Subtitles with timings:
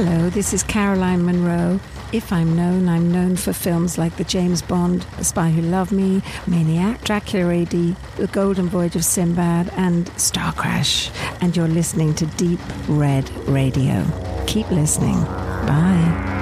[0.00, 1.80] Hello, this is Caroline Monroe.
[2.12, 5.90] If I'm known, I'm known for films like The James Bond, The Spy Who Loved
[5.90, 11.10] Me, Maniac, Dracula AD, The Golden Voyage of Sinbad, and Star Crash.
[11.40, 14.06] And you're listening to Deep Red Radio.
[14.46, 15.20] Keep listening.
[15.66, 16.37] Bye.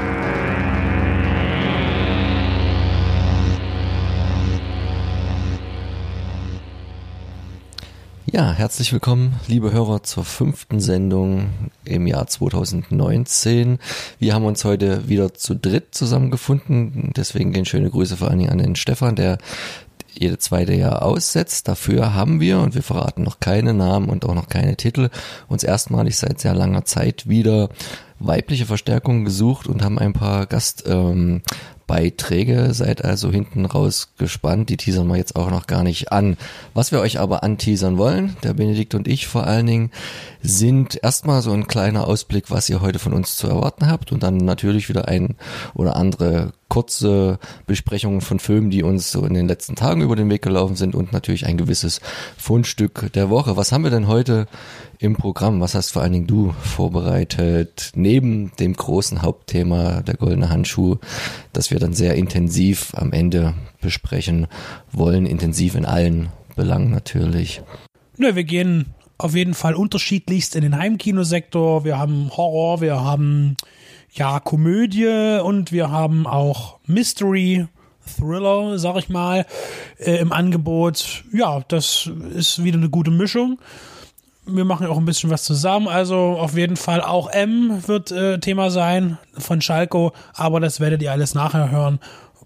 [8.33, 11.51] Ja, herzlich willkommen, liebe Hörer, zur fünften Sendung
[11.85, 13.79] im Jahr 2019.
[14.19, 17.13] Wir haben uns heute wieder zu dritt zusammengefunden.
[17.17, 19.39] Deswegen gehen schöne Grüße vor allen Dingen an den Stefan, der
[20.13, 21.69] jede zweite Jahr aussetzt.
[21.69, 25.11] Dafür haben wir, und wir verraten noch keine Namen und auch noch keine Titel,
[25.47, 27.69] uns erstmalig seit sehr langer Zeit wieder
[28.19, 31.43] weibliche Verstärkung gesucht und haben ein paar Gast, ähm.
[31.89, 34.71] Seid also hinten raus gespannt.
[34.71, 36.37] Die teasern wir jetzt auch noch gar nicht an.
[36.75, 39.91] Was wir euch aber anteasern wollen, der Benedikt und ich vor allen Dingen,
[40.43, 44.25] sind erstmal so ein kleiner Ausblick, was ihr heute von uns zu erwarten habt und
[44.25, 45.37] dann natürlich wieder ein
[45.75, 47.39] oder andere kurze
[47.69, 50.97] Besprechungen von Filmen, die uns so in den letzten Tagen über den Weg gelaufen sind
[50.97, 52.01] und natürlich ein gewisses
[52.37, 53.57] Fundstück der Woche.
[53.57, 54.49] Was haben wir denn heute
[54.99, 55.61] im Programm?
[55.61, 57.93] Was hast vor allen Dingen du vorbereitet?
[57.95, 60.97] Neben dem großen Hauptthema der goldene Handschuh,
[61.53, 64.47] das wir dann sehr intensiv am Ende besprechen
[64.93, 67.63] wollen, intensiv in allen Belangen natürlich.
[68.17, 71.85] Nö, wir gehen auf jeden Fall unterschiedlichst in den Heimkinosektor.
[71.85, 73.57] Wir haben Horror, wir haben
[74.13, 77.67] ja Komödie und wir haben auch Mystery.
[78.07, 79.47] Thriller, sag ich mal,
[79.99, 81.25] äh, im Angebot.
[81.33, 83.59] Ja, das ist wieder eine gute Mischung.
[84.49, 85.89] Wir machen auch ein bisschen was zusammen.
[85.89, 91.03] Also auf jeden Fall auch M wird äh, Thema sein von Schalko, aber das werdet
[91.03, 91.99] ihr alles nachher hören.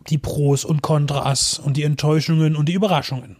[0.09, 3.37] Die Pros und Kontras und die Enttäuschungen und die Überraschungen.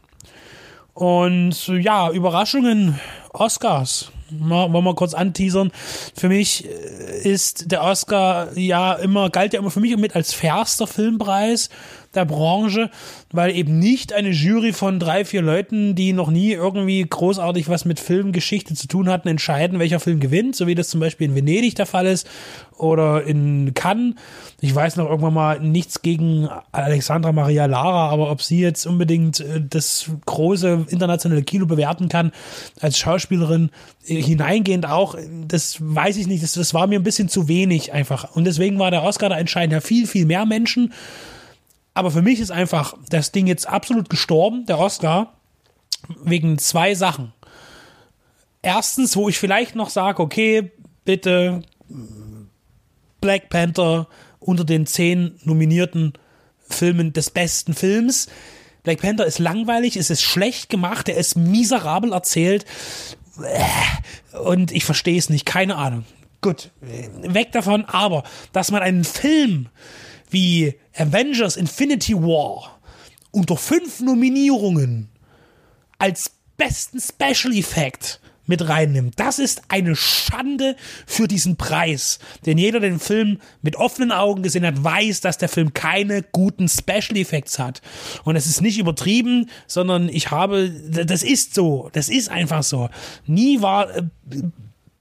[0.93, 3.01] Und ja, Überraschungen,
[3.33, 4.13] Oscars.
[4.31, 5.73] Mal, wollen wir kurz anteasern.
[6.15, 10.35] Für mich äh, ist der Oscar ja immer, galt ja immer für mich mit als
[10.35, 11.71] fairster Filmpreis
[12.15, 12.91] der Branche,
[13.33, 17.85] weil eben nicht eine Jury von drei, vier Leuten, die noch nie irgendwie großartig was
[17.85, 21.37] mit Filmgeschichte zu tun hatten, entscheiden, welcher Film gewinnt, so wie das zum Beispiel in
[21.37, 22.29] Venedig der Fall ist
[22.77, 24.15] oder in Cannes.
[24.61, 29.41] Ich weiß noch irgendwann mal nichts gegen Alexandra Maria Lara, aber ob sie jetzt unbedingt
[29.41, 32.33] äh, das große internationale Kino bewerten kann
[32.81, 33.71] als Schauspielerin
[34.07, 35.15] äh, hineingehend auch,
[35.47, 36.43] das weiß ich nicht.
[36.43, 38.35] Das, das war mir ein bisschen zu wenig einfach.
[38.35, 40.93] Und deswegen war der Oscar da entscheidend ja viel, viel mehr Menschen.
[41.95, 45.35] Aber für mich ist einfach das Ding jetzt absolut gestorben, der Oscar,
[46.25, 47.33] wegen zwei Sachen.
[48.63, 50.71] Erstens, wo ich vielleicht noch sage, okay,
[51.05, 51.63] bitte
[53.21, 54.07] Black Panther
[54.39, 56.15] unter den zehn nominierten
[56.69, 58.29] Filmen des besten Films.
[58.83, 62.65] Black Panther ist langweilig, es ist schlecht gemacht, er ist miserabel erzählt
[64.43, 66.05] und ich verstehe es nicht, keine Ahnung.
[66.41, 68.23] Gut, weg davon, aber
[68.53, 69.69] dass man einen Film
[70.31, 72.81] wie Avengers Infinity War
[73.31, 75.09] unter fünf Nominierungen
[75.99, 78.21] als besten Special Effect
[78.51, 79.19] mit reinnimmt.
[79.19, 80.77] Das ist eine Schande
[81.07, 82.19] für diesen Preis.
[82.45, 86.23] Denn jeder, der den Film mit offenen Augen gesehen hat, weiß, dass der Film keine
[86.23, 87.81] guten Special Effects hat.
[88.25, 91.89] Und es ist nicht übertrieben, sondern ich habe, das ist so.
[91.93, 92.91] Das ist einfach so.
[93.27, 94.03] Nie war äh,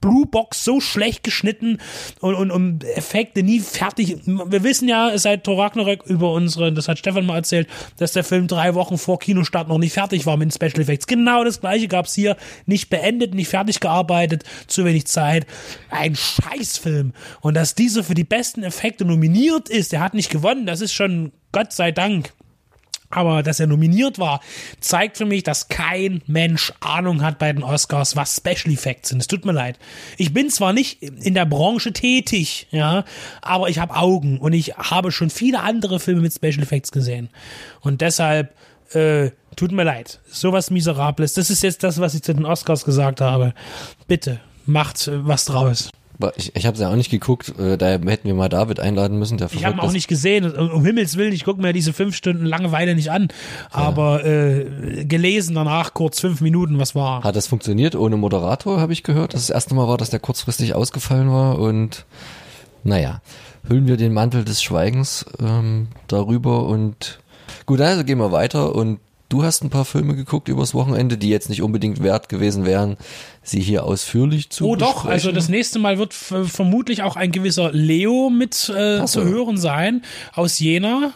[0.00, 1.78] Blue Box so schlecht geschnitten
[2.20, 4.16] und, und, und Effekte nie fertig.
[4.24, 5.70] Wir wissen ja seit Thor
[6.06, 7.68] über unsere, das hat Stefan mal erzählt,
[7.98, 11.06] dass der Film drei Wochen vor Kinostart noch nicht fertig war mit den Special Effects.
[11.06, 12.36] Genau das gleiche gab's hier.
[12.66, 15.46] Nicht beendet, nicht fertig gearbeitet, zu wenig Zeit.
[15.90, 17.12] Ein Scheißfilm.
[17.40, 20.94] Und dass dieser für die besten Effekte nominiert ist, der hat nicht gewonnen, das ist
[20.94, 22.32] schon Gott sei Dank.
[23.10, 24.40] Aber dass er nominiert war,
[24.78, 29.20] zeigt für mich, dass kein Mensch Ahnung hat bei den Oscars, was Special Effects sind.
[29.20, 29.78] Es tut mir leid.
[30.16, 33.04] Ich bin zwar nicht in der Branche tätig, ja,
[33.42, 37.30] aber ich habe Augen und ich habe schon viele andere Filme mit Special Effects gesehen.
[37.80, 38.54] Und deshalb,
[38.94, 40.20] äh, tut mir leid.
[40.30, 41.34] Sowas Miserables.
[41.34, 43.54] Das ist jetzt das, was ich zu den Oscars gesagt habe.
[44.06, 45.90] Bitte, macht äh, was draus.
[46.36, 49.18] Ich, ich habe es ja auch nicht geguckt, äh, da hätten wir mal David einladen
[49.18, 49.38] müssen.
[49.38, 50.50] Der ich habe ihn auch nicht gesehen.
[50.52, 53.28] Um Himmels Willen, ich gucke mir diese fünf Stunden Langeweile nicht an.
[53.70, 57.22] Aber äh, gelesen danach kurz fünf Minuten, was war.
[57.22, 59.34] Hat das funktioniert ohne Moderator, habe ich gehört.
[59.34, 62.04] Das, das erste Mal war, dass der kurzfristig ausgefallen war und
[62.84, 63.20] naja,
[63.68, 67.20] hüllen wir den Mantel des Schweigens ähm, darüber und
[67.66, 71.30] gut, also gehen wir weiter und Du hast ein paar Filme geguckt übers Wochenende, die
[71.30, 72.96] jetzt nicht unbedingt wert gewesen wären,
[73.44, 77.70] sie hier ausführlich zu Oh doch, also das nächste Mal wird vermutlich auch ein gewisser
[77.70, 79.06] Leo mit äh, so.
[79.06, 80.02] zu hören sein
[80.34, 81.12] aus Jena.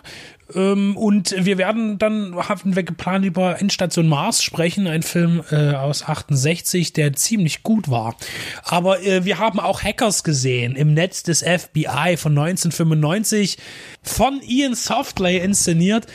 [0.54, 5.72] Ähm, und wir werden dann, haben wir geplant, über Endstation Mars sprechen, ein Film äh,
[5.72, 8.14] aus 68, der ziemlich gut war.
[8.62, 13.58] Aber äh, wir haben auch Hackers gesehen im Netz des FBI von 1995
[14.02, 16.06] von Ian Softley inszeniert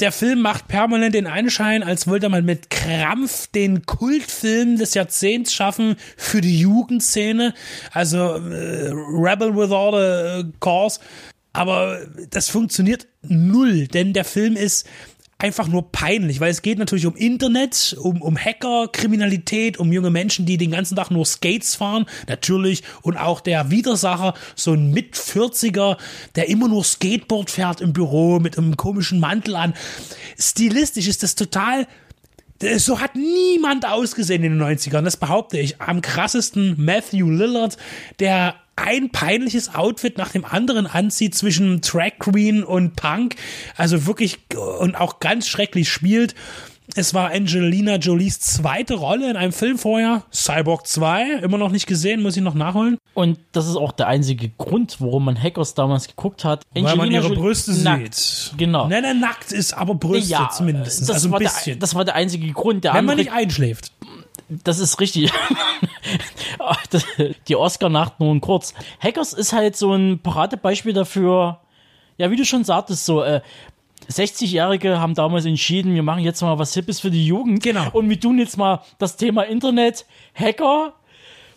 [0.00, 5.52] der Film macht permanent den Anschein, als wollte man mit Krampf den Kultfilm des Jahrzehnts
[5.52, 7.54] schaffen für die Jugendszene.
[7.92, 11.00] Also äh, Rebel with all the cause.
[11.52, 12.00] Aber
[12.30, 14.88] das funktioniert null, denn der Film ist
[15.42, 20.10] einfach nur peinlich, weil es geht natürlich um Internet, um, um Hacker, Kriminalität, um junge
[20.10, 24.92] Menschen, die den ganzen Tag nur Skates fahren, natürlich, und auch der Widersacher, so ein
[24.92, 25.98] Mit-40er,
[26.36, 29.74] der immer nur Skateboard fährt im Büro mit einem komischen Mantel an.
[30.38, 31.88] Stilistisch ist das total
[32.76, 35.80] so hat niemand ausgesehen in den 90ern, das behaupte ich.
[35.80, 37.76] Am krassesten Matthew Lillard,
[38.20, 43.36] der ein peinliches Outfit nach dem anderen anzieht zwischen Track Queen und Punk.
[43.76, 44.38] Also wirklich
[44.80, 46.34] und auch ganz schrecklich spielt.
[46.94, 51.86] Es war Angelina Jolies zweite Rolle in einem Film vorher, Cyborg 2, immer noch nicht
[51.86, 52.98] gesehen, muss ich noch nachholen.
[53.14, 56.64] Und das ist auch der einzige Grund, warum man Hackers damals geguckt hat.
[56.74, 58.14] Angelina Weil man ihre Jolie Brüste nackt.
[58.14, 58.58] sieht.
[58.58, 58.88] Genau.
[58.88, 61.02] Nein, nein, nackt ist, aber Brüste ja, zumindest.
[61.02, 61.64] Das also ein war bisschen.
[61.64, 62.84] Der, das war der einzige Grund.
[62.84, 63.92] Der Wenn man nicht einschläft.
[64.64, 65.32] Das ist richtig.
[67.48, 68.74] Die Oscar-Nacht nur ein kurz.
[69.00, 71.60] Hackers ist halt so ein Paradebeispiel dafür,
[72.18, 73.40] ja, wie du schon sagtest, so, äh,
[74.10, 77.62] 60-Jährige haben damals entschieden, wir machen jetzt mal was Hippes für die Jugend.
[77.62, 77.88] Genau.
[77.92, 80.94] Und wir tun jetzt mal das Thema Internet, Hacker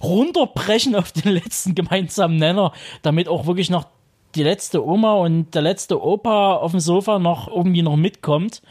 [0.02, 2.72] runterbrechen auf den letzten gemeinsamen Nenner,
[3.02, 3.88] damit auch wirklich noch
[4.36, 8.62] die letzte Oma und der letzte Opa auf dem Sofa noch irgendwie noch mitkommt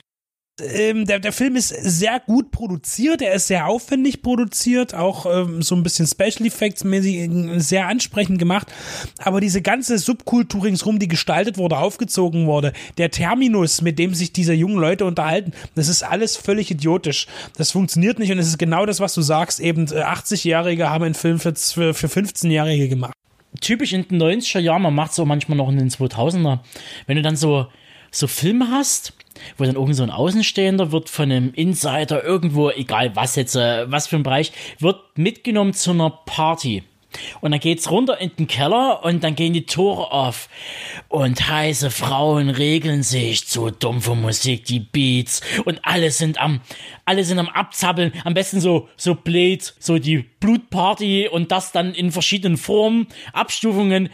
[0.60, 5.62] ähm, der, der Film ist sehr gut produziert, er ist sehr aufwendig produziert, auch ähm,
[5.62, 8.68] so ein bisschen Special Effects mäßig sehr ansprechend gemacht.
[9.18, 14.32] Aber diese ganze Subkultur ringsrum, die gestaltet wurde, aufgezogen wurde, der Terminus, mit dem sich
[14.32, 17.26] diese jungen Leute unterhalten, das ist alles völlig idiotisch.
[17.56, 19.58] Das funktioniert nicht und es ist genau das, was du sagst.
[19.58, 23.14] Eben 80-Jährige äh, haben einen Film für, für, für 15-Jährige gemacht.
[23.60, 26.60] Typisch in den 90er Jahren, man macht es auch manchmal noch in den 2000er.
[27.06, 27.66] Wenn du dann so,
[28.14, 29.12] so Filme hast,
[29.56, 33.90] wo dann irgend so ein Außenstehender wird von einem Insider irgendwo, egal was jetzt, äh,
[33.90, 36.82] was für ein Bereich, wird mitgenommen zu einer Party.
[37.40, 40.48] Und dann geht's runter in den Keller und dann gehen die Tore auf.
[41.08, 45.40] Und heiße Frauen regeln sich zu dumpfe Musik, die Beats.
[45.64, 46.60] Und alle sind am,
[47.04, 48.12] alle sind am Abzappeln.
[48.24, 54.08] Am besten so, so Blade, so die Blutparty und das dann in verschiedenen Formen, Abstufungen.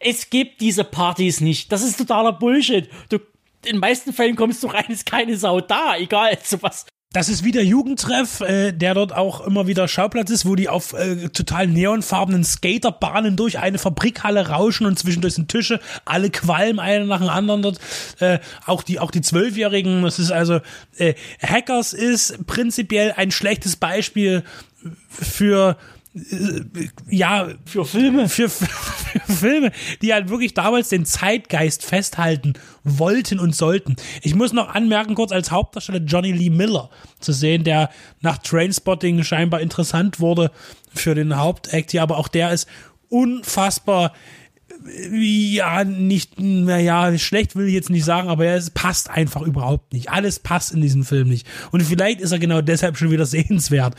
[0.00, 1.72] Es gibt diese Partys nicht.
[1.72, 2.88] Das ist totaler Bullshit.
[3.08, 3.18] Du
[3.66, 6.86] in den meisten Fällen kommst du rein, ist keine Sau da, egal zu was.
[7.14, 10.94] Das ist wieder Jugendtreff, äh, der dort auch immer wieder Schauplatz ist, wo die auf
[10.94, 17.04] äh, total neonfarbenen Skaterbahnen durch eine Fabrikhalle rauschen und zwischendurch sind Tische, alle qualmen einer
[17.04, 17.78] nach dem anderen dort.
[18.18, 20.58] Äh, auch die auch die Zwölfjährigen, das ist also
[20.96, 24.42] äh, Hackers ist prinzipiell ein schlechtes Beispiel
[25.08, 25.76] für
[27.10, 28.28] ja, für Filme.
[28.28, 33.96] Für, für, Filme, die halt wirklich damals den Zeitgeist festhalten wollten und sollten.
[34.22, 37.90] Ich muss noch anmerken, kurz als Hauptdarsteller Johnny Lee Miller zu sehen, der
[38.20, 40.52] nach Trainspotting scheinbar interessant wurde
[40.94, 42.68] für den Hauptact hier, aber auch der ist
[43.08, 44.12] unfassbar
[44.86, 50.10] ja, nicht, naja, schlecht will ich jetzt nicht sagen, aber es passt einfach überhaupt nicht.
[50.10, 51.46] Alles passt in diesem Film nicht.
[51.70, 53.94] Und vielleicht ist er genau deshalb schon wieder sehenswert.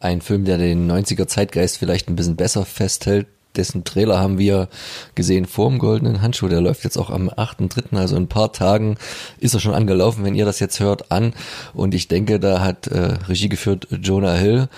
[0.00, 4.68] Ein Film, der den 90er Zeitgeist vielleicht ein bisschen besser festhält, dessen Trailer haben wir
[5.14, 6.48] gesehen vor dem Goldenen Handschuh.
[6.48, 8.96] Der läuft jetzt auch am 8.3., also in ein paar Tagen
[9.38, 11.34] ist er schon angelaufen, wenn ihr das jetzt hört, an.
[11.72, 14.68] Und ich denke, da hat äh, Regie geführt Jonah Hill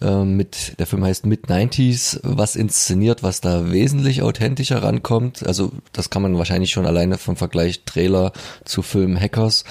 [0.00, 5.46] ähm, mit, der Film heißt Mid-90s, was inszeniert, was da wesentlich authentischer rankommt.
[5.46, 8.32] Also das kann man wahrscheinlich schon alleine vom Vergleich Trailer
[8.64, 9.64] zu Film Hackers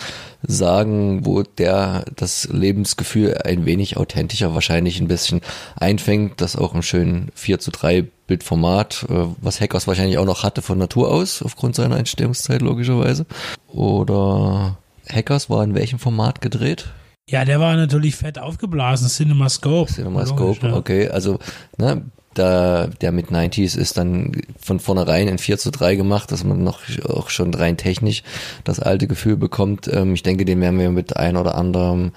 [0.43, 5.41] sagen, wo der das Lebensgefühl ein wenig authentischer wahrscheinlich ein bisschen
[5.75, 10.43] einfängt, das auch im schönen 4 zu 3 Bildformat, äh, was Hackers wahrscheinlich auch noch
[10.43, 13.25] hatte von Natur aus, aufgrund seiner Entstehungszeit logischerweise.
[13.67, 14.77] Oder
[15.09, 16.91] Hackers war in welchem Format gedreht?
[17.31, 19.07] Ja, der war natürlich fett aufgeblasen.
[19.07, 19.91] CinemaScope.
[19.91, 20.75] CinemaScope, ja.
[20.75, 21.07] okay.
[21.07, 21.39] Also,
[21.77, 26.43] ne, da, der mit 90s ist dann von vornherein in 4 zu 3 gemacht, dass
[26.43, 28.23] man noch auch schon rein technisch
[28.65, 29.89] das alte Gefühl bekommt.
[29.91, 32.11] Ähm, ich denke, den werden wir mit ein oder anderem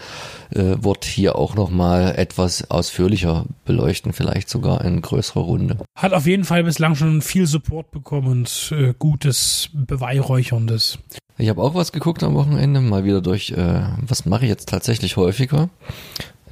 [0.50, 5.78] äh, Wort hier auch nochmal etwas ausführlicher beleuchten, vielleicht sogar in größerer Runde.
[5.96, 10.98] Hat auf jeden Fall bislang schon viel Support bekommen und äh, gutes, beweihräucherndes.
[11.36, 14.68] Ich habe auch was geguckt am Wochenende, mal wieder durch, äh, was mache ich jetzt
[14.68, 15.68] tatsächlich häufiger?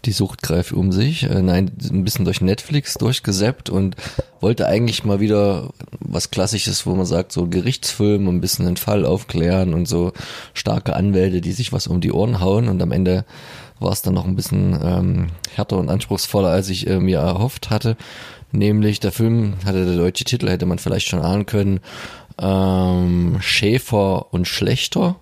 [0.05, 1.23] Die Sucht greift um sich.
[1.23, 3.95] Äh, nein, ein bisschen durch Netflix durchgesappt und
[4.41, 5.71] wollte eigentlich mal wieder
[6.01, 10.13] was Klassisches, wo man sagt, so Gerichtsfilm, ein bisschen einen Fall aufklären und so
[10.53, 13.25] starke Anwälte, die sich was um die Ohren hauen und am Ende
[13.79, 17.71] war es dann noch ein bisschen ähm, härter und anspruchsvoller, als ich äh, mir erhofft
[17.71, 17.97] hatte.
[18.53, 21.81] Nämlich der Film hatte der deutsche Titel, hätte man vielleicht schon ahnen können,
[22.43, 25.17] ähm, Schäfer und Schlechter.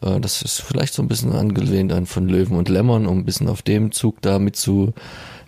[0.00, 3.24] Äh, das ist vielleicht so ein bisschen angelehnt an von Löwen und Lämmern, um ein
[3.24, 4.92] bisschen auf dem Zug da mit zu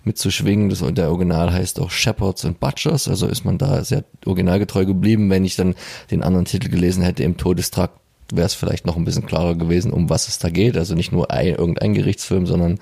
[0.03, 0.73] mitzuschwingen.
[0.95, 5.29] Der Original heißt auch Shepherds and Butchers, also ist man da sehr originalgetreu geblieben.
[5.29, 5.75] Wenn ich dann
[6.11, 7.99] den anderen Titel gelesen hätte, im Todestrakt,
[8.31, 10.77] wäre es vielleicht noch ein bisschen klarer gewesen, um was es da geht.
[10.77, 12.79] Also nicht nur ein, irgendein Gerichtsfilm, sondern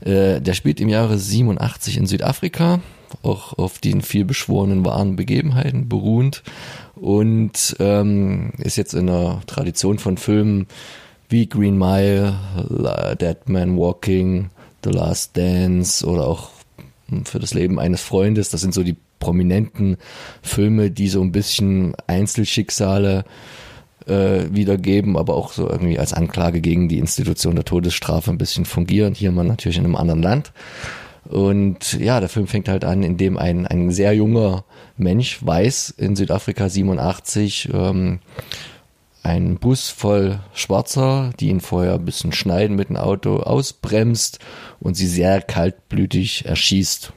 [0.00, 2.80] äh, der spielt im Jahre 87 in Südafrika,
[3.22, 6.42] auch auf den viel beschworenen wahren Begebenheiten beruhend
[6.94, 10.66] und ähm, ist jetzt in der Tradition von Filmen
[11.28, 12.34] wie Green Mile,
[13.20, 14.50] Dead Man Walking,
[14.84, 16.50] The Last Dance oder auch
[17.24, 18.50] für das Leben eines Freundes.
[18.50, 19.96] Das sind so die prominenten
[20.42, 23.24] Filme, die so ein bisschen Einzelschicksale
[24.06, 28.64] äh, wiedergeben, aber auch so irgendwie als Anklage gegen die Institution der Todesstrafe ein bisschen
[28.64, 29.14] fungieren.
[29.14, 30.52] Hier mal natürlich in einem anderen Land.
[31.28, 34.64] Und ja, der Film fängt halt an, indem ein, ein sehr junger
[34.96, 38.20] Mensch weiß in Südafrika 87 ähm,
[39.22, 44.38] ein Bus voll Schwarzer, die ihn vorher ein bisschen schneiden mit dem Auto, ausbremst
[44.78, 47.12] und sie sehr kaltblütig erschießt.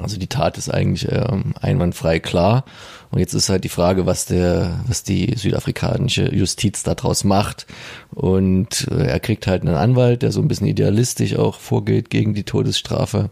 [0.00, 2.64] Also die Tat ist eigentlich ähm, einwandfrei klar.
[3.10, 7.66] Und jetzt ist halt die Frage, was der, was die südafrikanische Justiz daraus macht.
[8.10, 12.34] Und äh, er kriegt halt einen Anwalt, der so ein bisschen idealistisch auch vorgeht gegen
[12.34, 13.30] die Todesstrafe.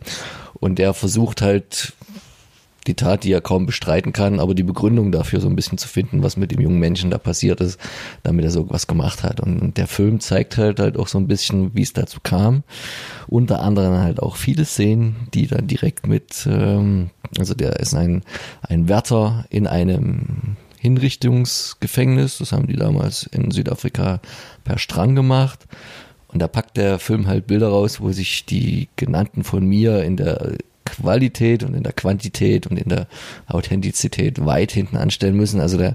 [0.54, 1.92] Und der versucht halt
[2.86, 5.88] die Tat, die er kaum bestreiten kann, aber die Begründung dafür so ein bisschen zu
[5.88, 7.80] finden, was mit dem jungen Menschen da passiert ist,
[8.22, 9.40] damit er so was gemacht hat.
[9.40, 12.62] Und der Film zeigt halt halt auch so ein bisschen, wie es dazu kam.
[13.26, 18.22] Unter anderem halt auch viele Szenen, die dann direkt mit, ähm, also der ist ein,
[18.62, 24.20] ein Wärter in einem Hinrichtungsgefängnis, das haben die damals in Südafrika
[24.64, 25.66] per Strang gemacht.
[26.28, 30.16] Und da packt der Film halt Bilder raus, wo sich die genannten von mir in
[30.16, 30.58] der
[30.96, 33.06] Qualität und in der Quantität und in der
[33.46, 35.60] Authentizität weit hinten anstellen müssen.
[35.60, 35.94] Also da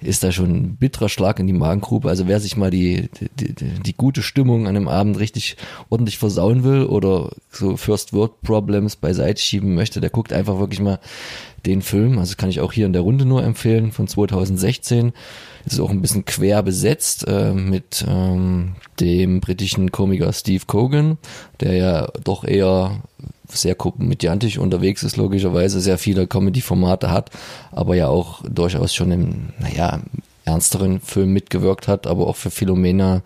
[0.00, 2.08] ist da schon ein bitterer Schlag in die Magengrube.
[2.08, 3.08] Also wer sich mal die,
[3.38, 5.56] die, die, gute Stimmung an einem Abend richtig
[5.88, 10.80] ordentlich versauen will oder so First World Problems beiseite schieben möchte, der guckt einfach wirklich
[10.80, 10.98] mal
[11.66, 12.18] den Film.
[12.18, 15.12] Also kann ich auch hier in der Runde nur empfehlen von 2016.
[15.64, 21.16] Ist auch ein bisschen quer besetzt äh, mit ähm, dem britischen Komiker Steve Cogan,
[21.60, 23.02] der ja doch eher
[23.48, 27.30] sehr komödiantisch unterwegs ist, logischerweise sehr viele Comedy-Formate hat,
[27.72, 30.00] aber ja auch durchaus schon im, naja,
[30.44, 33.22] ernsteren Film mitgewirkt hat, aber auch für Philomena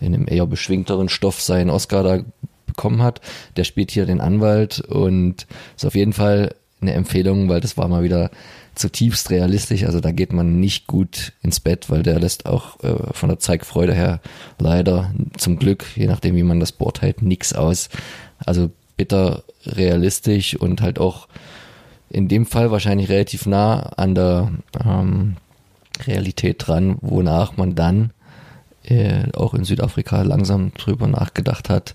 [0.00, 2.20] in einem eher beschwingteren Stoff seinen Oscar da
[2.66, 3.20] bekommen hat.
[3.56, 5.46] Der spielt hier den Anwalt und
[5.76, 8.30] ist auf jeden Fall eine Empfehlung, weil das war mal wieder
[8.74, 9.84] zutiefst realistisch.
[9.84, 13.40] Also da geht man nicht gut ins Bett, weil der lässt auch äh, von der
[13.40, 14.20] Zeigfreude her
[14.58, 17.88] leider zum Glück, je nachdem wie man das beurteilt, nichts aus.
[18.44, 21.28] Also bitter realistisch und halt auch
[22.10, 24.50] in dem Fall wahrscheinlich relativ nah an der
[24.84, 25.36] ähm,
[26.06, 28.10] Realität dran, wonach man dann
[28.84, 31.94] äh, auch in Südafrika langsam drüber nachgedacht hat,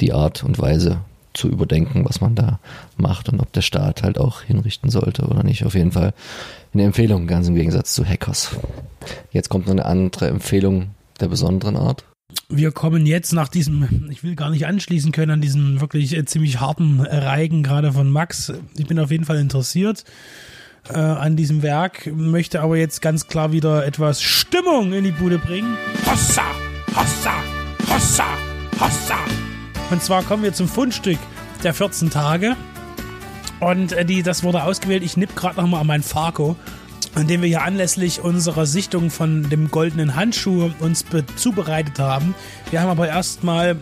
[0.00, 0.98] die Art und Weise
[1.34, 2.58] zu überdenken, was man da
[2.96, 5.64] macht und ob der Staat halt auch hinrichten sollte oder nicht.
[5.64, 6.14] Auf jeden Fall
[6.72, 8.56] eine Empfehlung, ganz im Gegensatz zu Hackers.
[9.32, 10.90] Jetzt kommt noch eine andere Empfehlung
[11.20, 12.04] der besonderen Art
[12.50, 16.24] wir kommen jetzt nach diesem, ich will gar nicht anschließen können an diesen wirklich äh,
[16.24, 18.52] ziemlich harten Reigen gerade von Max.
[18.76, 20.04] Ich bin auf jeden Fall interessiert
[20.88, 25.38] äh, an diesem Werk, möchte aber jetzt ganz klar wieder etwas Stimmung in die Bude
[25.38, 25.76] bringen.
[26.06, 26.44] Hossa,
[26.94, 27.34] Hossa,
[27.88, 28.26] Hossa,
[28.80, 29.18] Hossa.
[29.90, 31.18] Und zwar kommen wir zum Fundstück
[31.62, 32.56] der 14 Tage.
[33.60, 35.02] Und äh, die, das wurde ausgewählt.
[35.02, 36.56] Ich nipp gerade nochmal an meinen Farko
[37.18, 42.34] an dem wir ja anlässlich unserer Sichtung von dem goldenen Handschuh uns zubereitet haben.
[42.70, 43.76] Wir haben aber erstmal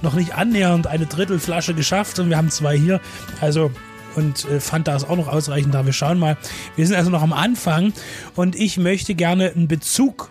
[0.00, 3.00] noch nicht annähernd eine Drittelflasche geschafft und wir haben zwei hier.
[3.42, 3.70] Also
[4.14, 5.84] und äh, Fanta ist auch noch ausreichend da.
[5.84, 6.38] Wir schauen mal.
[6.74, 7.92] Wir sind also noch am Anfang
[8.36, 10.30] und ich möchte gerne einen Bezug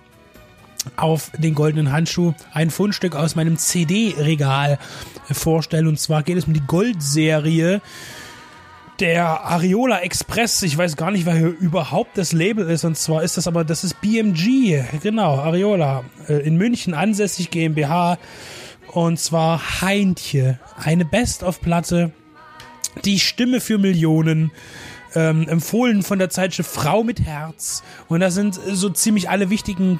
[0.95, 4.79] auf den goldenen Handschuh ein Fundstück aus meinem CD-Regal
[5.31, 5.85] vorstellen.
[5.85, 7.81] Und zwar geht es um die Goldserie
[9.01, 10.61] der Ariola Express.
[10.61, 12.85] Ich weiß gar nicht, wer hier überhaupt das Label ist.
[12.85, 14.83] Und zwar ist das aber, das ist BMG.
[15.01, 16.03] Genau, Ariola.
[16.29, 18.19] Äh, in München ansässig GmbH.
[18.87, 20.59] Und zwar Heintje.
[20.77, 22.11] Eine Best-of-Platte.
[23.03, 24.51] Die Stimme für Millionen.
[25.15, 27.83] Ähm, empfohlen von der Zeitschrift Frau mit Herz.
[28.07, 29.99] Und da sind so ziemlich alle wichtigen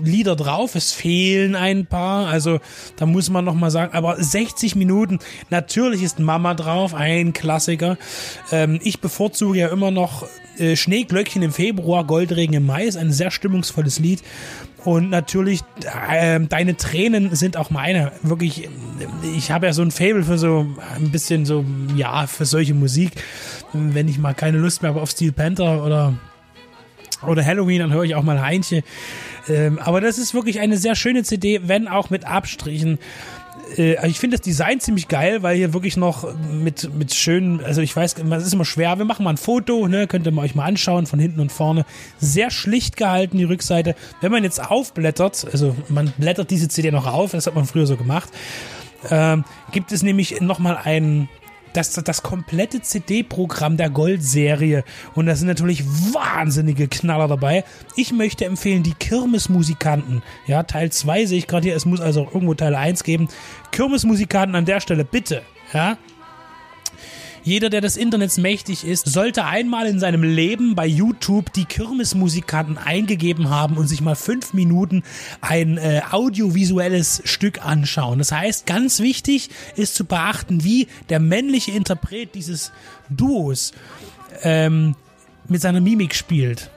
[0.00, 0.74] äh, Lieder drauf.
[0.74, 2.60] Es fehlen ein paar, also
[2.96, 5.18] da muss man noch mal sagen, aber 60 Minuten.
[5.50, 7.96] Natürlich ist Mama drauf, ein Klassiker.
[8.52, 10.26] Ähm, ich bevorzuge ja immer noch
[10.58, 14.22] äh, Schneeglöckchen im Februar, Goldregen im Mai ist ein sehr stimmungsvolles Lied.
[14.84, 15.60] Und natürlich,
[16.10, 18.12] äh, deine Tränen sind auch meine.
[18.22, 18.68] Wirklich,
[19.34, 21.64] ich habe ja so ein Fable für so ein bisschen so,
[21.96, 23.12] ja, für solche Musik.
[23.74, 26.14] Wenn ich mal keine Lust mehr habe auf Steel Panther oder,
[27.26, 28.82] oder Halloween, dann höre ich auch mal Heinche.
[29.48, 32.98] Ähm, aber das ist wirklich eine sehr schöne CD, wenn auch mit Abstrichen
[33.76, 37.80] äh, ich finde das Design ziemlich geil, weil hier wirklich noch mit, mit schönen, also
[37.80, 40.54] ich weiß, es ist immer schwer, wir machen mal ein Foto, ne, könnt ihr euch
[40.54, 41.84] mal anschauen, von hinten und vorne.
[42.18, 43.94] Sehr schlicht gehalten, die Rückseite.
[44.20, 47.86] Wenn man jetzt aufblättert, also man blättert diese CD noch auf, das hat man früher
[47.86, 48.28] so gemacht,
[49.10, 51.28] ähm, gibt es nämlich nochmal einen
[51.76, 54.84] das, das komplette CD-Programm der Gold-Serie.
[55.14, 57.64] Und da sind natürlich wahnsinnige Knaller dabei.
[57.96, 60.22] Ich möchte empfehlen, die Kirmesmusikanten.
[60.46, 61.76] Ja, Teil 2 sehe ich gerade hier.
[61.76, 63.28] Es muss also irgendwo Teil 1 geben.
[63.72, 65.42] Kirmesmusikanten an der Stelle, bitte.
[65.72, 65.98] Ja,
[67.44, 72.78] jeder, der des Internets mächtig ist, sollte einmal in seinem Leben bei YouTube die Kirmesmusikanten
[72.78, 75.02] eingegeben haben und sich mal fünf Minuten
[75.42, 78.18] ein äh, audiovisuelles Stück anschauen.
[78.18, 82.72] Das heißt, ganz wichtig ist zu beachten, wie der männliche Interpret dieses
[83.10, 83.72] Duos
[84.42, 84.96] ähm,
[85.46, 86.70] mit seiner Mimik spielt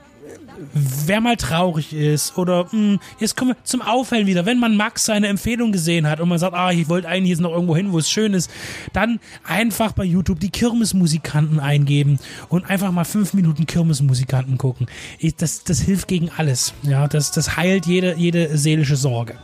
[0.74, 4.46] wer mal traurig ist oder mh, hm, jetzt kommen wir zum Aufhellen wieder.
[4.46, 7.42] Wenn man Max seine Empfehlung gesehen hat und man sagt, ah, ich wollte eigentlich jetzt
[7.42, 8.50] noch irgendwo hin, wo es schön ist,
[8.94, 14.88] dann einfach bei YouTube die Kirmesmusikanten eingeben und einfach mal fünf Minuten Kirmesmusikanten gucken.
[15.20, 16.74] Ich, das, das hilft gegen alles.
[16.84, 19.36] Ja, das, das heilt jede, jede seelische Sorge.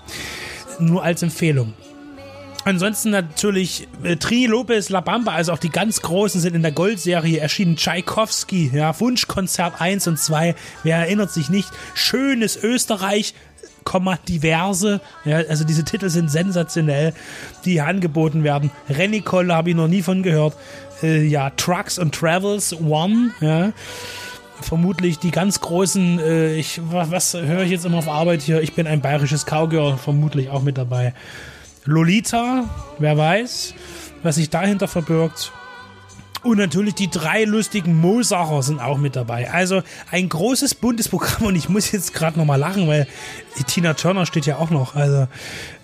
[0.80, 1.74] Nur als Empfehlung.
[2.66, 6.72] Ansonsten natürlich äh, Tri Lopez La Bamba, also auch die ganz großen sind in der
[6.72, 7.76] Goldserie erschienen.
[7.76, 10.56] Tchaikovsky, ja, Wunschkonzert 1 und 2.
[10.84, 11.70] Wer erinnert sich nicht?
[11.94, 13.34] Schönes Österreich,
[13.84, 15.02] Komma, diverse.
[15.26, 17.14] Ja, also diese Titel sind sensationell,
[17.66, 18.72] die hier angeboten werden.
[18.90, 20.56] Rennicole habe ich noch nie von gehört.
[21.02, 23.74] Äh, ja, Trucks and Travels One, ja.
[24.62, 28.62] Vermutlich die ganz großen, äh, ich, was, was höre ich jetzt immer auf Arbeit hier?
[28.62, 31.14] Ich bin ein bayerisches Cowgirl, vermutlich auch mit dabei.
[31.86, 33.74] Lolita, wer weiß,
[34.24, 35.52] was sich dahinter verbirgt.
[36.44, 39.50] Und natürlich die drei lustigen Mosacher sind auch mit dabei.
[39.52, 43.08] Also ein großes buntes Programm und ich muss jetzt gerade nochmal lachen, weil
[43.68, 44.96] Tina Turner steht ja auch noch.
[44.96, 45.28] Also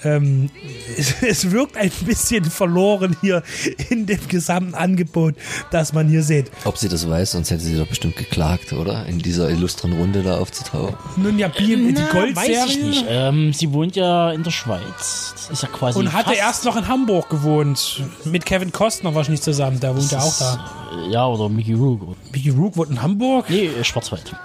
[0.03, 0.49] ähm,
[0.97, 3.43] es, es, wirkt ein bisschen verloren hier
[3.89, 5.36] in dem gesamten Angebot,
[5.71, 6.51] das man hier sieht.
[6.65, 9.05] Ob sie das weiß, sonst hätte sie doch bestimmt geklagt, oder?
[9.05, 10.95] In dieser illustren Runde da aufzutauchen.
[11.17, 12.36] Nun ja, BM, die Goldserie.
[12.36, 13.05] Weiß ich nicht.
[13.08, 15.34] Ähm, sie wohnt ja in der Schweiz.
[15.36, 15.99] Das ist ja quasi.
[15.99, 18.03] Und hatte erst noch in Hamburg gewohnt.
[18.25, 19.79] Mit Kevin Costner wahrscheinlich zusammen.
[19.79, 21.05] Der wohnt ja auch da.
[21.10, 22.15] Ja, oder Mickey Rook.
[22.32, 23.49] Mickey Rook wohnt in Hamburg?
[23.49, 24.36] Nee, Schwarzwald.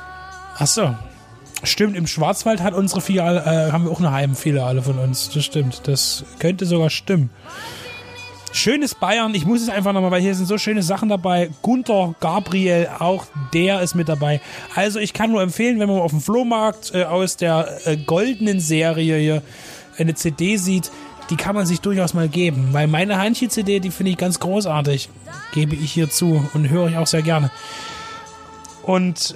[0.57, 0.95] Achso.
[1.65, 5.31] Stimmt, im Schwarzwald hat unsere Filiale, äh, haben wir auch eine Heimfiliale von uns.
[5.31, 5.83] Das stimmt.
[5.87, 7.31] Das könnte sogar stimmen.
[8.53, 11.51] Schönes Bayern, ich muss es einfach nochmal, weil hier sind so schöne Sachen dabei.
[11.63, 14.41] Gunther Gabriel, auch der ist mit dabei.
[14.77, 18.61] Also ich kann nur empfehlen, wenn man auf dem Flohmarkt äh, aus der äh, goldenen
[18.61, 19.43] Serie hier
[19.99, 20.93] eine CD sieht,
[21.31, 22.69] die kann man sich durchaus mal geben.
[22.71, 25.09] Weil meine Hanchi-CD, die finde ich ganz großartig.
[25.53, 27.51] Gebe ich hier zu und höre ich auch sehr gerne.
[28.83, 29.35] Und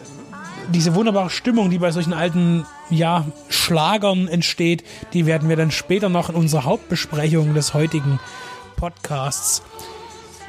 [0.69, 6.09] diese wunderbare Stimmung, die bei solchen alten ja, Schlagern entsteht, die werden wir dann später
[6.09, 8.21] noch in unserer Hauptbesprechung des heutigen
[8.77, 9.63] Podcasts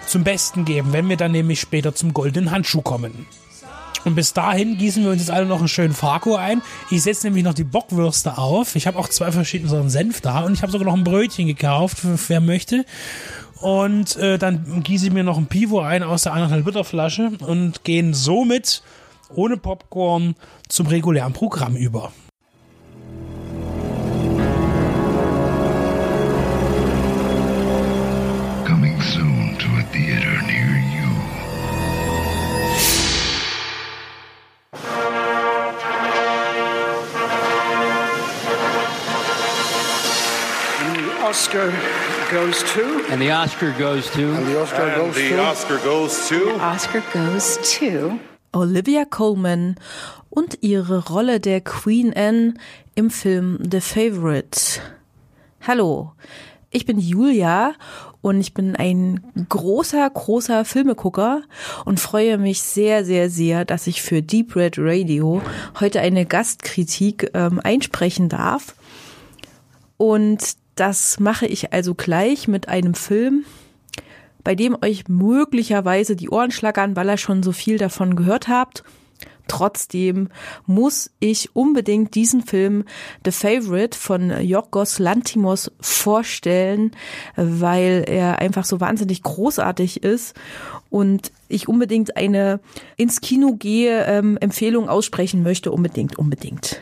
[0.06, 3.28] zum Besten geben, wenn wir dann nämlich später zum goldenen Handschuh kommen.
[4.06, 6.62] Und bis dahin gießen wir uns jetzt alle noch einen schönen Farko ein.
[6.90, 8.76] Ich setze nämlich noch die Bockwürste auf.
[8.76, 11.48] Ich habe auch zwei verschiedene Sorten Senf da und ich habe sogar noch ein Brötchen
[11.48, 12.86] gekauft, wer möchte.
[13.60, 17.32] Und äh, dann gieße ich mir noch ein Pivo ein aus der 1,5 Liter Flasche
[17.46, 18.84] und gehen somit
[19.30, 20.36] ohne Popcorn
[20.68, 22.12] zum regulären Programm über.
[28.66, 31.10] Coming soon to a theater near you.
[41.24, 41.72] Oscar
[42.32, 43.06] goes to.
[43.12, 44.34] And the Oscar goes to.
[44.34, 45.42] And the Oscar and goes the to.
[45.42, 46.46] Oscar goes to.
[46.46, 48.20] The Oscar goes to.
[48.52, 49.76] Olivia Colman
[50.30, 52.56] und ihre Rolle der Queen Anne
[52.96, 54.82] im Film The Favorite.
[55.62, 56.14] Hallo,
[56.72, 57.74] ich bin Julia
[58.22, 61.44] und ich bin ein großer, großer Filmegucker
[61.86, 65.42] und freue mich sehr, sehr, sehr, dass ich für Deep Red Radio
[65.80, 68.76] heute eine Gastkritik ähm, einsprechen darf.
[69.98, 73.46] Und das mache ich also gleich mit einem Film,
[74.44, 78.84] bei dem euch möglicherweise die Ohren schlackern, weil ihr schon so viel davon gehört habt.
[79.50, 80.30] Trotzdem
[80.68, 82.86] muss ich unbedingt diesen Film
[83.26, 86.92] The Favorite von Yorgos Lantimos vorstellen,
[87.36, 90.36] weil er einfach so wahnsinnig großartig ist
[90.92, 92.60] und ich unbedingt eine
[92.96, 95.72] ins Kino gehe ähm, Empfehlung aussprechen möchte.
[95.72, 96.80] Unbedingt, unbedingt.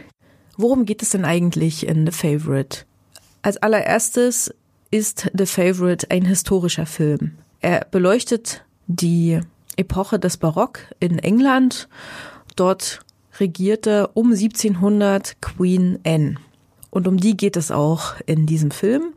[0.58, 2.80] Worum geht es denn eigentlich in The Favorite?
[3.44, 4.54] Als allererstes
[4.92, 7.38] ist The Favorite ein historischer Film.
[7.62, 9.42] Er beleuchtet die
[9.76, 11.88] Epoche des Barock in England
[12.58, 13.02] Dort
[13.40, 16.36] regierte um 1700 Queen Anne.
[16.90, 19.14] Und um die geht es auch in diesem Film.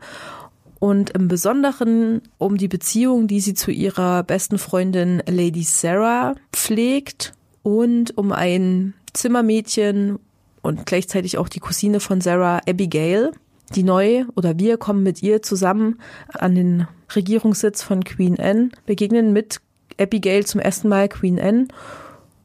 [0.79, 7.33] Und im Besonderen um die Beziehung, die sie zu ihrer besten Freundin Lady Sarah pflegt
[7.63, 10.19] und um ein Zimmermädchen
[10.61, 13.31] und gleichzeitig auch die Cousine von Sarah, Abigail,
[13.75, 15.99] die neu oder wir kommen mit ihr zusammen
[16.33, 19.61] an den Regierungssitz von Queen Anne, begegnen mit
[19.99, 21.67] Abigail zum ersten Mal Queen Anne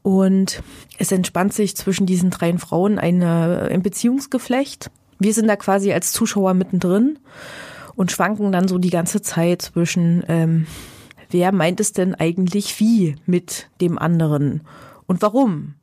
[0.03, 0.61] und
[0.97, 4.89] es entspannt sich zwischen diesen drei Frauen eine, ein Beziehungsgeflecht.
[5.19, 7.19] Wir sind da quasi als Zuschauer mittendrin
[7.95, 10.67] und schwanken dann so die ganze Zeit zwischen, ähm,
[11.29, 14.61] wer meint es denn eigentlich wie mit dem anderen
[15.07, 15.73] und warum?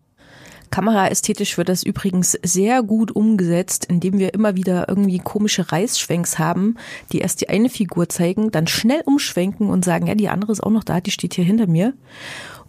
[0.74, 6.74] Kameraästhetisch wird das übrigens sehr gut umgesetzt, indem wir immer wieder irgendwie komische Reißschwenks haben,
[7.12, 10.64] die erst die eine Figur zeigen, dann schnell umschwenken und sagen, ja, die andere ist
[10.64, 11.94] auch noch da, die steht hier hinter mir.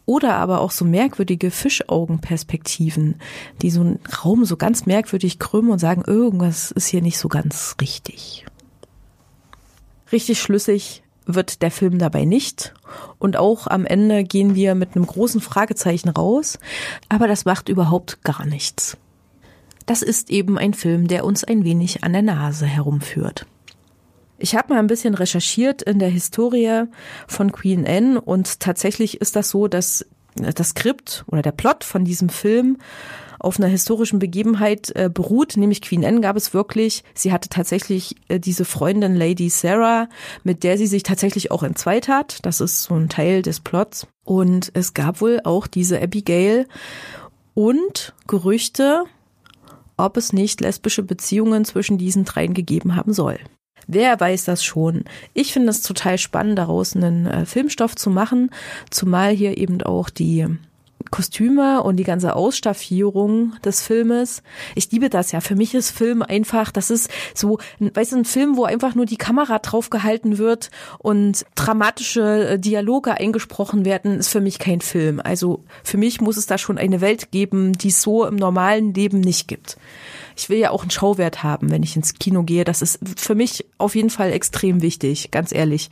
[0.06, 3.16] Oder aber auch so merkwürdige Fischaugenperspektiven,
[3.64, 7.28] die so einen Raum so ganz merkwürdig krümmen und sagen, irgendwas ist hier nicht so
[7.28, 8.46] ganz richtig.
[10.12, 12.74] Richtig schlüssig wird der Film dabei nicht.
[13.20, 16.60] Und auch am Ende gehen wir mit einem großen Fragezeichen raus.
[17.10, 18.98] Aber das macht überhaupt gar nichts.
[19.86, 23.46] Das ist eben ein Film, der uns ein wenig an der Nase herumführt.
[24.38, 26.84] Ich habe mal ein bisschen recherchiert in der Historie
[27.28, 32.04] von Queen Anne und tatsächlich ist das so, dass das Skript oder der Plot von
[32.04, 32.78] diesem Film
[33.46, 37.04] auf einer historischen Begebenheit äh, beruht, nämlich Queen Anne gab es wirklich.
[37.14, 40.10] Sie hatte tatsächlich äh, diese Freundin Lady Sarah,
[40.44, 42.46] mit der sie sich tatsächlich auch entzweit hat.
[42.46, 44.08] Das ist so ein Teil des Plots.
[44.24, 46.68] Und es gab wohl auch diese Abigail
[47.54, 49.04] und Gerüchte,
[49.96, 53.40] ob es nicht lesbische Beziehungen zwischen diesen dreien gegeben haben soll.
[53.88, 55.04] Wer weiß das schon?
[55.34, 58.50] Ich finde es total spannend, daraus einen äh, Filmstoff zu machen,
[58.90, 60.48] zumal hier eben auch die
[61.12, 64.42] Kostüme und die ganze Ausstaffierung des Filmes.
[64.76, 65.42] Ich liebe das ja.
[65.42, 69.06] Für mich ist Film einfach, das ist so, weißt du, ein Film, wo einfach nur
[69.06, 75.22] die Kamera draufgehalten wird und dramatische äh, Dialoge eingesprochen werden, ist für mich kein Film.
[75.24, 78.94] Also für mich muss es da schon eine Welt geben, die es so im normalen
[78.94, 79.78] Leben nicht gibt
[80.36, 82.66] ich will ja auch einen Schauwert haben, wenn ich ins Kino gehe.
[82.66, 85.90] Das ist für mich auf jeden Fall extrem wichtig, ganz ehrlich.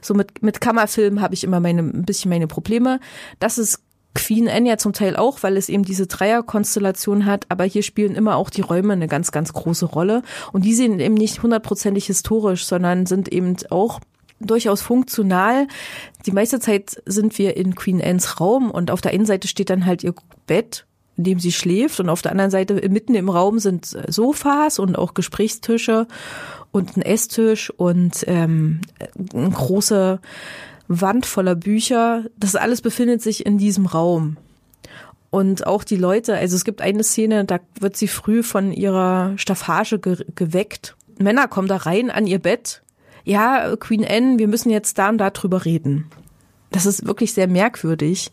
[0.00, 3.00] So mit, mit Kammerfilmen habe ich immer meine, ein bisschen meine Probleme.
[3.38, 3.80] Das ist
[4.14, 8.14] Queen Anne ja zum Teil auch, weil es eben diese Dreierkonstellation hat, aber hier spielen
[8.14, 10.22] immer auch die Räume eine ganz, ganz große Rolle.
[10.52, 14.00] Und die sind eben nicht hundertprozentig historisch, sondern sind eben auch
[14.40, 15.66] durchaus funktional.
[16.26, 19.70] Die meiste Zeit sind wir in Queen Annes Raum und auf der einen Seite steht
[19.70, 20.14] dann halt ihr
[20.46, 22.00] Bett in dem sie schläft.
[22.00, 26.06] Und auf der anderen Seite mitten im Raum sind äh, Sofas und auch Gesprächstische
[26.72, 28.80] und ein Esstisch und ähm,
[29.32, 30.20] eine große
[30.88, 32.24] Wand voller Bücher.
[32.38, 34.36] Das alles befindet sich in diesem Raum.
[35.30, 39.36] Und auch die Leute, also es gibt eine Szene, da wird sie früh von ihrer
[39.36, 40.96] Staffage ge geweckt.
[41.18, 42.82] Männer kommen da rein an ihr Bett.
[43.24, 46.06] Ja, Queen Anne, wir müssen jetzt da und da drüber reden.
[46.70, 48.30] Das ist wirklich sehr merkwürdig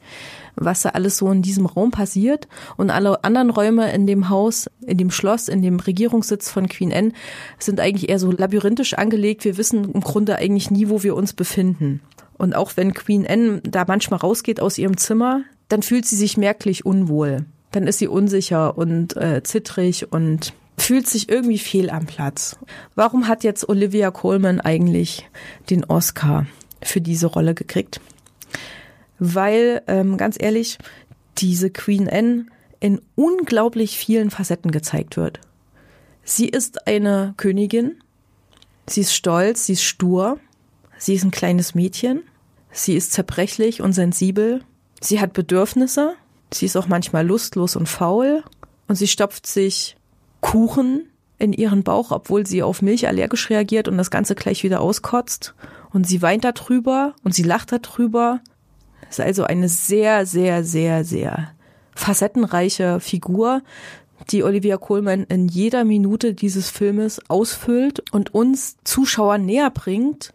[0.56, 2.48] was da alles so in diesem Raum passiert.
[2.78, 6.94] Und alle anderen Räume in dem Haus, in dem Schloss, in dem Regierungssitz von Queen
[6.94, 7.14] Anne
[7.60, 9.46] sind eigentlich eher so labyrinthisch angelegt.
[9.46, 12.02] Wir wissen im Grunde eigentlich nie, wo wir uns befinden.
[12.41, 16.38] Und auch wenn Queen Anne da manchmal rausgeht aus ihrem Zimmer, dann fühlt sie sich
[16.38, 17.45] merklich unwohl.
[17.71, 22.58] Dann ist sie unsicher und äh, zittrig und fühlt sich irgendwie fehl am Platz.
[22.95, 25.30] Warum hat jetzt Olivia Colman eigentlich
[25.69, 26.47] den Oscar
[26.82, 28.01] für diese Rolle gekriegt?
[29.23, 30.80] weil, ähm, ganz ehrlich,
[31.38, 32.47] diese Queen Anne
[32.80, 35.39] in unglaublich vielen Facetten gezeigt wird.
[36.23, 38.01] Sie ist eine Königin,
[38.88, 40.39] sie ist stolz, sie ist stur,
[40.97, 42.23] sie ist ein kleines Mädchen,
[42.71, 44.63] sie ist zerbrechlich und sensibel,
[45.01, 46.13] sie hat Bedürfnisse,
[46.53, 48.43] sie ist auch manchmal lustlos und faul.
[48.88, 49.95] Und sie stopft sich
[50.41, 51.07] Kuchen
[51.38, 55.55] in ihren Bauch, obwohl sie auf Milch allergisch reagiert und das Ganze gleich wieder auskotzt.
[55.91, 58.41] Und sie weint darüber und sie lacht darüber.
[59.10, 61.51] Ist also eine sehr, sehr, sehr, sehr
[61.95, 63.62] facettenreiche Figur,
[64.29, 70.34] die Olivia Colman in jeder Minute dieses Filmes ausfüllt und uns Zuschauer näher bringt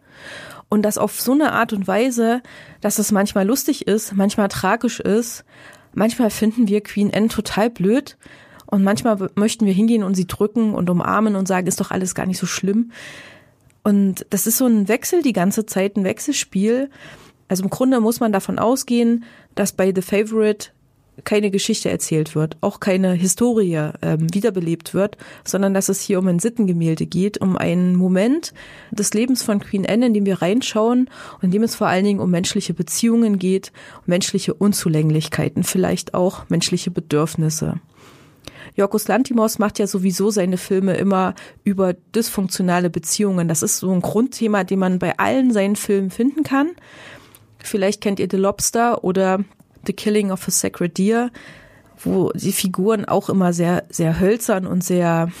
[0.69, 2.41] Und das auf so eine Art und Weise,
[2.81, 5.45] dass es manchmal lustig ist, manchmal tragisch ist.
[5.93, 8.17] Manchmal finden wir Queen Anne total blöd.
[8.65, 12.15] Und manchmal möchten wir hingehen und sie drücken und umarmen und sagen, ist doch alles
[12.15, 12.91] gar nicht so schlimm.
[13.83, 16.89] Und das ist so ein Wechsel die ganze Zeit, ein Wechselspiel.
[17.47, 19.23] Also im Grunde muss man davon ausgehen,
[19.55, 20.71] dass bei The Favorite
[21.23, 26.27] keine Geschichte erzählt wird, auch keine Historie ähm, wiederbelebt wird, sondern dass es hier um
[26.27, 28.53] ein Sittengemälde geht, um einen Moment
[28.91, 32.05] des Lebens von Queen Anne, in dem wir reinschauen und in dem es vor allen
[32.05, 37.79] Dingen um menschliche Beziehungen geht, um menschliche Unzulänglichkeiten, vielleicht auch menschliche Bedürfnisse.
[38.75, 43.47] Jorgos Lantimos macht ja sowieso seine Filme immer über dysfunktionale Beziehungen.
[43.47, 46.69] Das ist so ein Grundthema, den man bei allen seinen Filmen finden kann.
[47.57, 49.43] Vielleicht kennt ihr The Lobster oder
[49.87, 51.31] The Killing of a Sacred Deer,
[52.03, 55.31] wo die Figuren auch immer sehr, sehr hölzern und sehr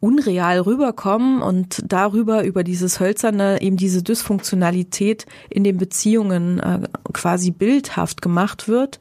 [0.00, 7.50] unreal rüberkommen und darüber, über dieses Hölzerne, eben diese Dysfunktionalität in den Beziehungen äh, quasi
[7.50, 8.98] bildhaft gemacht wird.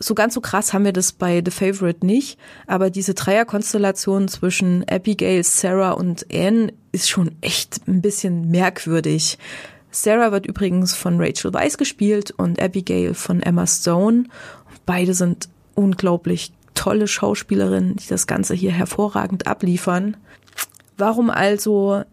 [0.00, 4.84] So ganz so krass haben wir das bei The Favorite nicht, aber diese Dreierkonstellation zwischen
[4.88, 9.38] Abigail, Sarah und Anne ist schon echt ein bisschen merkwürdig.
[9.90, 14.24] Sarah wird übrigens von Rachel Weisz gespielt und Abigail von Emma Stone.
[14.86, 20.16] Beide sind unglaublich tolle Schauspielerinnen, die das Ganze hier hervorragend abliefern.
[20.96, 22.04] Warum also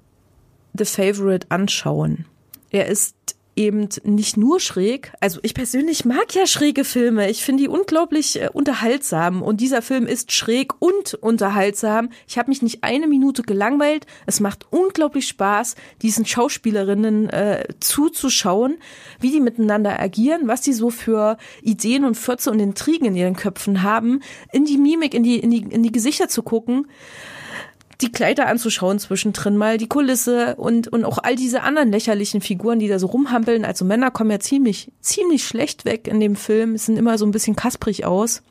[0.74, 2.26] The Favorite anschauen?
[2.70, 3.17] Er ist
[3.58, 5.12] eben nicht nur schräg.
[5.20, 7.30] Also ich persönlich mag ja schräge Filme.
[7.30, 9.42] Ich finde die unglaublich äh, unterhaltsam.
[9.42, 12.10] Und dieser Film ist schräg und unterhaltsam.
[12.28, 14.06] Ich habe mich nicht eine Minute gelangweilt.
[14.26, 18.78] Es macht unglaublich Spaß, diesen Schauspielerinnen äh, zuzuschauen,
[19.20, 23.36] wie die miteinander agieren, was die so für Ideen und Fürze und Intrigen in ihren
[23.36, 26.88] Köpfen haben, in die Mimik, in die, in die, in die Gesichter zu gucken
[28.02, 32.80] die Kleider anzuschauen zwischendrin mal, die Kulisse und, und auch all diese anderen lächerlichen Figuren,
[32.80, 33.66] die da so rumhampeln.
[33.66, 37.26] Also Männer kommen ja ziemlich, ziemlich schlecht weg in dem Film, es sind immer so
[37.26, 38.44] ein bisschen kasprig aus.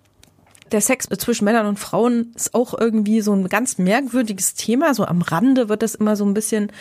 [0.72, 4.94] Der Sex zwischen Männern und Frauen ist auch irgendwie so ein ganz merkwürdiges Thema.
[4.94, 6.72] So am Rande wird das immer so ein bisschen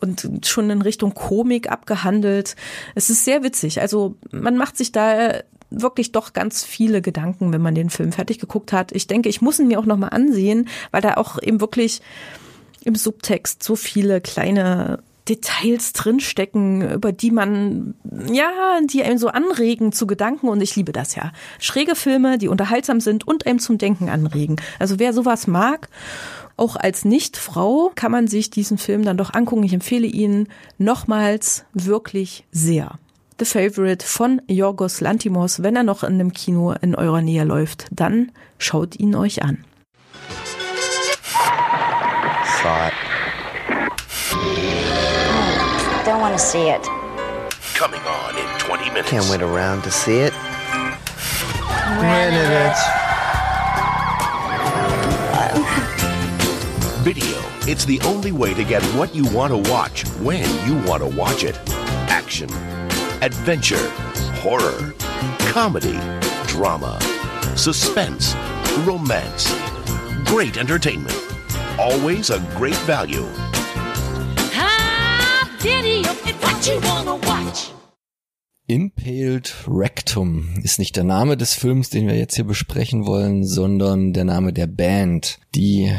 [0.00, 2.56] und schon in Richtung Komik abgehandelt.
[2.96, 3.80] Es ist sehr witzig.
[3.80, 5.34] Also man macht sich da
[5.70, 8.92] wirklich doch ganz viele Gedanken, wenn man den Film fertig geguckt hat.
[8.92, 12.00] Ich denke, ich muss ihn mir auch nochmal ansehen, weil da auch eben wirklich
[12.84, 17.94] im Subtext so viele kleine Details drinstecken, über die man,
[18.32, 18.50] ja,
[18.90, 21.32] die einem so anregen zu Gedanken und ich liebe das ja.
[21.58, 24.56] Schräge Filme, die unterhaltsam sind und einem zum Denken anregen.
[24.78, 25.88] Also wer sowas mag,
[26.56, 29.62] auch als Nicht-Frau kann man sich diesen Film dann doch angucken.
[29.64, 32.98] Ich empfehle ihn nochmals wirklich sehr.
[33.38, 35.62] The Favorite von Yorgos Lantimos.
[35.62, 39.64] Wenn er noch in einem Kino in eurer Nähe läuft, dann schaut ihn euch an.
[42.60, 42.92] Thought.
[46.04, 46.82] Don't want to see it.
[47.76, 49.08] Coming on in 20 minutes.
[49.08, 50.32] Can't wait around to see it.
[57.04, 57.38] Video.
[57.68, 61.08] It's the only way to get what you want to watch when you want to
[61.16, 61.56] watch it.
[62.08, 62.48] Action,
[63.22, 63.90] adventure,
[64.42, 64.94] horror,
[65.52, 65.98] comedy,
[66.46, 66.98] drama,
[67.56, 68.34] suspense,
[68.84, 69.52] romance.
[70.24, 71.16] Great entertainment.
[71.78, 73.26] Always a great value.
[75.60, 77.72] Video is what you wanna watch.
[78.68, 84.12] Impaled Rectum ist nicht der Name des Films, den wir jetzt hier besprechen wollen, sondern
[84.12, 85.92] der Name der Band, die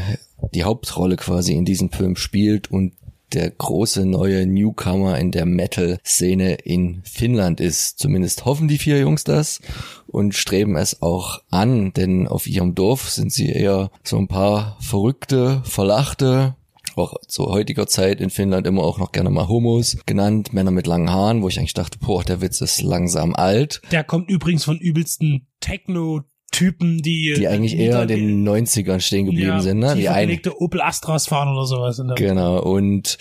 [0.54, 2.94] die Hauptrolle quasi in diesem Film spielt und
[3.34, 8.00] der große neue Newcomer in der Metal-Szene in Finnland ist.
[8.00, 9.62] Zumindest hoffen die vier Jungs das
[10.08, 14.78] und streben es auch an, denn auf ihrem Dorf sind sie eher so ein paar
[14.80, 16.56] verrückte, verlachte,
[16.96, 20.86] auch zu heutiger Zeit in Finnland immer auch noch gerne mal Homos genannt, Männer mit
[20.86, 23.82] langen Haaren, wo ich eigentlich dachte, boah, der Witz ist langsam alt.
[23.92, 29.26] Der kommt übrigens von übelsten Techno Typen, die die eigentlich eher in den 90ern stehen
[29.26, 29.96] geblieben ja, sind, ne?
[29.96, 32.02] Die ein Opel Astras fahren oder sowas.
[32.16, 32.62] genau.
[32.62, 33.18] Und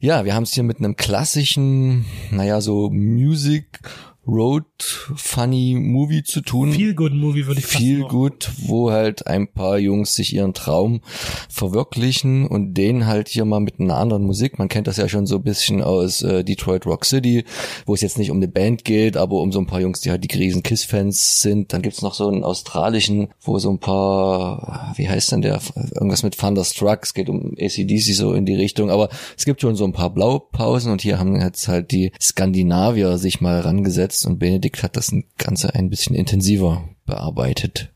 [0.00, 3.80] ja, wir haben es hier mit einem klassischen, naja, so Music
[4.26, 4.64] Road
[5.14, 6.72] Funny Movie zu tun.
[6.72, 11.00] Viel Good Movie würde ich Viel gut, wo halt ein paar Jungs sich ihren Traum
[11.48, 14.58] verwirklichen und den halt hier mal mit einer anderen Musik.
[14.58, 17.44] Man kennt das ja schon so ein bisschen aus äh, Detroit Rock City,
[17.84, 20.10] wo es jetzt nicht um eine Band geht, aber um so ein paar Jungs, die
[20.10, 21.72] halt die riesen Kiss-Fans sind.
[21.72, 25.60] Dann gibt's noch so einen australischen, wo so ein paar, wie heißt denn der,
[25.94, 29.76] irgendwas mit Thunderstruck, es geht um ACDC so in die Richtung, aber es gibt schon
[29.76, 34.38] so ein paar Blaupausen und hier haben jetzt halt die Skandinavier sich mal rangesetzt und
[34.38, 37.92] Benedikt hat das Ganze ein bisschen intensiver bearbeitet.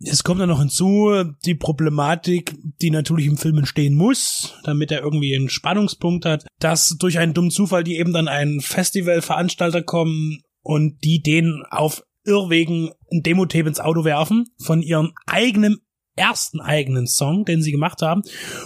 [0.00, 1.10] Es kommt dann noch hinzu,
[1.44, 6.96] die Problematik, die natürlich im Film entstehen muss, damit er irgendwie einen Spannungspunkt hat, dass
[6.98, 12.90] durch einen dummen Zufall die eben dann einen Festivalveranstalter kommen und die den auf Irrwegen
[13.10, 15.78] ein Demo-Tape ins Auto werfen von ihrem eigenen,
[16.14, 18.22] ersten eigenen Song, den sie gemacht haben.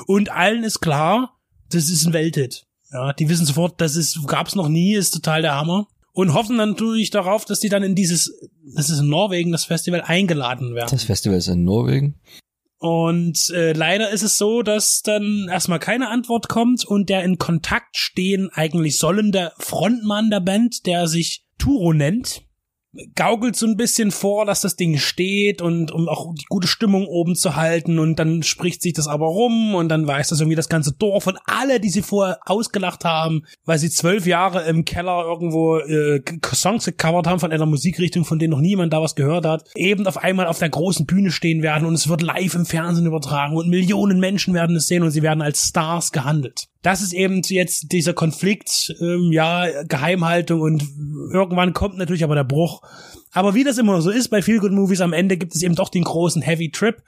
[0.06, 1.38] Und allen ist klar,
[1.70, 2.66] das ist ein Welthit.
[2.90, 5.86] Ja, die wissen sofort, das ist, gab's noch nie, ist total der Hammer.
[6.12, 8.38] Und hoffen dann natürlich darauf, dass die dann in dieses,
[8.74, 10.90] das ist in Norwegen, das Festival eingeladen werden.
[10.90, 12.20] Das Festival ist in Norwegen.
[12.78, 17.38] Und äh, leider ist es so, dass dann erstmal keine Antwort kommt und der in
[17.38, 22.42] Kontakt stehen eigentlich sollende Frontmann der Band, der sich Turo nennt,
[23.14, 27.06] gaukelt so ein bisschen vor, dass das Ding steht und um auch die gute Stimmung
[27.06, 30.56] oben zu halten und dann spricht sich das aber rum und dann weiß das irgendwie
[30.56, 34.84] das ganze Dorf und alle, die sie vorher ausgelacht haben, weil sie zwölf Jahre im
[34.84, 36.20] Keller irgendwo äh,
[36.52, 40.06] Songs gecovert haben von einer Musikrichtung, von denen noch niemand da was gehört hat, eben
[40.06, 43.56] auf einmal auf der großen Bühne stehen werden und es wird live im Fernsehen übertragen
[43.56, 47.42] und Millionen Menschen werden es sehen und sie werden als Stars gehandelt das ist eben
[47.44, 50.84] jetzt dieser Konflikt, ähm, ja, Geheimhaltung und
[51.32, 52.82] irgendwann kommt natürlich aber der Bruch.
[53.30, 55.74] Aber wie das immer so ist bei Feel Good Movies, am Ende gibt es eben
[55.74, 57.02] doch den großen Heavy Trip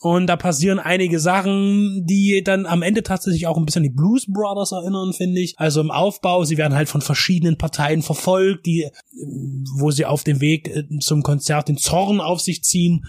[0.00, 4.26] und da passieren einige Sachen, die dann am Ende tatsächlich auch ein bisschen die Blues
[4.26, 5.58] Brothers erinnern, finde ich.
[5.58, 8.88] Also im Aufbau, sie werden halt von verschiedenen Parteien verfolgt, die,
[9.76, 13.06] wo sie auf dem Weg äh, zum Konzert den Zorn auf sich ziehen.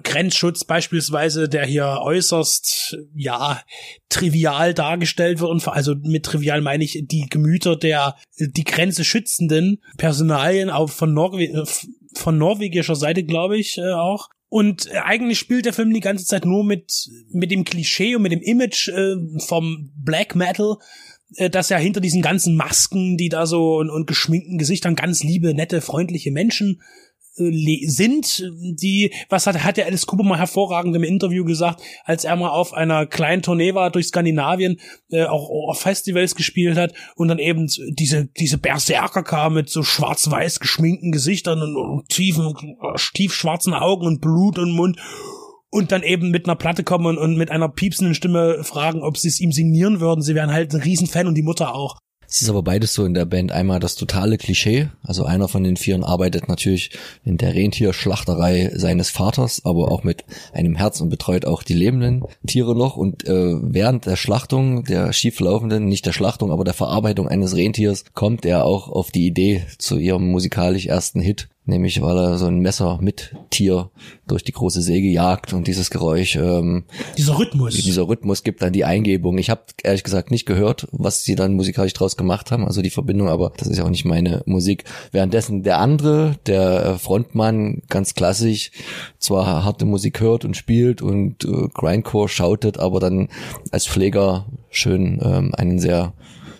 [0.00, 3.60] Grenzschutz beispielsweise, der hier äußerst, ja,
[4.08, 5.50] trivial dargestellt wird.
[5.50, 11.12] Und also mit trivial meine ich die Gemüter der die Grenze schützenden Personalien auch von,
[11.12, 11.64] Norwe
[12.14, 14.28] von norwegischer Seite, glaube ich, äh, auch.
[14.48, 18.22] Und äh, eigentlich spielt der Film die ganze Zeit nur mit, mit dem Klischee und
[18.22, 20.76] mit dem Image äh, vom Black Metal,
[21.36, 25.22] äh, dass ja hinter diesen ganzen Masken, die da so und, und geschminkten Gesichtern ganz
[25.22, 30.94] liebe, nette, freundliche Menschen äh, sind, die, was hat, hat der Alice Cooper mal hervorragend
[30.94, 34.78] im Interview gesagt, als er mal auf einer kleinen Tournee war durch Skandinavien,
[35.10, 39.82] äh, auch auf Festivals gespielt hat und dann eben diese, diese Berserker kam mit so
[39.82, 42.54] schwarz-weiß geschminkten Gesichtern und, und tiefen,
[43.14, 44.98] tief schwarzen Augen und Blut und Mund
[45.70, 49.28] und dann eben mit einer Platte kommen und mit einer piepsenden Stimme fragen, ob sie
[49.28, 50.20] es ihm signieren würden.
[50.20, 51.96] Sie wären halt ein Riesenfan und die Mutter auch.
[52.32, 53.52] Es ist aber beides so in der Band.
[53.52, 54.88] Einmal das totale Klischee.
[55.02, 56.90] Also einer von den Vieren arbeitet natürlich
[57.26, 62.24] in der Rentierschlachterei seines Vaters, aber auch mit einem Herz und betreut auch die lebenden
[62.46, 62.96] Tiere noch.
[62.96, 68.06] Und äh, während der Schlachtung, der schieflaufenden, nicht der Schlachtung, aber der Verarbeitung eines Rentiers,
[68.14, 72.46] kommt er auch auf die Idee zu ihrem musikalisch ersten Hit nämlich weil er so
[72.46, 73.90] ein Messer mit Tier
[74.26, 76.36] durch die große Säge jagt und dieses Geräusch.
[76.36, 76.84] Ähm,
[77.16, 77.74] dieser Rhythmus.
[77.74, 79.38] Dieser Rhythmus gibt dann die Eingebung.
[79.38, 82.90] Ich habe ehrlich gesagt nicht gehört, was sie dann musikalisch draus gemacht haben, also die
[82.90, 84.84] Verbindung, aber das ist ja auch nicht meine Musik.
[85.12, 88.72] Währenddessen der andere, der Frontmann, ganz klassisch,
[89.18, 93.28] zwar harte Musik hört und spielt und äh, Grindcore schautet, aber dann
[93.70, 96.12] als Pfleger schön ähm, einen sehr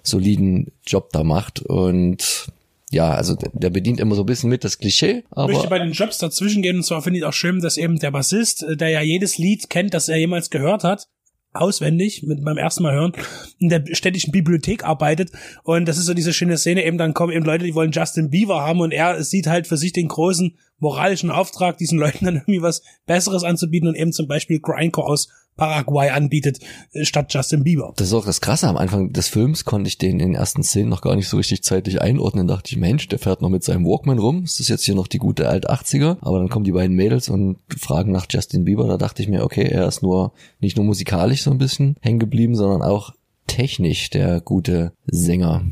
[0.03, 2.53] soliden Job da macht und
[2.93, 5.25] ja, also der bedient immer so ein bisschen mit das Klischee.
[5.31, 7.79] Aber ich möchte bei den Jobs dazwischen gehen und zwar finde ich auch schön, dass
[7.79, 11.09] eben der Bassist, äh, der ja jedes Lied kennt, das er jemals gehört hat,
[11.55, 13.13] auswendig mit beim ersten Mal hören
[13.59, 15.33] in der städtischen Bibliothek arbeitet
[15.65, 18.31] und das ist so diese schöne Szene eben dann kommen eben Leute die wollen Justin
[18.31, 22.37] Bieber haben und er sieht halt für sich den großen moralischen Auftrag diesen Leuten dann
[22.47, 26.59] irgendwie was Besseres anzubieten und eben zum Beispiel Grindcore aus Paraguay anbietet,
[26.93, 27.93] äh, statt Justin Bieber.
[27.97, 28.69] Das ist auch das Krasse.
[28.69, 31.37] Am Anfang des Films konnte ich den in den ersten Szenen noch gar nicht so
[31.37, 32.47] richtig zeitlich einordnen.
[32.47, 34.43] Da dachte ich, Mensch, der fährt noch mit seinem Walkman rum.
[34.43, 36.17] Das ist jetzt hier noch die gute alt 80er.
[36.21, 38.87] Aber dann kommen die beiden Mädels und fragen nach Justin Bieber.
[38.89, 42.19] Da dachte ich mir, okay, er ist nur, nicht nur musikalisch so ein bisschen hängen
[42.19, 43.13] geblieben, sondern auch
[43.47, 45.65] technisch der gute Sänger.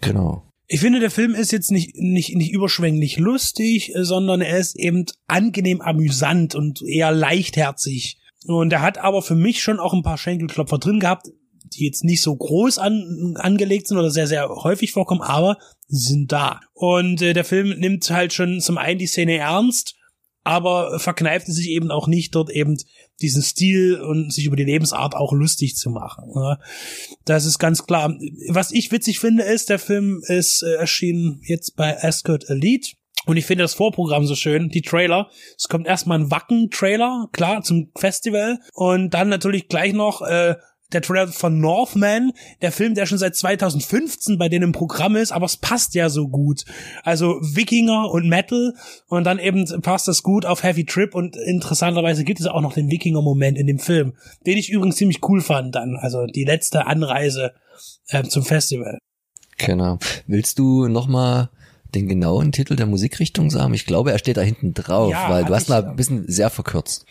[0.00, 0.42] Genau.
[0.66, 5.04] Ich finde, der Film ist jetzt nicht, nicht, nicht überschwänglich lustig, sondern er ist eben
[5.26, 8.18] angenehm amüsant und eher leichtherzig.
[8.44, 11.28] Und er hat aber für mich schon auch ein paar Schenkelklopfer drin gehabt,
[11.64, 15.56] die jetzt nicht so groß an, angelegt sind oder sehr, sehr häufig vorkommen, aber
[15.88, 16.60] sie sind da.
[16.72, 19.94] Und äh, der Film nimmt halt schon zum einen die Szene ernst,
[20.44, 22.76] aber verkneift sich eben auch nicht, dort eben
[23.22, 26.28] diesen Stil und sich über die Lebensart auch lustig zu machen.
[26.34, 26.58] Ne?
[27.24, 28.14] Das ist ganz klar.
[28.48, 32.90] Was ich witzig finde, ist, der Film ist äh, erschienen jetzt bei Ascot Elite.
[33.26, 35.28] Und ich finde das Vorprogramm so schön, die Trailer.
[35.56, 38.58] Es kommt erstmal ein Wacken-Trailer, klar, zum Festival.
[38.74, 40.56] Und dann natürlich gleich noch äh,
[40.92, 42.32] der Trailer von Northman,
[42.62, 46.08] der Film, der schon seit 2015 bei denen im Programm ist, aber es passt ja
[46.08, 46.64] so gut.
[47.02, 48.74] Also Wikinger und Metal
[49.08, 52.72] und dann eben passt das gut auf Heavy Trip und interessanterweise gibt es auch noch
[52.72, 54.14] den Wikinger-Moment in dem Film,
[54.46, 57.52] den ich übrigens ziemlich cool fand dann, also die letzte Anreise
[58.08, 58.98] äh, zum Festival.
[59.58, 59.98] Genau.
[60.26, 61.50] Willst du noch mal
[61.94, 63.74] den genauen Titel der Musikrichtung sagen?
[63.74, 66.24] Ich glaube, er steht da hinten drauf, Ja, weil du hast ich, mal ein bisschen
[66.28, 67.06] sehr verkürzt.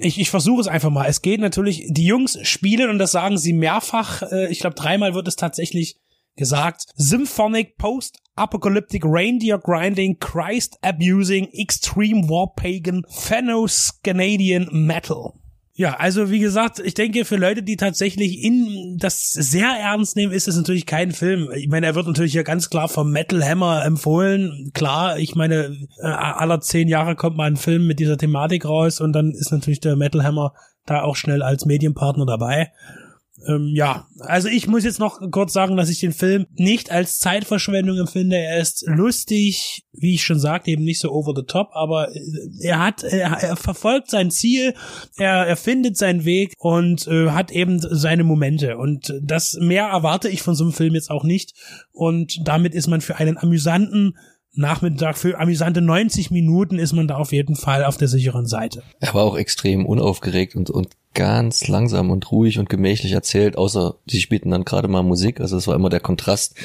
[0.00, 1.06] Ich, ich versuche es einfach mal.
[1.06, 4.22] Es geht natürlich, die Jungs spielen und das sagen sie mehrfach.
[4.22, 5.96] Äh, ich glaube, dreimal wird es tatsächlich
[6.36, 6.86] gesagt.
[6.96, 15.32] Symphonic Post-Apocalyptic Reindeer Grinding Christ Abusing Extreme War Pagan Phanos Canadian Metal.
[15.78, 20.32] Ja, also wie gesagt, ich denke, für Leute, die tatsächlich in das sehr ernst nehmen,
[20.32, 21.52] ist es natürlich kein Film.
[21.54, 24.72] Ich meine, er wird natürlich hier ganz klar vom Metal Hammer empfohlen.
[24.74, 29.00] Klar, ich meine, äh, aller zehn Jahre kommt mal ein Film mit dieser Thematik raus
[29.00, 30.52] und dann ist natürlich der Metal Hammer
[30.84, 32.72] da auch schnell als Medienpartner dabei.
[33.46, 37.18] Ähm, ja, also ich muss jetzt noch kurz sagen, dass ich den Film nicht als
[37.18, 38.36] Zeitverschwendung empfinde.
[38.36, 42.20] Er ist lustig, wie ich schon sagte, eben nicht so over the top, aber äh,
[42.62, 44.74] er hat, er, er verfolgt sein Ziel,
[45.16, 48.76] er, er findet seinen Weg und äh, hat eben seine Momente.
[48.76, 51.54] Und das mehr erwarte ich von so einem Film jetzt auch nicht.
[51.92, 54.16] Und damit ist man für einen amüsanten
[54.58, 58.82] Nachmittag, für amüsante 90 Minuten ist man da auf jeden Fall auf der sicheren Seite.
[59.00, 63.94] Er war auch extrem unaufgeregt und, und ganz langsam und ruhig und gemächlich erzählt, außer
[64.06, 65.40] sie spielten dann gerade mal Musik.
[65.40, 66.56] Also es war immer der Kontrast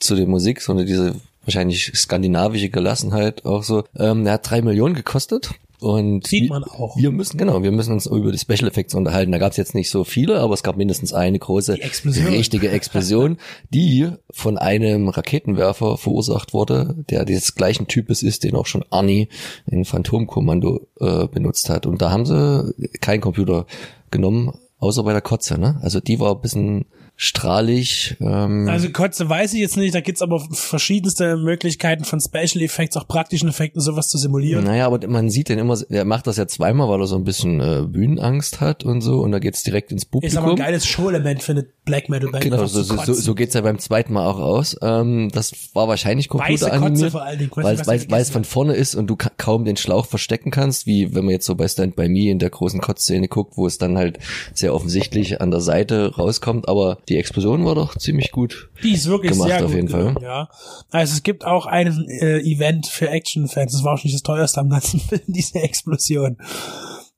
[0.00, 3.84] zu der Musik, sondern diese wahrscheinlich skandinavische Gelassenheit auch so.
[3.96, 5.50] Ähm, er hat drei Millionen gekostet.
[5.80, 6.96] Und Sieht wir- man auch.
[6.96, 9.32] Wir müssen, genau, wir müssen uns über die Special Effects unterhalten.
[9.32, 12.28] Da gab es jetzt nicht so viele, aber es gab mindestens eine große, Explosion.
[12.28, 13.36] richtige Explosion,
[13.74, 19.28] die von einem Raketenwerfer verursacht wurde, der des gleichen Types ist, den auch schon Arnie
[19.66, 21.86] in Phantomkommando äh, benutzt hat.
[21.86, 23.66] Und da haben sie keinen Computer
[24.10, 25.78] genommen, außer bei der Kotze, ne?
[25.82, 26.86] Also die war ein bisschen
[27.16, 28.16] strahlig.
[28.20, 32.96] Ähm, Also Kotze weiß ich jetzt nicht, da gibt's aber verschiedenste Möglichkeiten von Special Effects,
[32.96, 34.64] auch praktischen Effekten, sowas zu simulieren.
[34.64, 37.24] Naja, aber man sieht den immer, er macht das ja zweimal, weil er so ein
[37.24, 40.28] bisschen äh, Bühnenangst hat und so, und da geht's direkt ins Publikum.
[40.28, 42.44] Ist aber ein geiles Show-Element für eine Black Metal Band.
[42.44, 44.76] Genau, so, so, so, so geht's ja beim zweiten Mal auch aus.
[44.82, 46.26] Ähm, das war wahrscheinlich.
[46.26, 50.86] Ich weiß weil, es von vorne ist und du ka kaum den Schlauch verstecken kannst,
[50.86, 53.66] wie wenn man jetzt so bei Stand By Me in der großen Kotzszene guckt, wo
[53.66, 54.18] es dann halt
[54.52, 56.68] sehr offensichtlich an der Seite rauskommt.
[56.68, 58.70] Aber die Explosion war doch ziemlich gut.
[58.82, 60.16] Die ist wirklich gemacht sehr auf gut jeden Fall.
[60.20, 60.48] Ja.
[60.90, 63.72] Also es gibt auch ein äh, Event für Action-Fans.
[63.72, 66.38] Das war wahrscheinlich das teuerste am ganzen Film, diese Explosion.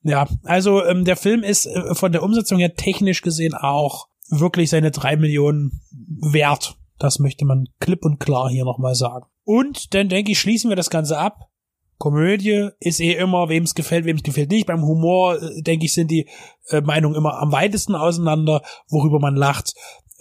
[0.02, 4.70] Ja, also ähm, der Film ist äh, von der Umsetzung her technisch gesehen auch wirklich
[4.70, 6.76] seine drei Millionen wert.
[6.98, 9.26] Das möchte man klipp und klar hier nochmal sagen.
[9.44, 11.48] Und dann denke ich, schließen wir das Ganze ab.
[11.98, 14.66] Komödie ist eh immer, wem es gefällt, wem es gefällt nicht.
[14.66, 16.28] Beim Humor, äh, denke ich, sind die
[16.68, 19.74] äh, Meinungen immer am weitesten auseinander, worüber man lacht.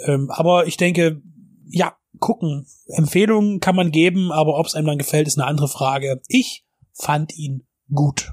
[0.06, 1.22] Ähm, aber ich denke,
[1.70, 2.66] ja, gucken.
[2.88, 6.22] Empfehlungen kann man geben, aber ob es einem dann gefällt, ist eine andere Frage.
[6.28, 8.32] Ich fand ihn gut.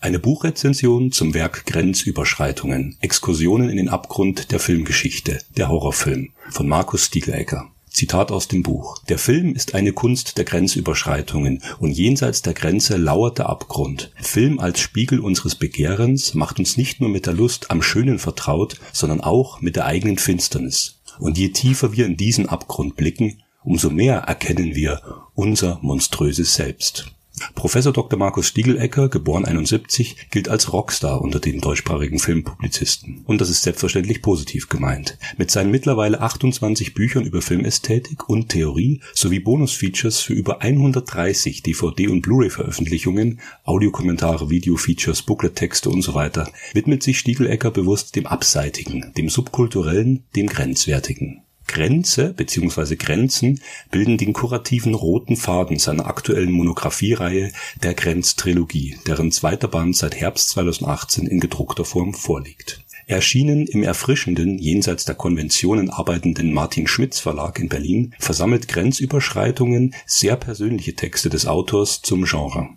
[0.00, 2.98] Eine Buchrezension zum Werk Grenzüberschreitungen.
[3.00, 5.40] Exkursionen in den Abgrund der Filmgeschichte.
[5.56, 7.72] Der Horrorfilm von Markus Stiegelecker.
[7.90, 8.98] Zitat aus dem Buch.
[9.08, 14.12] Der Film ist eine Kunst der Grenzüberschreitungen und jenseits der Grenze lauert der Abgrund.
[14.20, 18.78] Film als Spiegel unseres Begehrens macht uns nicht nur mit der Lust am Schönen vertraut,
[18.92, 21.00] sondern auch mit der eigenen Finsternis.
[21.18, 25.02] Und je tiefer wir in diesen Abgrund blicken, umso mehr erkennen wir
[25.34, 27.12] unser monströses Selbst.
[27.54, 28.18] Professor Dr.
[28.18, 33.22] Markus Stiegelecker, geboren 71, gilt als Rockstar unter den deutschsprachigen Filmpublizisten.
[33.26, 35.18] Und das ist selbstverständlich positiv gemeint.
[35.36, 42.08] Mit seinen mittlerweile 28 Büchern über Filmästhetik und Theorie sowie Bonusfeatures für über 130 DVD-
[42.08, 49.28] und Blu-ray-Veröffentlichungen, Audiokommentare, Videofeatures, Booklettexte und so weiter, widmet sich Stiegelecker bewusst dem Abseitigen, dem
[49.28, 51.42] Subkulturellen, dem Grenzwertigen.
[51.68, 52.96] Grenze bzw.
[52.96, 53.60] Grenzen
[53.92, 57.52] bilden den kurativen roten Faden seiner aktuellen Monographiereihe
[57.82, 62.82] der Grenztrilogie, deren zweiter Band seit Herbst 2018 in gedruckter Form vorliegt.
[63.06, 70.36] Erschienen im erfrischenden, jenseits der Konventionen arbeitenden Martin Schmitz Verlag in Berlin, versammelt Grenzüberschreitungen sehr
[70.36, 72.68] persönliche Texte des Autors zum Genre.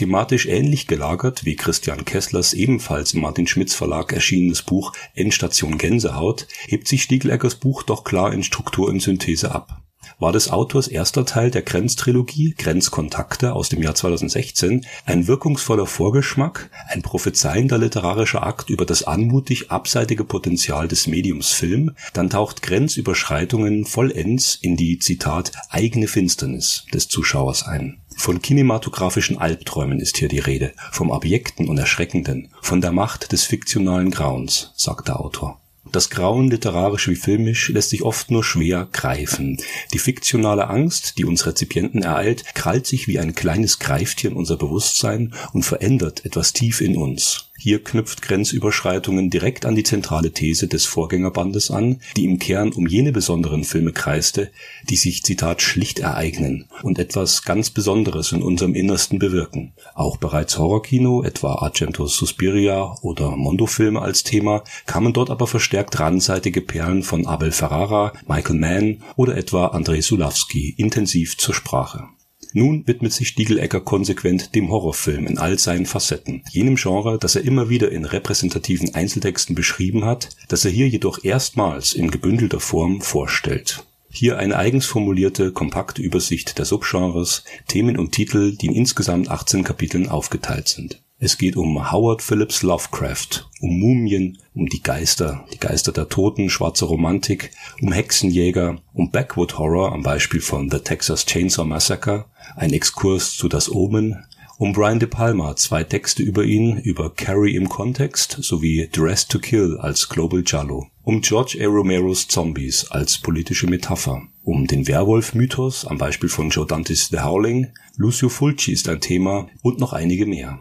[0.00, 6.46] Thematisch ähnlich gelagert wie Christian Kesslers ebenfalls im Martin Schmitz Verlag erschienenes Buch Endstation Gänsehaut,
[6.68, 9.82] hebt sich Stiegeleckers Buch doch klar in Struktur und Synthese ab.
[10.18, 16.70] War des Autors erster Teil der Grenztrilogie Grenzkontakte aus dem Jahr 2016 ein wirkungsvoller Vorgeschmack,
[16.88, 23.84] ein prophezeiender literarischer Akt über das anmutig abseitige Potenzial des Mediums Film, dann taucht Grenzüberschreitungen
[23.84, 27.99] vollends in die, Zitat, eigene Finsternis des Zuschauers ein.
[28.16, 33.44] Von kinematografischen Albträumen ist hier die Rede, vom Abjekten und Erschreckenden, von der Macht des
[33.44, 35.60] fiktionalen Grauens, sagt der Autor.
[35.92, 39.56] Das Grauen, literarisch wie filmisch, lässt sich oft nur schwer greifen.
[39.92, 44.56] Die fiktionale Angst, die uns Rezipienten ereilt, krallt sich wie ein kleines Greiftier in unser
[44.56, 47.49] Bewusstsein und verändert etwas tief in uns.
[47.62, 52.86] Hier knüpft Grenzüberschreitungen direkt an die zentrale These des Vorgängerbandes an, die im Kern um
[52.86, 54.50] jene besonderen Filme kreiste,
[54.88, 59.74] die sich, Zitat, schlicht ereignen und etwas ganz Besonderes in unserem Innersten bewirken.
[59.94, 66.62] Auch bereits Horrorkino, etwa Argentos Suspiria oder Mondo-Filme als Thema, kamen dort aber verstärkt randseitige
[66.62, 72.08] Perlen von Abel Ferrara, Michael Mann oder etwa Andrei Sulawski intensiv zur Sprache.
[72.52, 77.42] Nun widmet sich Stiegelecker konsequent dem Horrorfilm in all seinen Facetten, jenem Genre, das er
[77.42, 83.00] immer wieder in repräsentativen Einzeltexten beschrieben hat, das er hier jedoch erstmals in gebündelter Form
[83.00, 83.84] vorstellt.
[84.12, 89.62] Hier eine eigens formulierte, kompakte Übersicht der Subgenres, Themen und Titel, die in insgesamt 18
[89.62, 91.00] Kapiteln aufgeteilt sind.
[91.22, 96.48] Es geht um Howard Phillips Lovecraft, um Mumien, um die Geister, die Geister der Toten,
[96.48, 97.50] schwarze Romantik,
[97.82, 102.24] um Hexenjäger, um Backwood Horror am Beispiel von The Texas Chainsaw Massacre,
[102.56, 104.24] ein Exkurs zu Das Omen,
[104.58, 109.38] um Brian De Palma zwei Texte über ihn, über Carrie im Kontext sowie Dressed to
[109.38, 111.66] Kill als Global Jallo, um George A.
[111.66, 117.68] Romeros Zombies als politische Metapher, um den Werwolf-Mythos am Beispiel von Joe Dantes The Howling,
[117.96, 120.58] Lucio Fulci ist ein Thema und noch einige mehr.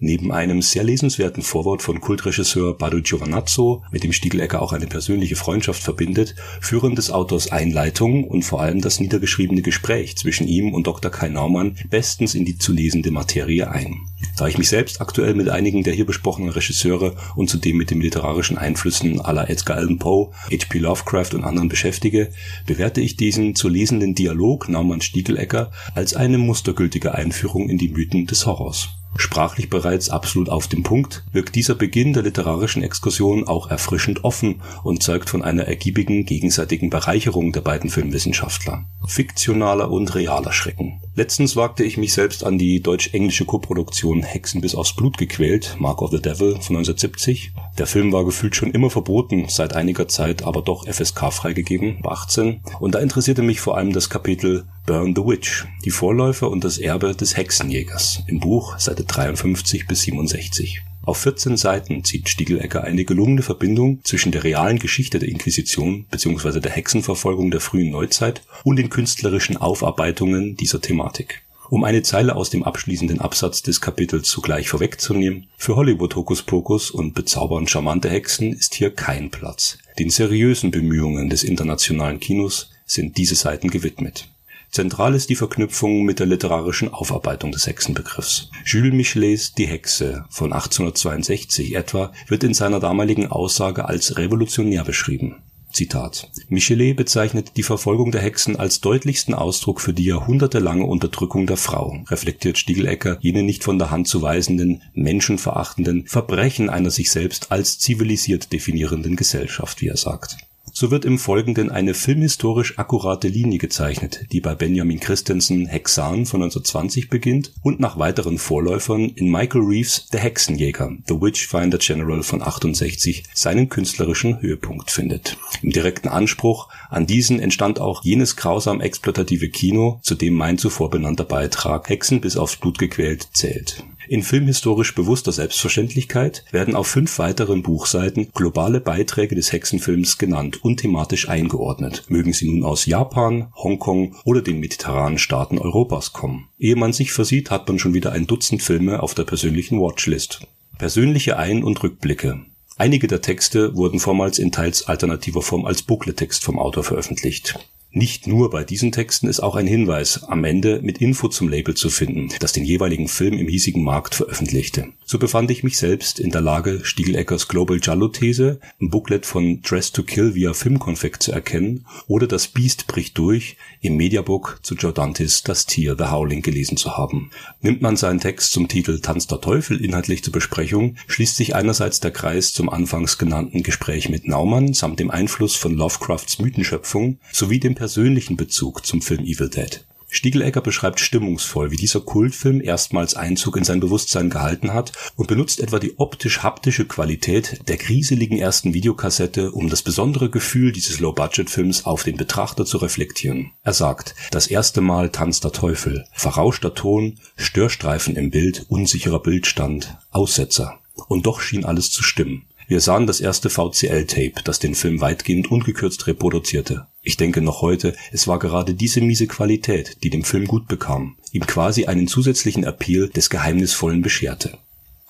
[0.00, 5.36] Neben einem sehr lesenswerten Vorwort von Kultregisseur Bado Giovanazzo, mit dem Stiegelecker auch eine persönliche
[5.36, 10.88] Freundschaft verbindet, führen des Autors Einleitung und vor allem das niedergeschriebene Gespräch zwischen ihm und
[10.88, 11.12] Dr.
[11.12, 14.00] Kai Naumann bestens in die zu lesende Materie ein.
[14.36, 18.00] Da ich mich selbst aktuell mit einigen der hier besprochenen Regisseure und zudem mit den
[18.00, 20.78] literarischen Einflüssen aller Edgar Allan Poe, H.P.
[20.78, 22.30] Lovecraft und anderen beschäftige,
[22.66, 28.44] bewerte ich diesen zu lesenden Dialog Naumann-Stiegelecker als eine mustergültige Einführung in die Mythen des
[28.44, 28.88] Horrors.
[29.16, 34.60] Sprachlich bereits absolut auf dem Punkt, wirkt dieser Beginn der literarischen Exkursion auch erfrischend offen
[34.82, 38.84] und zeugt von einer ergiebigen gegenseitigen Bereicherung der beiden Filmwissenschaftler.
[39.06, 41.00] Fiktionaler und realer Schrecken.
[41.14, 46.02] Letztens wagte ich mich selbst an die deutsch-englische Koproduktion Hexen bis aufs Blut gequält, Mark
[46.02, 47.52] of the Devil von 1970.
[47.78, 52.10] Der Film war gefühlt schon immer verboten, seit einiger Zeit aber doch FSK freigegeben, bei
[52.10, 52.62] 18.
[52.80, 56.76] Und da interessierte mich vor allem das Kapitel Burn the Witch, die Vorläufer und das
[56.76, 60.82] Erbe des Hexenjägers im Buch Seite 53 bis 67.
[61.06, 66.60] Auf 14 Seiten zieht Stiegelecker eine gelungene Verbindung zwischen der realen Geschichte der Inquisition bzw.
[66.60, 71.42] der Hexenverfolgung der frühen Neuzeit und den künstlerischen Aufarbeitungen dieser Thematik.
[71.70, 77.14] Um eine Zeile aus dem abschließenden Absatz des Kapitels zugleich vorwegzunehmen, für Hollywood Hokuspokus und
[77.14, 79.78] bezaubernd charmante Hexen ist hier kein Platz.
[79.98, 84.28] Den seriösen Bemühungen des internationalen Kinos sind diese Seiten gewidmet.
[84.74, 88.50] Zentral ist die Verknüpfung mit der literarischen Aufarbeitung des Hexenbegriffs.
[88.66, 95.36] Jules Michelets Die Hexe von 1862 etwa wird in seiner damaligen Aussage als revolutionär beschrieben.
[95.70, 96.28] Zitat.
[96.48, 102.02] Michelet bezeichnet die Verfolgung der Hexen als deutlichsten Ausdruck für die jahrhundertelange Unterdrückung der Frau,
[102.08, 107.78] reflektiert Stiegelecker jene nicht von der Hand zu weisenden, menschenverachtenden Verbrechen einer sich selbst als
[107.78, 110.36] zivilisiert definierenden Gesellschaft, wie er sagt.
[110.76, 116.42] So wird im Folgenden eine filmhistorisch akkurate Linie gezeichnet, die bei Benjamin Christensen Hexan von
[116.42, 122.42] 1920 beginnt und nach weiteren Vorläufern in Michael Reeves Der Hexenjäger The Witchfinder General von
[122.42, 125.38] 68 seinen künstlerischen Höhepunkt findet.
[125.62, 130.90] Im direkten Anspruch an diesen entstand auch jenes grausam exploitative Kino, zu dem mein zuvor
[130.90, 137.18] benannter Beitrag Hexen bis aufs Blut gequält zählt in filmhistorisch bewusster Selbstverständlichkeit werden auf fünf
[137.18, 143.52] weiteren Buchseiten globale Beiträge des Hexenfilms genannt und thematisch eingeordnet, mögen sie nun aus Japan,
[143.54, 146.48] Hongkong oder den mediterranen Staaten Europas kommen.
[146.58, 150.46] Ehe man sich versieht, hat man schon wieder ein Dutzend Filme auf der persönlichen Watchlist.
[150.78, 152.44] Persönliche Ein- und Rückblicke.
[152.76, 157.58] Einige der Texte wurden vormals in teils alternativer Form als Booklet-Text vom Autor veröffentlicht.
[157.96, 161.76] Nicht nur bei diesen Texten ist auch ein Hinweis am Ende mit Info zum Label
[161.76, 164.88] zu finden, das den jeweiligen Film im hiesigen Markt veröffentlichte.
[165.06, 169.92] So befand ich mich selbst in der Lage, Stiegeleckers Global Giallo-These im Booklet von Dress
[169.92, 174.94] to Kill via Filmkonfekt zu erkennen oder Das Biest bricht durch im Mediabook zu Joe
[174.94, 177.30] Dantes Das Tier The Howling gelesen zu haben.
[177.60, 182.00] Nimmt man seinen Text zum Titel Tanz der Teufel inhaltlich zur Besprechung, schließt sich einerseits
[182.00, 187.60] der Kreis zum anfangs genannten Gespräch mit Naumann samt dem Einfluss von Lovecrafts Mythenschöpfung sowie
[187.60, 189.84] dem persönlichen Bezug zum Film Evil Dead.
[190.14, 195.60] Stiegelecker beschreibt stimmungsvoll, wie dieser Kultfilm erstmals Einzug in sein Bewusstsein gehalten hat und benutzt
[195.60, 202.04] etwa die optisch-haptische Qualität der grieseligen ersten Videokassette, um das besondere Gefühl dieses Low-Budget-Films auf
[202.04, 203.50] den Betrachter zu reflektieren.
[203.62, 209.96] Er sagt, das erste Mal tanzt der Teufel, verrauschter Ton, Störstreifen im Bild, unsicherer Bildstand,
[210.10, 210.78] Aussetzer.
[211.08, 212.46] Und doch schien alles zu stimmen.
[212.66, 216.86] Wir sahen das erste VCL-Tape, das den Film weitgehend ungekürzt reproduzierte.
[217.06, 221.16] Ich denke noch heute, es war gerade diese miese Qualität, die dem Film gut bekam,
[221.32, 224.58] ihm quasi einen zusätzlichen Appeal des Geheimnisvollen bescherte.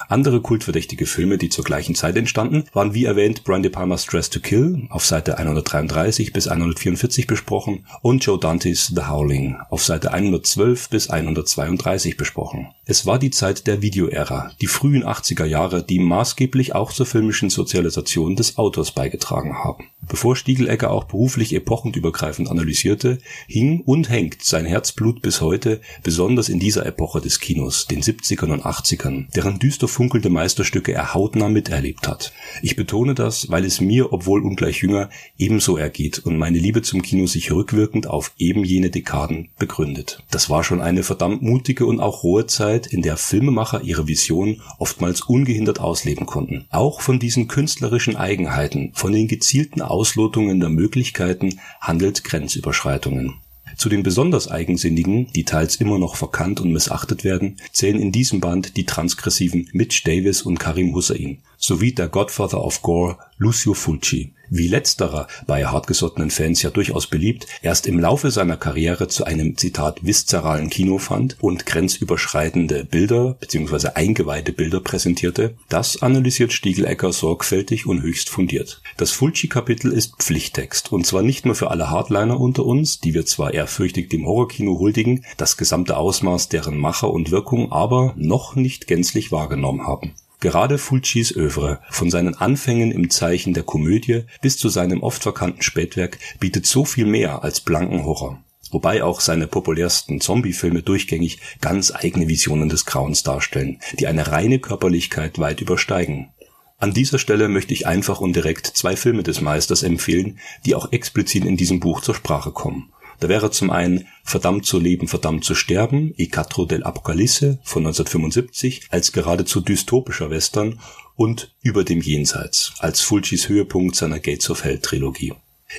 [0.08, 4.30] Andere kultverdächtige Filme, die zur gleichen Zeit entstanden, waren wie erwähnt Brian De Palma's Dress
[4.30, 10.12] to Kill auf Seite 133 bis 144 besprochen und Joe Dantes The Howling auf Seite
[10.12, 12.68] 112 bis 132 besprochen.
[12.84, 17.48] Es war die Zeit der Videoära, die frühen 80er Jahre, die maßgeblich auch zur filmischen
[17.48, 19.88] Sozialisation des Autors beigetragen haben.
[20.06, 26.60] Bevor Stiegelecker auch beruflich epochenübergreifend analysierte, hing und hängt sein Herzblut bis heute besonders in
[26.60, 32.06] dieser Epoche des Kinos, den 70ern und 80ern, deren düster funkelnde Meisterstücke er hautnah miterlebt
[32.08, 32.32] hat.
[32.62, 37.02] Ich betone das, weil es mir, obwohl ungleich jünger, ebenso ergeht und meine Liebe zum
[37.02, 40.22] Kino sich rückwirkend auf eben jene Dekaden begründet.
[40.30, 44.60] Das war schon eine verdammt mutige und auch rohe Zeit, in der Filmemacher ihre Vision
[44.78, 46.66] oftmals ungehindert ausleben konnten.
[46.70, 53.34] Auch von diesen künstlerischen Eigenheiten, von den gezielten Auslotungen der Möglichkeiten handelt Grenzüberschreitungen.
[53.76, 58.40] Zu den besonders eigensinnigen, die teils immer noch verkannt und missachtet werden, zählen in diesem
[58.40, 64.34] Band die transgressiven Mitch Davis und Karim Hussein sowie der Godfather of Gore Lucio Fulci
[64.50, 69.56] wie letzterer bei hartgesottenen Fans ja durchaus beliebt, erst im Laufe seiner Karriere zu einem
[69.56, 73.88] Zitat viszeralen Kino fand und grenzüberschreitende Bilder bzw.
[73.94, 78.80] eingeweihte Bilder präsentierte, das analysiert Stiegelecker sorgfältig und höchst fundiert.
[78.96, 83.26] Das Fulci-Kapitel ist Pflichttext und zwar nicht nur für alle Hardliner unter uns, die wir
[83.26, 88.86] zwar ehrfürchtig dem Horrorkino huldigen, das gesamte Ausmaß deren Macher und Wirkung aber noch nicht
[88.86, 90.14] gänzlich wahrgenommen haben.
[90.44, 95.62] Gerade Fulcis Övre, von seinen Anfängen im Zeichen der Komödie bis zu seinem oft verkannten
[95.62, 98.44] Spätwerk, bietet so viel mehr als blanken Horror.
[98.70, 104.58] Wobei auch seine populärsten Zombie-Filme durchgängig ganz eigene Visionen des Grauens darstellen, die eine reine
[104.58, 106.28] Körperlichkeit weit übersteigen.
[106.76, 110.92] An dieser Stelle möchte ich einfach und direkt zwei Filme des Meisters empfehlen, die auch
[110.92, 112.92] explizit in diesem Buch zur Sprache kommen.
[113.20, 116.30] Da wäre zum einen Verdammt zu leben, verdammt zu sterben, I
[116.68, 120.80] del Apocalypse von 1975 als geradezu dystopischer Western
[121.14, 125.34] und Über dem Jenseits als Fulcis Höhepunkt seiner Gates of Hell Trilogie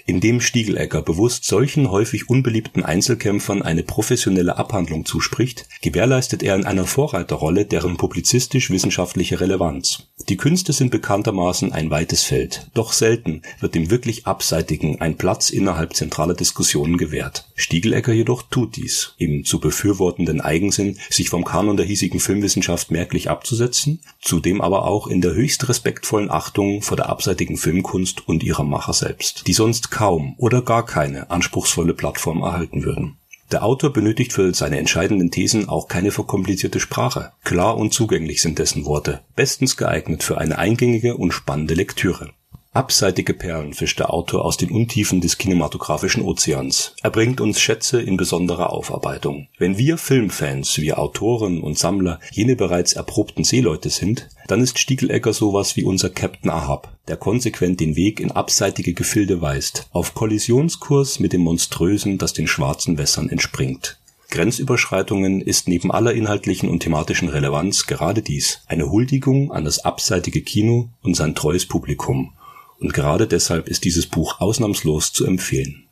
[0.05, 6.85] indem Stiegelecker bewusst solchen häufig unbeliebten Einzelkämpfern eine professionelle Abhandlung zuspricht, gewährleistet er in einer
[6.85, 10.03] Vorreiterrolle deren publizistisch-wissenschaftliche Relevanz.
[10.29, 15.49] Die Künste sind bekanntermaßen ein weites Feld, doch selten wird dem wirklich Abseitigen ein Platz
[15.49, 17.45] innerhalb zentraler Diskussionen gewährt.
[17.55, 23.29] Stiegelecker jedoch tut dies, im zu befürwortenden Eigensinn, sich vom Kanon der hiesigen Filmwissenschaft merklich
[23.29, 28.63] abzusetzen, zudem aber auch in der höchst respektvollen Achtung vor der abseitigen Filmkunst und ihrer
[28.63, 33.17] Macher selbst, die sonst kaum oder gar keine anspruchsvolle Plattform erhalten würden.
[33.51, 37.31] Der Autor benötigt für seine entscheidenden Thesen auch keine verkomplizierte Sprache.
[37.43, 42.31] Klar und zugänglich sind dessen Worte, bestens geeignet für eine eingängige und spannende Lektüre.
[42.75, 46.93] Abseitige Perlen fischt der Autor aus den Untiefen des kinematografischen Ozeans.
[47.01, 49.47] Er bringt uns Schätze in besonderer Aufarbeitung.
[49.57, 55.33] Wenn wir Filmfans, wir Autoren und Sammler jene bereits erprobten Seeleute sind, dann ist Stiegelecker
[55.33, 61.19] sowas wie unser Captain Ahab, der konsequent den Weg in abseitige Gefilde weist, auf Kollisionskurs
[61.19, 63.99] mit dem Monströsen, das den schwarzen Wässern entspringt.
[64.29, 70.41] Grenzüberschreitungen ist neben aller inhaltlichen und thematischen Relevanz gerade dies, eine Huldigung an das abseitige
[70.41, 72.33] Kino und sein treues Publikum
[72.79, 75.87] und gerade deshalb ist dieses Buch ausnahmslos zu empfehlen.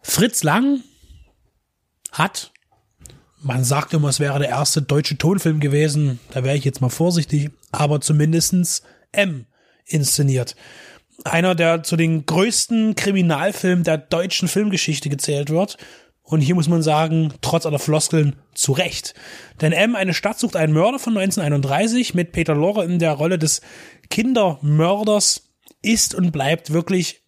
[0.00, 0.82] Fritz Lang
[2.10, 2.51] hat,
[3.42, 6.88] man sagt immer, es wäre der erste deutsche Tonfilm gewesen, da wäre ich jetzt mal
[6.88, 8.82] vorsichtig, aber zumindestens
[9.12, 9.46] M
[9.84, 10.56] inszeniert.
[11.24, 15.76] Einer, der zu den größten Kriminalfilmen der deutschen Filmgeschichte gezählt wird
[16.22, 19.14] und hier muss man sagen, trotz aller Floskeln, zu Recht.
[19.60, 23.38] Denn M, eine Stadt sucht einen Mörder von 1931 mit Peter Lorre in der Rolle
[23.38, 23.60] des
[24.10, 25.50] Kindermörders
[25.82, 27.22] ist und bleibt wirklich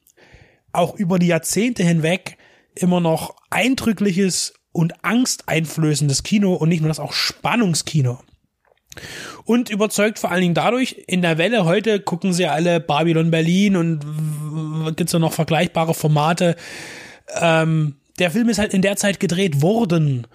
[0.73, 2.37] auch über die Jahrzehnte hinweg
[2.75, 8.19] immer noch eindrückliches und angsteinflößendes Kino und nicht nur das auch Spannungskino.
[9.45, 13.77] Und überzeugt vor allen Dingen dadurch, in der Welle heute gucken sie alle Babylon Berlin
[13.77, 16.57] und gibt's ja noch vergleichbare Formate.
[17.41, 20.27] Ähm, der Film ist halt in der Zeit gedreht worden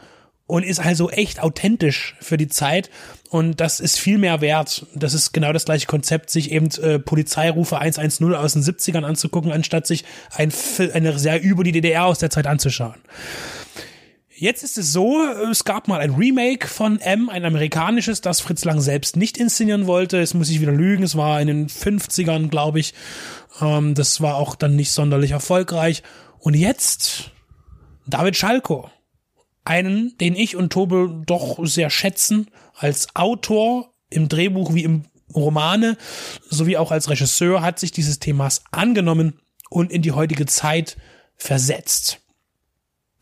[0.48, 2.90] und ist also echt authentisch für die Zeit
[3.30, 4.86] und das ist viel mehr wert.
[4.96, 9.52] Das ist genau das gleiche Konzept, sich eben äh, Polizeirufe 110 aus den 70ern anzugucken,
[9.52, 10.52] anstatt sich ein,
[10.94, 12.96] eine sehr über die DDR aus der Zeit anzuschauen.
[14.42, 15.22] Jetzt ist es so,
[15.52, 19.86] es gab mal ein Remake von M, ein amerikanisches, das Fritz Lang selbst nicht inszenieren
[19.86, 20.18] wollte.
[20.18, 22.94] Es muss ich wieder lügen, es war in den 50ern, glaube ich.
[23.60, 26.04] Ähm, das war auch dann nicht sonderlich erfolgreich.
[26.38, 27.32] Und jetzt
[28.08, 28.90] David Schalko,
[29.66, 35.04] einen, den ich und Tobe doch sehr schätzen, als Autor im Drehbuch wie im
[35.36, 35.98] Romane,
[36.50, 40.96] sowie auch als Regisseur, hat sich dieses Themas angenommen und in die heutige Zeit
[41.36, 42.22] versetzt.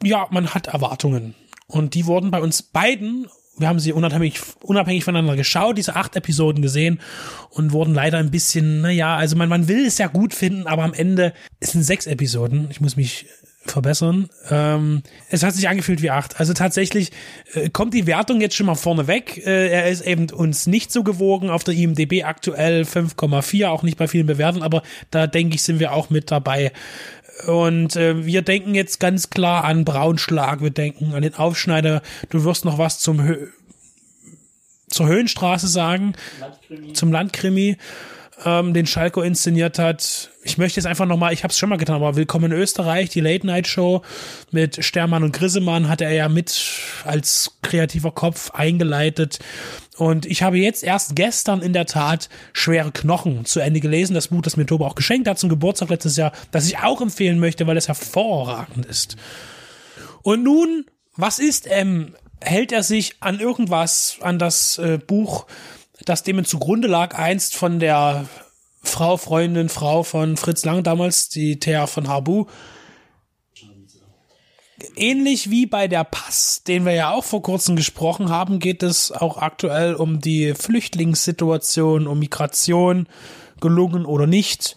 [0.04, 1.36] Ja, man hat Erwartungen.
[1.68, 3.28] Und die wurden bei uns beiden,
[3.58, 7.02] wir haben sie unabhängig, unabhängig voneinander geschaut, diese acht Episoden gesehen
[7.50, 10.84] und wurden leider ein bisschen, naja, also man, man will es ja gut finden, aber
[10.84, 12.68] am Ende es sind sechs Episoden.
[12.70, 13.26] Ich muss mich
[13.72, 14.30] verbessern.
[14.50, 16.40] Ähm, es hat sich angefühlt wie acht.
[16.40, 17.12] Also tatsächlich
[17.54, 19.46] äh, kommt die Wertung jetzt schon mal vorne weg.
[19.46, 23.98] Äh, er ist eben uns nicht so gewogen auf der IMDB aktuell 5,4, auch nicht
[23.98, 26.72] bei vielen Bewertungen, aber da denke ich, sind wir auch mit dabei.
[27.46, 32.02] Und äh, wir denken jetzt ganz klar an Braunschlag, wir denken an den Aufschneider.
[32.30, 33.48] Du wirst noch was zum Hö
[34.90, 36.94] zur Höhenstraße sagen, Landkrimi.
[36.94, 37.78] zum Landkrimi
[38.46, 40.32] ähm, den Schalko inszeniert hat.
[40.44, 43.10] Ich möchte jetzt einfach nochmal, ich habe es schon mal getan, aber Willkommen in Österreich,
[43.10, 44.02] die Late Night Show
[44.52, 46.54] mit Stermann und Grissemann hat er ja mit
[47.04, 49.40] als kreativer Kopf eingeleitet.
[49.98, 54.28] Und ich habe jetzt erst gestern in der Tat Schwere Knochen zu Ende gelesen, das
[54.28, 57.40] Buch, das mir Tobe auch geschenkt hat zum Geburtstag letztes Jahr, das ich auch empfehlen
[57.40, 59.18] möchte, weil es hervorragend ist.
[60.22, 60.86] Und nun,
[61.16, 62.16] was ist M?
[62.40, 65.48] Hält er sich an irgendwas, an das äh, Buch
[66.06, 68.28] das dem zugrunde lag, einst von der
[68.84, 72.46] Frau, Freundin, Frau von Fritz Lang damals, die Thea von Harbu.
[74.96, 79.12] Ähnlich wie bei der Pass, den wir ja auch vor kurzem gesprochen haben, geht es
[79.12, 83.08] auch aktuell um die Flüchtlingssituation, um Migration,
[83.60, 84.76] gelungen oder nicht.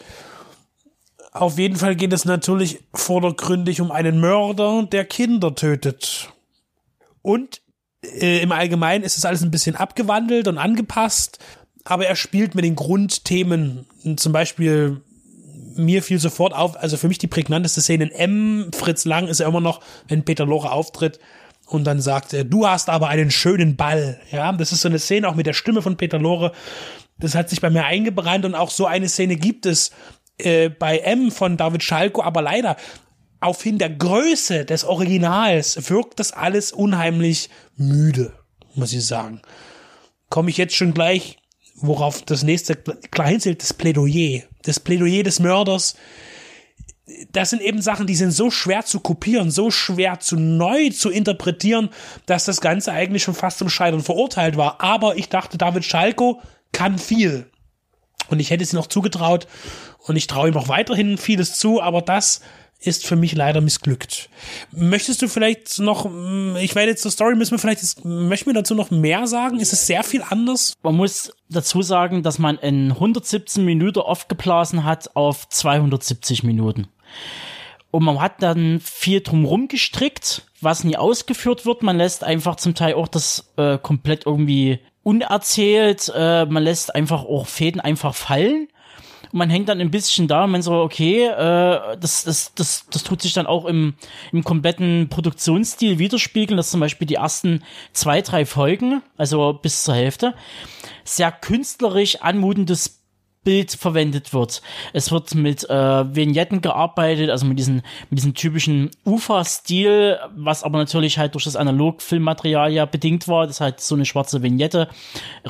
[1.32, 6.32] Auf jeden Fall geht es natürlich vordergründig um einen Mörder, der Kinder tötet.
[7.22, 7.59] Und
[8.04, 11.38] äh, im Allgemeinen ist es alles ein bisschen abgewandelt und angepasst,
[11.84, 13.86] aber er spielt mit den Grundthemen.
[14.16, 15.00] Zum Beispiel,
[15.76, 19.40] mir fiel sofort auf, also für mich die prägnanteste Szene in M, Fritz Lang ist
[19.40, 21.18] ja immer noch, wenn Peter Lore auftritt
[21.66, 24.20] und dann sagt er, du hast aber einen schönen Ball.
[24.30, 26.52] Ja, das ist so eine Szene auch mit der Stimme von Peter Lore.
[27.18, 29.92] Das hat sich bei mir eingebrannt und auch so eine Szene gibt es
[30.38, 32.76] äh, bei M von David Schalko, aber leider
[33.40, 38.34] auf hin der Größe des Originals wirkt das alles unheimlich müde,
[38.74, 39.40] muss ich sagen.
[40.28, 41.38] Komme ich jetzt schon gleich,
[41.74, 44.42] worauf das nächste klar hinzählt, das Plädoyer.
[44.62, 45.96] Das Plädoyer des Mörders.
[47.32, 51.10] Das sind eben Sachen, die sind so schwer zu kopieren, so schwer zu neu zu
[51.10, 51.88] interpretieren,
[52.26, 54.80] dass das Ganze eigentlich schon fast zum Scheitern verurteilt war.
[54.80, 56.40] Aber ich dachte, David Schalko
[56.72, 57.50] kann viel.
[58.28, 59.48] Und ich hätte es ihm noch zugetraut
[59.98, 62.42] und ich traue ihm auch weiterhin vieles zu, aber das
[62.80, 64.30] ist für mich leider missglückt.
[64.72, 68.54] Möchtest du vielleicht noch, mm, ich werde jetzt zur Story, müssen wir vielleicht, möchten wir
[68.54, 69.60] dazu noch mehr sagen?
[69.60, 70.74] Ist es sehr viel anders?
[70.82, 76.88] Man muss dazu sagen, dass man in 117 Minuten aufgeblasen hat auf 270 Minuten.
[77.90, 81.82] Und man hat dann viel drumrum gestrickt, was nie ausgeführt wird.
[81.82, 86.10] Man lässt einfach zum Teil auch das äh, komplett irgendwie unerzählt.
[86.14, 88.68] Äh, man lässt einfach auch Fäden einfach fallen
[89.32, 93.02] man hängt dann ein bisschen da und man so, okay, äh, das, das, das, das
[93.02, 93.94] tut sich dann auch im,
[94.32, 97.62] im kompletten Produktionsstil widerspiegeln, dass zum Beispiel die ersten
[97.92, 100.34] zwei, drei Folgen, also bis zur Hälfte,
[101.04, 103.00] sehr künstlerisch anmutendes
[103.42, 104.60] Bild verwendet wird.
[104.92, 107.76] Es wird mit äh, Vignetten gearbeitet, also mit diesen
[108.10, 113.46] mit diesem typischen Ufer-Stil, was aber natürlich halt durch das Analog-Filmmaterial ja bedingt war.
[113.46, 114.88] Das halt so eine schwarze Vignette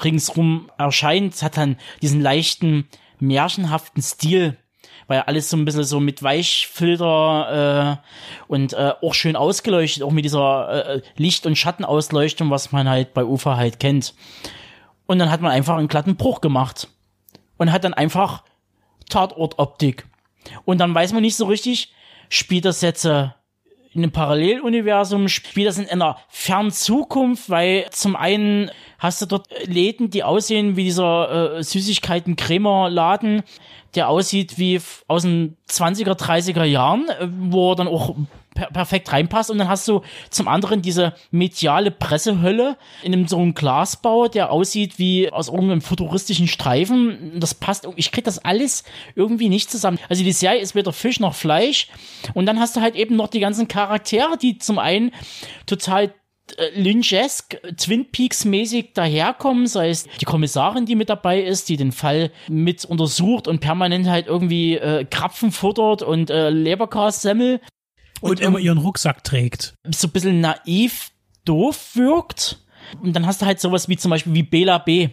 [0.05, 1.43] ringsrum erscheint.
[1.43, 2.87] Hat dann diesen leichten
[3.21, 4.57] märchenhaften Stil,
[5.07, 10.13] weil alles so ein bisschen so mit Weichfilter äh, und äh, auch schön ausgeleuchtet, auch
[10.13, 14.15] mit dieser äh, Licht- und Schattenausleuchtung, was man halt bei Ufa halt kennt.
[15.07, 16.89] Und dann hat man einfach einen glatten Bruch gemacht
[17.57, 18.45] und hat dann einfach
[19.09, 20.07] Tatortoptik.
[20.65, 21.93] Und dann weiß man nicht so richtig,
[22.29, 23.29] spielt das jetzt äh,
[23.93, 29.49] in einem Paralleluniversum, spielt das in einer fernen Zukunft, weil zum einen hast du dort
[29.67, 33.43] Läden, die aussehen wie dieser äh, Süßigkeiten-Cremer-Laden,
[33.97, 38.15] der aussieht wie aus den 20er, 30er Jahren, äh, wo dann auch
[38.61, 39.51] per perfekt reinpasst.
[39.51, 44.51] Und dann hast du zum anderen diese mediale Pressehölle in einem so einem Glasbau, der
[44.51, 47.39] aussieht wie aus irgendeinem futuristischen Streifen.
[47.41, 48.85] Das passt, ich krieg das alles
[49.15, 49.99] irgendwie nicht zusammen.
[50.09, 51.89] Also die Serie ist weder Fisch noch Fleisch.
[52.35, 55.13] Und dann hast du halt eben noch die ganzen Charaktere, die zum einen
[55.67, 56.13] total
[56.57, 61.77] äh, Lynchesk, Twin Peaks mäßig daherkommen, sei es die Kommissarin, die mit dabei ist, die
[61.77, 67.61] den Fall mit untersucht und permanent halt irgendwie äh, Krapfen futtert und äh, Leberkassemmel.
[68.21, 69.75] Und, und immer ihren Rucksack trägt.
[69.91, 71.11] So ein bisschen naiv,
[71.45, 72.59] doof wirkt.
[73.03, 75.11] Und dann hast du halt sowas wie zum Beispiel wie Bela B.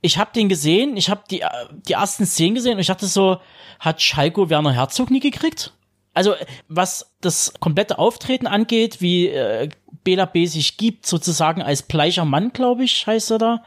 [0.00, 1.44] Ich habe den gesehen, ich habe die,
[1.88, 3.38] die ersten Szenen gesehen und ich dachte so,
[3.78, 5.72] hat Schalko Werner Herzog nie gekriegt?
[6.14, 6.34] Also
[6.68, 9.68] was das komplette Auftreten angeht, wie äh,
[10.04, 13.64] Bela B sich gibt, sozusagen als bleicher Mann, glaube ich, heißt er da.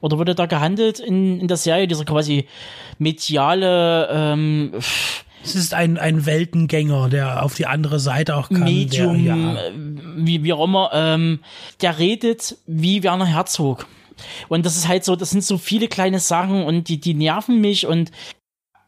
[0.00, 2.48] Oder wurde da gehandelt in, in der Serie, dieser quasi
[2.98, 4.72] mediale, ähm,
[5.42, 8.64] Es ist ein, ein Weltengänger, der auf die andere Seite auch kann.
[8.64, 9.54] Medium, der, ja.
[9.54, 9.72] äh,
[10.16, 11.40] wie, wie auch immer, ähm,
[11.80, 13.86] der redet wie Werner Herzog.
[14.48, 17.60] Und das ist halt so, das sind so viele kleine Sachen und die, die nerven
[17.60, 18.12] mich und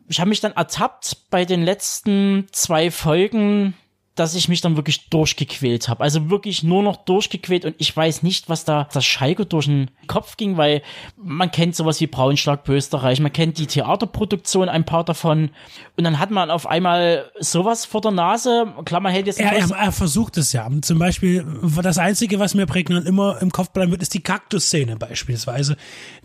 [0.06, 3.74] ich habe mich dann ertappt bei den letzten zwei Folgen,
[4.14, 6.02] dass ich mich dann wirklich durchgequält habe.
[6.02, 9.90] Also wirklich nur noch durchgequält und ich weiß nicht, was da das Schalke durch den
[10.06, 10.82] Kopf ging, weil
[11.16, 15.50] man kennt sowas wie Braunschlag Österreich, man kennt die Theaterproduktion, ein paar davon
[15.96, 18.66] und dann hat man auf einmal sowas vor der Nase.
[18.84, 20.68] Klar, man hält jetzt Er, er, er versucht es ja.
[20.82, 21.44] Zum Beispiel,
[21.82, 25.76] das Einzige, was mir prägnant immer im Kopf bleiben wird, ist die Kaktus-Szene beispielsweise,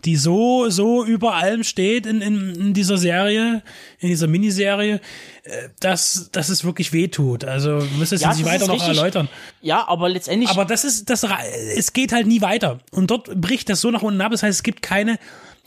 [0.04, 3.62] die so, so über allem steht in, in, in dieser Serie,
[3.98, 5.00] in dieser Miniserie,
[5.42, 7.44] äh, dass, dass es wirklich wehtut.
[7.44, 8.88] Also müsste es Ja, nicht das weiter noch richtig.
[8.96, 9.28] erläutern.
[9.62, 10.50] Ja, aber letztendlich.
[10.50, 11.26] Aber das ist, das,
[11.76, 12.78] es geht halt nie weiter.
[12.90, 14.32] Und dort bricht das so nach unten ab.
[14.32, 15.18] Das heißt, es gibt keine,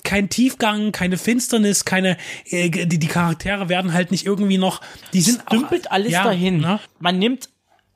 [0.04, 4.82] kein Tiefgang, keine Finsternis, keine, äh, die, die Charaktere werden halt nicht irgendwie noch,
[5.14, 6.58] die sind dümpelt alles ja, dahin.
[6.60, 6.80] ne?
[7.00, 7.50] Man nimmt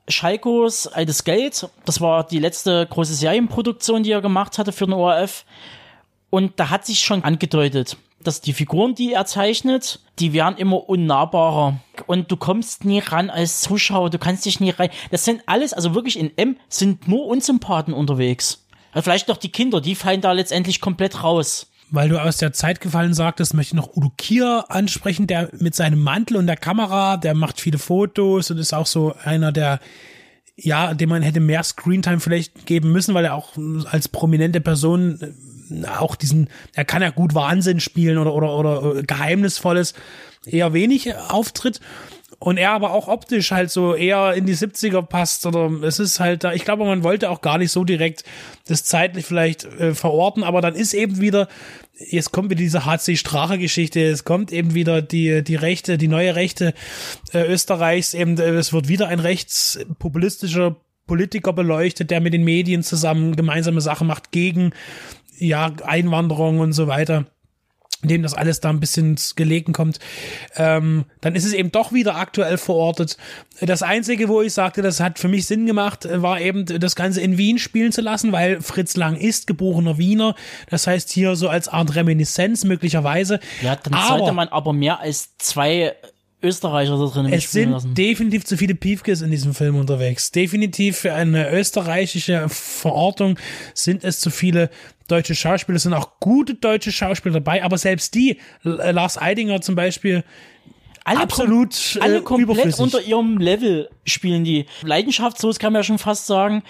[0.09, 4.93] Schalkos altes Geld, das war die letzte große Serienproduktion, die er gemacht hatte für den
[4.93, 5.43] ORF.
[6.29, 7.97] Und da hat sich schon angedeutet,
[8.27, 11.79] dass die Figuren, die er zeichnet, die werden immer unnahbarer.
[12.05, 14.89] Und du kommst nie ran als Zuschauer, du kannst dich nie rein.
[15.11, 18.65] Das sind alles, also wirklich in M sind nur Unsympathen unterwegs.
[18.91, 21.67] Also vielleicht noch die Kinder, die fallen da letztendlich komplett raus.
[21.89, 25.73] Weil du aus der Zeit gefallen sagtest, möchte ich noch Udo Kier ansprechen, der mit
[25.73, 29.79] seinem Mantel und der Kamera, der macht viele Fotos und ist auch so einer der,
[30.57, 33.53] ja, dem man hätte mehr Screentime vielleicht geben müssen, weil er auch
[33.89, 35.17] als prominente Person
[35.97, 39.93] auch diesen, er kann ja gut Wahnsinn spielen oder, oder, oder äh, Geheimnisvolles,
[40.45, 41.79] eher wenig auftritt.
[42.39, 46.19] Und er aber auch optisch halt so eher in die 70er passt oder es ist
[46.19, 48.23] halt da, ich glaube, man wollte auch gar nicht so direkt
[48.67, 51.47] das zeitlich vielleicht äh, verorten, aber dann ist eben wieder,
[51.97, 56.07] jetzt kommt wieder diese HC Strache Geschichte, es kommt eben wieder die, die Rechte, die
[56.07, 56.75] neue Rechte
[57.33, 60.75] äh, Österreichs, eben, äh, es wird wieder ein rechtspopulistischer
[61.07, 64.73] Politiker beleuchtet, der mit den Medien zusammen gemeinsame Sachen macht gegen,
[65.37, 67.25] ja, Einwanderung und so weiter
[68.03, 69.97] dem das alles da ein bisschen ins Gelegen kommt,
[70.55, 73.17] ähm, dann ist es eben doch wieder aktuell verortet.
[73.59, 76.95] Das Einzige, wo ich sagte, das hat für mich Sinn gemacht, äh, war eben das
[76.95, 80.35] Ganze in Wien spielen zu lassen, weil Fritz Lang ist geborener Wiener.
[80.69, 83.39] Das heißt hier so als Art Reminiszenz möglicherweise.
[83.63, 85.95] Ja, dann Aber- sollte man aber mehr als zwei
[86.43, 87.95] Österreicher da drin Es sind lassen.
[87.95, 90.31] definitiv zu viele Piefkes in diesem Film unterwegs.
[90.31, 93.39] Definitiv für eine österreichische Verortung
[93.73, 94.69] sind es zu viele
[95.07, 95.77] deutsche Schauspieler.
[95.77, 100.23] Es sind auch gute deutsche Schauspieler dabei, aber selbst die, L- Lars Eidinger zum Beispiel,
[101.03, 102.81] alle absolut kom alle äh, komplett überflüssig.
[102.81, 104.65] unter ihrem Level spielen die.
[104.83, 106.63] Leidenschaftslos kann man ja schon fast sagen.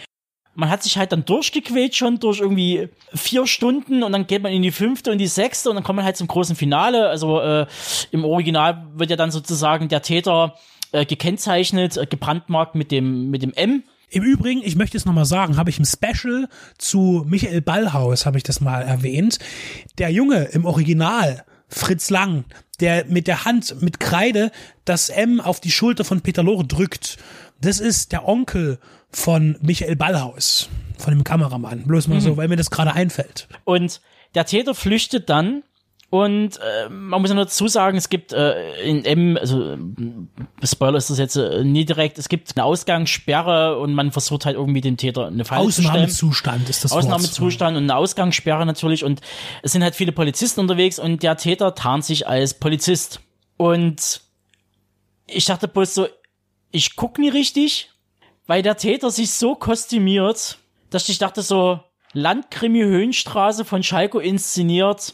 [0.53, 4.51] Man hat sich halt dann durchgequält schon durch irgendwie vier Stunden und dann geht man
[4.51, 7.09] in die fünfte und die sechste und dann kommt man halt zum großen Finale.
[7.09, 7.65] Also äh,
[8.11, 10.55] im Original wird ja dann sozusagen der Täter
[10.91, 13.83] äh, gekennzeichnet, äh, gebrandmarkt mit dem mit dem M.
[14.09, 16.47] Im Übrigen, ich möchte es nochmal sagen, habe ich im Special
[16.77, 19.37] zu Michael Ballhaus, habe ich das mal erwähnt.
[19.97, 22.45] Der Junge im Original, Fritz Lang,
[22.79, 24.51] der mit der Hand, mit Kreide,
[24.85, 27.17] das M auf die Schulter von Peter Lore drückt,
[27.59, 28.79] das ist der Onkel
[29.09, 31.83] von Michael Ballhaus, von dem Kameramann.
[31.83, 33.47] Bloß mal so, weil mir das gerade einfällt.
[33.65, 33.99] Und
[34.35, 35.63] der Täter flüchtet dann
[36.09, 39.77] und äh, man muss ja nur dazu sagen, es gibt äh, in M, also äh,
[40.63, 44.55] Spoiler ist das jetzt äh, nie direkt, es gibt eine Ausgangssperre und man versucht halt
[44.55, 46.05] irgendwie dem Täter eine Falle zu stellen.
[46.05, 47.03] Ausnahmezustand ist das Wort.
[47.03, 49.19] Ausnahmezustand und eine Ausgangssperre natürlich und
[49.63, 53.19] es sind halt viele Polizisten unterwegs und der Täter tarnt sich als Polizist.
[53.57, 54.21] Und
[55.25, 56.07] ich dachte bloß so,
[56.71, 57.91] ich guck nie richtig,
[58.45, 60.57] weil der Täter sich so kostümiert,
[60.89, 61.81] dass ich dachte so,
[62.13, 65.13] Landkrimi Höhenstraße von Schalko inszeniert,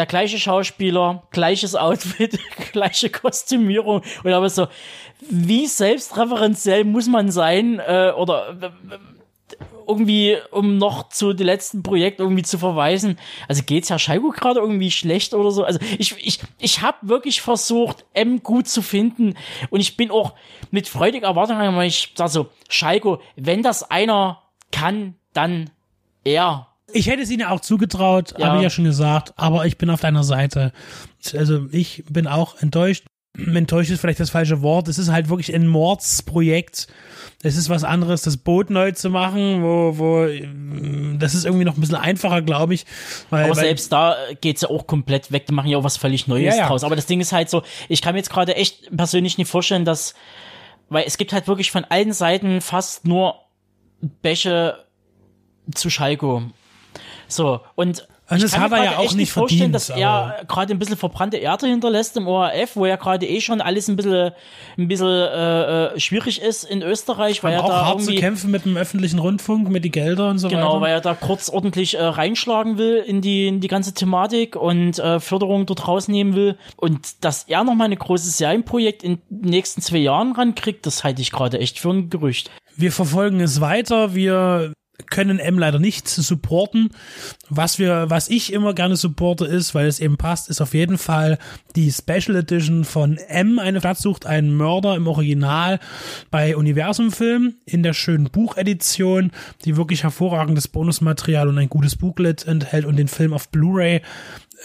[0.00, 2.38] der gleiche Schauspieler, gleiches Outfit,
[2.72, 4.66] gleiche Kostümierung und aber so,
[5.28, 8.72] wie selbstreferenziell muss man sein äh, oder
[9.86, 13.18] irgendwie, um noch zu dem letzten Projekt irgendwie zu verweisen.
[13.46, 15.64] Also geht's ja Schalko gerade irgendwie schlecht oder so?
[15.64, 19.34] Also ich, ich, ich habe wirklich versucht, M gut zu finden
[19.68, 20.32] und ich bin auch
[20.70, 24.40] mit freudiger Erwartung, weil ich sag so, Schalko, wenn das einer
[24.72, 25.68] kann, dann
[26.24, 26.69] er.
[26.92, 28.46] Ich hätte es ihnen auch zugetraut, Ja.
[28.48, 30.72] habe ich ja schon gesagt, aber ich bin auf deiner Seite.
[31.36, 33.04] Also ich bin auch enttäuscht.
[33.38, 34.88] Enttäuscht ist vielleicht das falsche Wort.
[34.88, 36.88] Es ist halt wirklich ein Mordsprojekt.
[37.42, 40.26] Es ist was anderes, das Boot neu zu machen, wo, wo,
[41.16, 42.86] das ist irgendwie noch ein bisschen einfacher, glaube ich.
[43.30, 45.46] Weil, Aber weil, selbst da geht's ja auch komplett weg.
[45.46, 46.68] Die machen ja auch was völlig Neues Ja, ja.
[46.68, 46.82] draus.
[46.82, 49.84] Aber das Ding ist halt so, ich kann mir jetzt gerade echt persönlich nicht vorstellen,
[49.84, 50.14] dass,
[50.88, 53.36] weil es gibt halt wirklich von allen Seiten fast nur
[54.22, 54.84] Bäche
[55.72, 56.42] zu Schalko.
[57.30, 59.90] So, und Und ich das kann hat mir er ja auch nicht vorstellen, verdient, dass
[59.90, 63.88] er gerade ein bisschen verbrannte Erde hinterlässt im ORF, wo ja gerade eh schon alles
[63.88, 64.30] ein bisschen,
[64.78, 68.50] ein bisschen äh, äh, schwierig ist in Österreich, weil er auch da hart zu kämpfen
[68.52, 70.80] mit dem öffentlichen Rundfunk, mit die Gelder und so Genau, weiter.
[70.80, 74.98] weil er da kurz ordentlich äh, reinschlagen will in die, in die ganze Thematik und
[75.00, 76.56] äh, Förderung dort rausnehmen will.
[76.76, 81.20] Und dass er nochmal ein großes Serienprojekt in den nächsten zwei Jahren rankriegt, das halte
[81.22, 82.50] ich gerade echt für ein Gerücht.
[82.76, 84.14] Wir verfolgen es weiter.
[84.14, 84.72] Wir
[85.08, 86.90] können M leider nicht supporten.
[87.48, 90.98] Was wir, was ich immer gerne supporte ist, weil es eben passt, ist auf jeden
[90.98, 91.38] Fall
[91.76, 93.58] die Special Edition von M.
[93.58, 95.80] Eine Stadt sucht einen Mörder im Original
[96.30, 99.30] bei Universum Film in der schönen Buchedition,
[99.64, 104.02] die wirklich hervorragendes Bonusmaterial und ein gutes Booklet enthält und den Film auf Blu-ray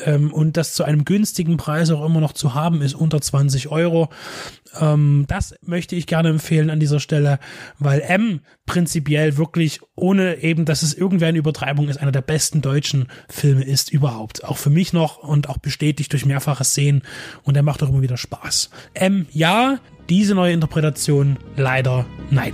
[0.03, 3.69] ähm, und das zu einem günstigen Preis auch immer noch zu haben ist, unter 20
[3.69, 4.09] Euro.
[4.79, 7.39] Ähm, das möchte ich gerne empfehlen an dieser Stelle,
[7.79, 12.61] weil M prinzipiell wirklich, ohne eben, dass es irgendwer eine Übertreibung ist, einer der besten
[12.61, 14.43] deutschen Filme ist überhaupt.
[14.43, 17.03] Auch für mich noch und auch bestätigt durch mehrfaches Sehen
[17.43, 18.69] und er macht auch immer wieder Spaß.
[18.93, 19.79] M, ja,
[20.09, 22.53] diese neue Interpretation leider nein.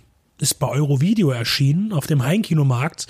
[0.41, 3.07] ist bei Eurovideo erschienen, auf dem Heimkinomarkt.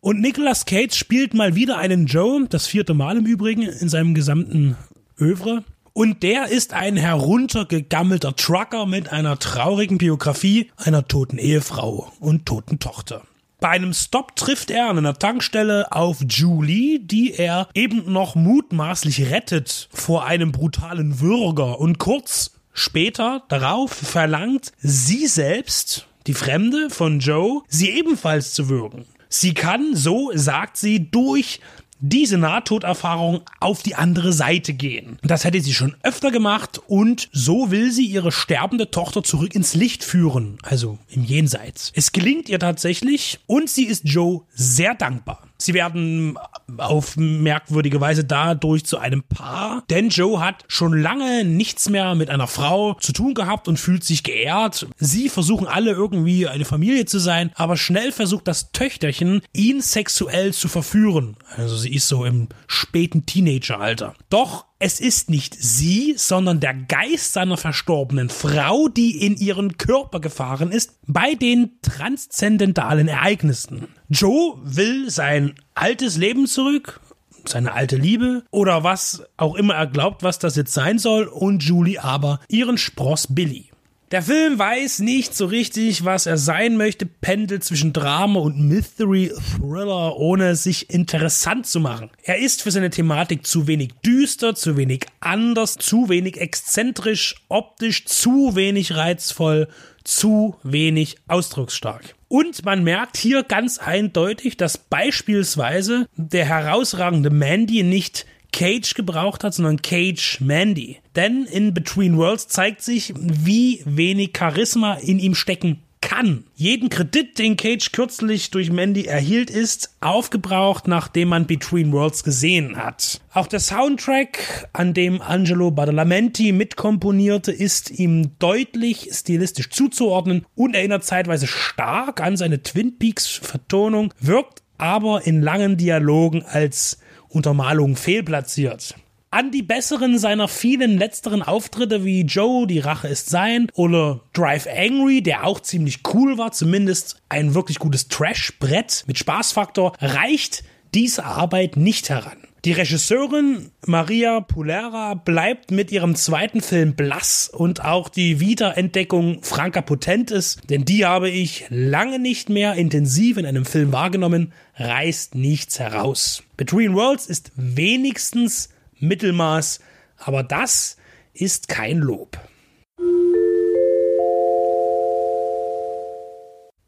[0.00, 4.14] Und Nicolas Cage spielt mal wieder einen Joe, das vierte Mal im Übrigen in seinem
[4.14, 4.76] gesamten
[5.18, 5.62] Övre.
[5.92, 12.78] Und der ist ein heruntergegammelter Trucker mit einer traurigen Biografie einer toten Ehefrau und toten
[12.78, 13.22] Tochter.
[13.60, 19.30] Bei einem Stop trifft er an einer Tankstelle auf Julie, die er eben noch mutmaßlich
[19.30, 27.20] rettet vor einem brutalen Würger und kurz später darauf verlangt sie selbst, die Fremde von
[27.20, 29.04] Joe, sie ebenfalls zu würgen.
[29.28, 31.60] Sie kann, so sagt sie, durch
[32.02, 35.18] diese Nahtoderfahrung auf die andere Seite gehen.
[35.22, 39.74] Das hätte sie schon öfter gemacht und so will sie ihre sterbende Tochter zurück ins
[39.74, 41.92] Licht führen, also im Jenseits.
[41.94, 45.46] Es gelingt ihr tatsächlich und sie ist Joe sehr dankbar.
[45.64, 46.38] Sie werden
[46.78, 52.30] auf merkwürdige Weise dadurch zu einem Paar, denn Joe hat schon lange nichts mehr mit
[52.30, 54.86] einer Frau zu tun gehabt und fühlt sich geehrt.
[54.96, 60.52] Sie versuchen alle irgendwie eine Familie zu sein, aber schnell versucht das Töchterchen, ihn sexuell
[60.52, 61.36] zu verführen.
[61.56, 64.14] Also sie ist so im späten Teenageralter.
[64.30, 70.18] Doch es ist nicht sie, sondern der Geist seiner verstorbenen Frau, die in ihren Körper
[70.18, 73.86] gefahren ist, bei den transzendentalen Ereignissen.
[74.08, 77.00] Joe will sein altes Leben zurück,
[77.46, 81.62] seine alte Liebe oder was auch immer er glaubt, was das jetzt sein soll, und
[81.62, 83.71] Julie aber ihren Spross Billy.
[84.12, 89.32] Der Film weiß nicht so richtig, was er sein möchte, pendelt zwischen Drama und Mystery
[89.56, 92.10] Thriller, ohne sich interessant zu machen.
[92.22, 98.04] Er ist für seine Thematik zu wenig düster, zu wenig anders, zu wenig exzentrisch, optisch
[98.04, 99.66] zu wenig reizvoll,
[100.04, 102.14] zu wenig ausdrucksstark.
[102.28, 109.54] Und man merkt hier ganz eindeutig, dass beispielsweise der herausragende Mandy nicht Cage gebraucht hat,
[109.54, 110.98] sondern Cage Mandy.
[111.16, 116.44] Denn in Between Worlds zeigt sich, wie wenig Charisma in ihm stecken kann.
[116.54, 122.76] Jeden Kredit, den Cage kürzlich durch Mandy erhielt, ist aufgebraucht, nachdem man Between Worlds gesehen
[122.76, 123.20] hat.
[123.32, 131.04] Auch der Soundtrack, an dem Angelo Badalamenti mitkomponierte, ist ihm deutlich stilistisch zuzuordnen und erinnert
[131.04, 136.98] zeitweise stark an seine Twin Peaks Vertonung, wirkt aber in langen Dialogen als
[137.32, 138.94] Untermalung fehlplatziert.
[139.30, 144.66] An die besseren seiner vielen letzteren Auftritte wie Joe, die Rache ist sein oder Drive
[144.66, 151.24] Angry, der auch ziemlich cool war, zumindest ein wirklich gutes Trash-Brett mit Spaßfaktor, reicht diese
[151.24, 152.46] Arbeit nicht heran.
[152.64, 159.80] Die Regisseurin Maria Pulera bleibt mit ihrem zweiten Film blass und auch die Wiederentdeckung Franka
[159.82, 165.80] Potentes, denn die habe ich lange nicht mehr intensiv in einem Film wahrgenommen, reißt nichts
[165.80, 166.44] heraus.
[166.56, 168.68] Between Worlds ist wenigstens
[169.00, 169.80] Mittelmaß,
[170.18, 170.98] aber das
[171.34, 172.38] ist kein Lob.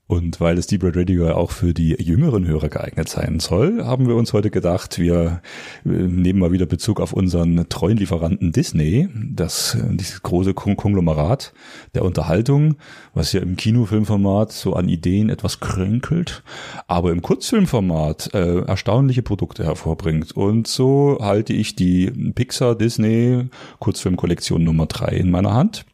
[0.06, 4.06] Und weil das Deep Red Radio auch für die jüngeren Hörer geeignet sein soll, haben
[4.06, 5.40] wir uns heute gedacht, wir
[5.82, 11.54] nehmen mal wieder Bezug auf unseren treuen Lieferanten Disney, das dieses große Konglomerat
[11.94, 12.76] der Unterhaltung,
[13.14, 16.42] was ja im Kinofilmformat so an Ideen etwas krönkelt,
[16.86, 20.32] aber im Kurzfilmformat äh, erstaunliche Produkte hervorbringt.
[20.32, 23.48] Und so halte ich die Pixar Disney
[23.78, 25.86] Kurzfilmkollektion Nummer drei in meiner Hand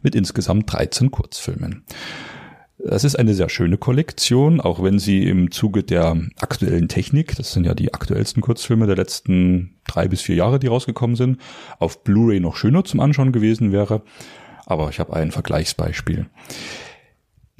[0.00, 1.84] mit insgesamt 13 Kurzfilmen.
[2.78, 7.52] Das ist eine sehr schöne Kollektion, auch wenn sie im Zuge der aktuellen Technik, das
[7.52, 11.40] sind ja die aktuellsten Kurzfilme der letzten drei bis vier Jahre, die rausgekommen sind,
[11.80, 14.02] auf Blu-ray noch schöner zum Anschauen gewesen wäre.
[14.64, 16.26] Aber ich habe ein Vergleichsbeispiel.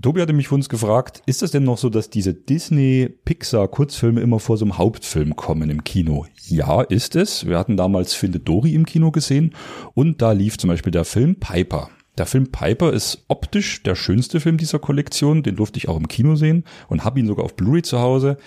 [0.00, 4.38] Tobi hatte mich für uns gefragt, ist es denn noch so, dass diese Disney-Pixar-Kurzfilme immer
[4.38, 6.26] vor so einem Hauptfilm kommen im Kino?
[6.46, 7.44] Ja, ist es.
[7.48, 9.56] Wir hatten damals Findet Dory im Kino gesehen
[9.94, 11.90] und da lief zum Beispiel der Film Piper.
[12.18, 15.44] Der Film Piper ist optisch der schönste Film dieser Kollektion.
[15.44, 18.38] Den durfte ich auch im Kino sehen und habe ihn sogar auf Blu-ray zu Hause.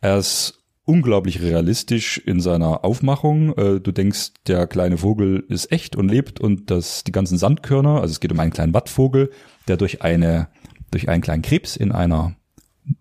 [0.00, 3.56] Er ist unglaublich realistisch in seiner Aufmachung.
[3.56, 8.00] Äh, du denkst, der kleine Vogel ist echt und lebt und dass die ganzen Sandkörner,
[8.00, 9.30] also es geht um einen kleinen Wattvogel,
[9.68, 10.48] der durch eine
[10.90, 12.34] durch einen kleinen Krebs in einer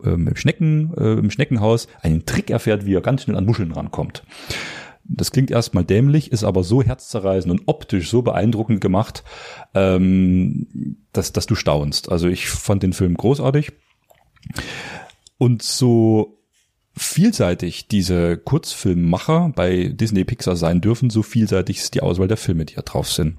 [0.03, 4.24] ähm, Schnecken, äh, im Schneckenhaus einen Trick erfährt, wie er ganz schnell an Muscheln rankommt.
[5.04, 9.24] Das klingt erstmal dämlich, ist aber so herzzerreißend und optisch so beeindruckend gemacht,
[9.74, 12.12] ähm, dass, dass du staunst.
[12.12, 13.74] Also ich fand den Film großartig.
[15.38, 16.40] Und so
[16.95, 22.65] vielseitig diese Kurzfilmmacher bei Disney Pixar sein dürfen, so vielseitig ist die Auswahl der Filme,
[22.65, 23.38] die da drauf sind.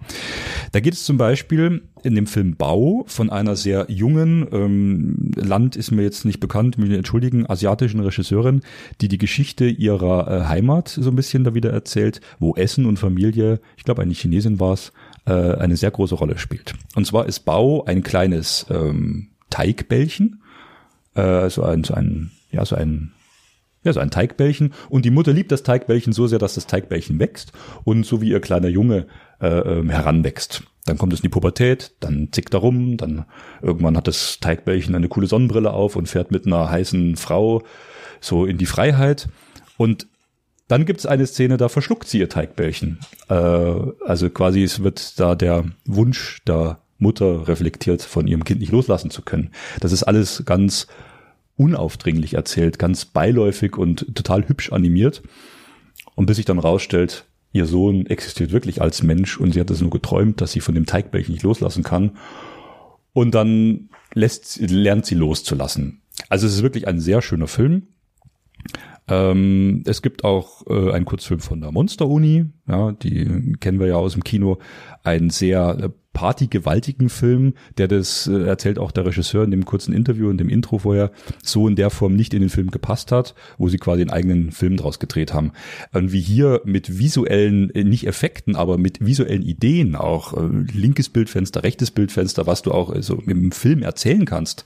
[0.73, 5.77] Da geht es zum Beispiel in dem Film Bau von einer sehr jungen, ähm, Land
[5.77, 8.63] ist mir jetzt nicht bekannt, mich entschuldigen, asiatischen Regisseurin,
[9.03, 12.99] die die Geschichte ihrer äh, Heimat so ein bisschen da wieder erzählt, wo Essen und
[12.99, 14.93] Familie, ich glaube eine Chinesin war es,
[15.27, 16.75] äh, eine sehr große Rolle spielt.
[16.95, 20.43] Und zwar ist Bau ein kleines ähm, Teigbällchen,
[21.15, 23.13] äh, so ein, so ein, ja, so ein
[23.85, 24.75] Ja, so ein Teigbällchen.
[24.89, 27.53] Und die Mutter liebt das Teigbällchen so sehr, dass das Teigbällchen wächst
[27.85, 29.07] und so wie ihr kleiner Junge
[29.41, 30.63] äh, ähm, heranwächst.
[30.85, 33.25] Dann kommt es in die Pubertät, dann zickt er rum, dann
[33.61, 37.63] irgendwann hat das Teigbällchen eine coole Sonnenbrille auf und fährt mit einer heißen Frau
[38.21, 39.29] so in die Freiheit.
[39.77, 40.07] Und
[40.69, 42.99] dann gibt es eine Szene, da verschluckt sie ihr Teigbällchen.
[43.29, 48.73] Äh, also quasi es wird da der Wunsch der Mutter reflektiert, von ihrem Kind nicht
[48.73, 49.51] loslassen zu können.
[49.81, 50.87] Das ist alles ganz
[51.63, 55.23] unaufdringlich erzählt, ganz beiläufig und total hübsch animiert.
[56.15, 59.81] Und bis sich dann rausstellt, ihr Sohn existiert wirklich als Mensch und sie hat es
[59.81, 62.13] nur geträumt, dass sie von dem Teigbällchen nicht loslassen kann.
[63.13, 66.03] Und dann lässt, lernt sie loszulassen.
[66.29, 67.89] Also es ist wirklich ein sehr schöner Film.
[69.09, 73.97] Ähm, es gibt auch äh, einen Kurzfilm von der Monster-Uni, ja, die kennen wir ja
[73.97, 74.59] aus dem Kino,
[75.03, 79.95] ein sehr äh, partygewaltigen Film, der das äh, erzählt auch der Regisseur in dem kurzen
[79.95, 81.11] Interview, in dem Intro vorher,
[81.43, 84.53] so in der Form nicht in den Film gepasst hat, wo sie quasi einen eigenen
[84.53, 85.53] Film draus gedreht haben.
[85.93, 91.09] Und wie hier mit visuellen, äh, nicht Effekten, aber mit visuellen Ideen, auch äh, linkes
[91.09, 94.65] Bildfenster, rechtes Bildfenster, was du auch äh, so im Film erzählen kannst,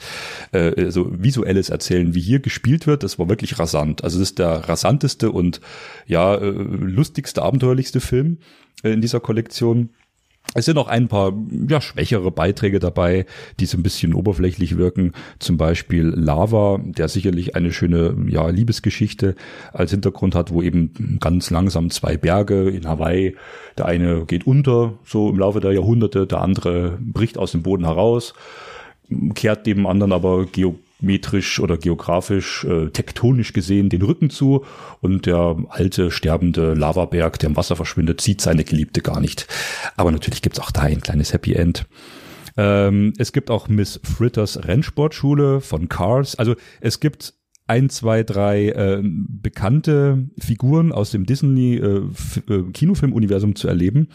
[0.53, 4.03] äh, so visuelles Erzählen, wie hier gespielt wird, das war wirklich rasant.
[4.03, 5.61] Also das ist der rasanteste und
[6.07, 8.39] ja, äh, lustigste, abenteuerlichste Film
[8.83, 9.91] äh, in dieser Kollektion.
[10.57, 11.35] Es sind auch ein paar
[11.69, 13.27] ja, schwächere Beiträge dabei,
[13.61, 15.13] die so ein bisschen oberflächlich wirken.
[15.39, 19.35] Zum Beispiel Lava, der sicherlich eine schöne ja, Liebesgeschichte
[19.75, 23.37] als Hintergrund hat, wo eben ganz langsam zwei Berge in Hawaii,
[23.77, 27.85] der eine geht unter, so im Laufe der Jahrhunderte, der andere bricht aus dem Boden
[27.85, 28.33] heraus,
[29.35, 34.65] kehrt dem anderen aber geo metrisch oder geografisch, äh, tektonisch gesehen den Rücken zu
[35.01, 39.47] und der alte sterbende Lavaberg, der im Wasser verschwindet, sieht seine Geliebte gar nicht.
[39.97, 41.87] Aber natürlich gibt's auch da ein kleines Happy End.
[42.57, 46.37] Ähm, es gibt auch Miss Fritters Rennsportschule von Cars.
[46.37, 47.35] Also es gibt
[47.67, 52.03] ein, zwei, drei äh, bekannte Figuren aus dem Disney äh,
[52.49, 54.09] äh, zu erleben.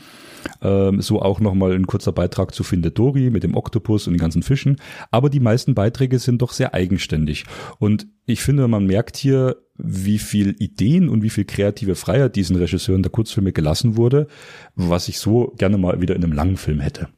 [0.61, 4.19] Ähm, so auch nochmal ein kurzer Beitrag zu Finde Dory mit dem Oktopus und den
[4.19, 4.77] ganzen Fischen.
[5.11, 7.45] Aber die meisten Beiträge sind doch sehr eigenständig.
[7.79, 12.55] Und ich finde, man merkt hier, wie viel Ideen und wie viel kreative Freiheit diesen
[12.55, 14.27] Regisseuren der Kurzfilme gelassen wurde,
[14.75, 17.09] was ich so gerne mal wieder in einem langen Film hätte.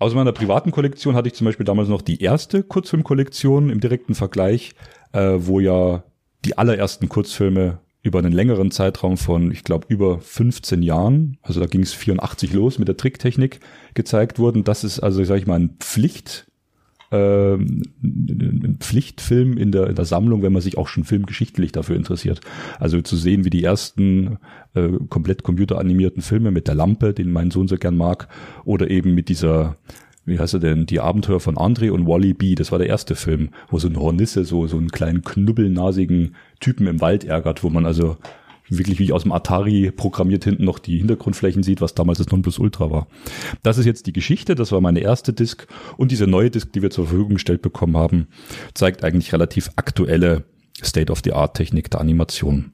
[0.00, 4.14] Aus meiner privaten Kollektion hatte ich zum Beispiel damals noch die erste Kurzfilmkollektion im direkten
[4.14, 4.72] Vergleich,
[5.12, 6.04] äh, wo ja
[6.46, 11.66] die allerersten Kurzfilme über einen längeren Zeitraum von, ich glaube, über 15 Jahren, also da
[11.66, 13.60] ging es 84 los mit der Tricktechnik,
[13.92, 14.64] gezeigt wurden.
[14.64, 16.49] Das ist also, sage ich mal, ein Pflicht,
[17.10, 21.96] äh, ein Pflichtfilm in der, in der Sammlung, wenn man sich auch schon filmgeschichtlich dafür
[21.96, 22.40] interessiert.
[22.78, 24.38] Also zu sehen, wie die ersten
[24.74, 28.28] äh, komplett computeranimierten Filme mit der Lampe, den mein Sohn so gern mag,
[28.64, 29.76] oder eben mit dieser
[30.26, 33.16] wie heißt er denn, die Abenteuer von Andre und Wally B, das war der erste
[33.16, 37.70] Film, wo so ein Hornisse so, so einen kleinen knubbelnasigen Typen im Wald ärgert, wo
[37.70, 38.16] man also
[38.70, 42.90] wirklich wie aus dem Atari programmiert hinten noch die Hintergrundflächen sieht, was damals das Nonplusultra
[42.90, 43.06] war.
[43.62, 45.66] Das ist jetzt die Geschichte, das war meine erste Disc
[45.96, 48.28] und diese neue Disc, die wir zur Verfügung gestellt bekommen haben,
[48.74, 50.44] zeigt eigentlich relativ aktuelle
[50.82, 52.72] State-of-the-Art-Technik der Animation.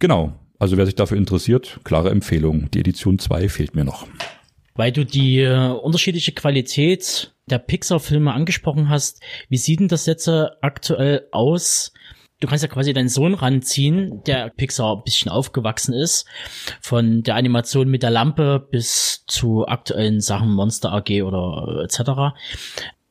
[0.00, 2.70] Genau, also wer sich dafür interessiert, klare Empfehlung.
[2.70, 4.06] Die Edition 2 fehlt mir noch.
[4.74, 10.28] Weil du die äh, unterschiedliche Qualität der Pixar-Filme angesprochen hast, wie sieht denn das jetzt
[10.28, 11.91] äh, aktuell aus?
[12.42, 16.26] Du kannst ja quasi deinen Sohn ranziehen, der Pixar ein bisschen aufgewachsen ist,
[16.80, 22.34] von der Animation mit der Lampe bis zu aktuellen Sachen Monster AG oder äh, etc.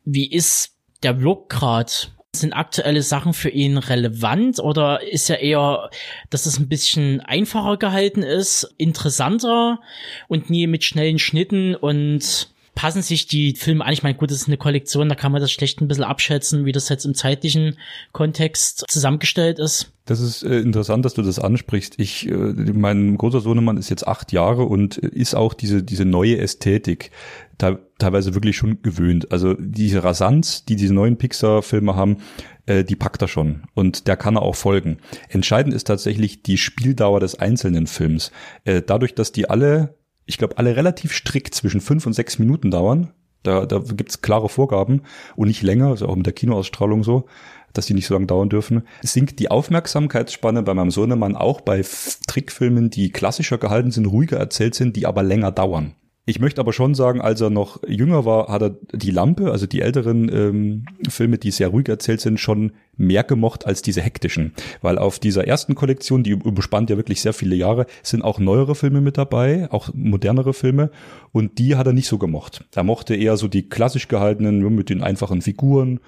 [0.03, 5.89] Wie ist der Vlog grad sind aktuelle Sachen für ihn relevant oder ist er eher,
[6.29, 9.79] dass es ein bisschen einfacher gehalten ist, interessanter
[10.27, 12.49] und nie mit schnellen Schnitten und
[12.81, 13.93] passen sich die Filme an?
[13.93, 16.65] Ich meine, gut, das ist eine Kollektion, da kann man das schlecht ein bisschen abschätzen,
[16.65, 17.77] wie das jetzt im zeitlichen
[18.11, 19.93] Kontext zusammengestellt ist.
[20.05, 21.99] Das ist äh, interessant, dass du das ansprichst.
[21.99, 26.39] Ich, äh, mein großer Sohnemann ist jetzt acht Jahre und ist auch diese, diese neue
[26.39, 27.11] Ästhetik
[27.59, 29.31] te teilweise wirklich schon gewöhnt.
[29.31, 32.17] Also diese Rasanz, die diese neuen Pixar-Filme haben,
[32.65, 34.97] äh, die packt er schon und der kann er auch folgen.
[35.29, 38.31] Entscheidend ist tatsächlich die Spieldauer des einzelnen Films.
[38.63, 42.71] Äh, dadurch, dass die alle ich glaube, alle relativ strikt zwischen fünf und sechs Minuten
[42.71, 43.11] dauern.
[43.43, 45.01] Da, da gibt's klare Vorgaben
[45.35, 47.25] und nicht länger, also auch mit der Kinoausstrahlung so,
[47.73, 48.83] dass die nicht so lange dauern dürfen.
[49.01, 51.83] Es sinkt die Aufmerksamkeitsspanne bei meinem Sohnemann auch bei
[52.27, 55.95] Trickfilmen, die klassischer gehalten sind, ruhiger erzählt sind, die aber länger dauern.
[56.25, 59.65] Ich möchte aber schon sagen, als er noch jünger war, hat er die Lampe, also
[59.65, 64.53] die älteren ähm, Filme, die sehr ruhig erzählt sind, schon mehr gemocht als diese hektischen.
[64.81, 68.75] Weil auf dieser ersten Kollektion, die überspannt ja wirklich sehr viele Jahre, sind auch neuere
[68.75, 70.91] Filme mit dabei, auch modernere Filme.
[71.31, 72.65] Und die hat er nicht so gemocht.
[72.75, 75.99] Er mochte eher so die klassisch gehaltenen, mit den einfachen Figuren,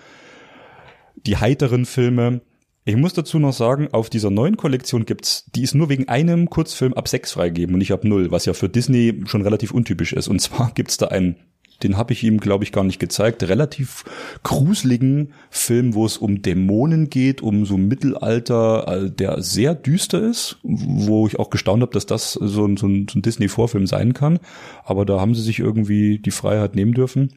[1.16, 2.42] die heiteren Filme.
[2.86, 6.50] Ich muss dazu noch sagen, auf dieser neuen Kollektion gibt's, die ist nur wegen einem
[6.50, 10.12] Kurzfilm ab sechs freigegeben und nicht ab null, was ja für Disney schon relativ untypisch
[10.12, 10.28] ist.
[10.28, 11.38] Und zwar gibt's da einen
[11.82, 14.06] den habe ich ihm, glaube ich, gar nicht gezeigt, relativ
[14.44, 21.28] gruseligen Film, wo es um Dämonen geht, um so Mittelalter, der sehr düster ist, wo
[21.28, 24.40] ich auch gestaunt habe, dass das so ein, so ein, so ein Disney-Vorfilm sein kann.
[24.86, 27.34] Aber da haben sie sich irgendwie die Freiheit nehmen dürfen.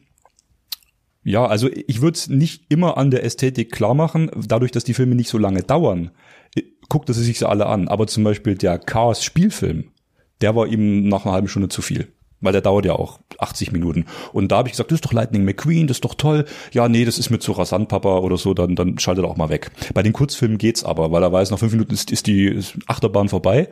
[1.27, 4.93] Ja, also ich würde es nicht immer an der Ästhetik klar machen, dadurch, dass die
[4.93, 6.11] Filme nicht so lange dauern,
[6.55, 7.89] äh, guckt er sich alle an.
[7.89, 9.91] Aber zum Beispiel der Chaos Spielfilm,
[10.39, 12.13] der war ihm nach einer halben Stunde zu viel.
[12.39, 14.05] Weil der dauert ja auch 80 Minuten.
[14.31, 16.45] Und da habe ich gesagt, das ist doch Lightning McQueen, das ist doch toll.
[16.71, 19.35] Ja, nee, das ist mir zu rasant, Papa oder so, dann, dann schaltet er auch
[19.35, 19.71] mal weg.
[19.93, 23.27] Bei den Kurzfilmen geht's aber, weil er weiß, nach fünf Minuten ist, ist die Achterbahn
[23.27, 23.69] vorbei.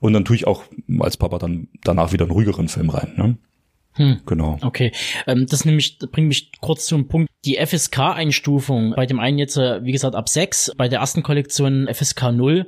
[0.00, 0.64] Und dann tue ich auch
[0.98, 3.12] als Papa dann danach wieder einen ruhigeren Film rein.
[3.16, 3.38] Ne?
[3.98, 4.20] Hm.
[4.26, 4.58] Genau.
[4.62, 4.92] Okay,
[5.26, 7.28] ähm, das nämlich bringt mich kurz zum Punkt.
[7.44, 11.88] Die FSK-Einstufung, bei dem einen jetzt, äh, wie gesagt, ab 6, bei der ersten Kollektion
[11.92, 12.66] FSK 0.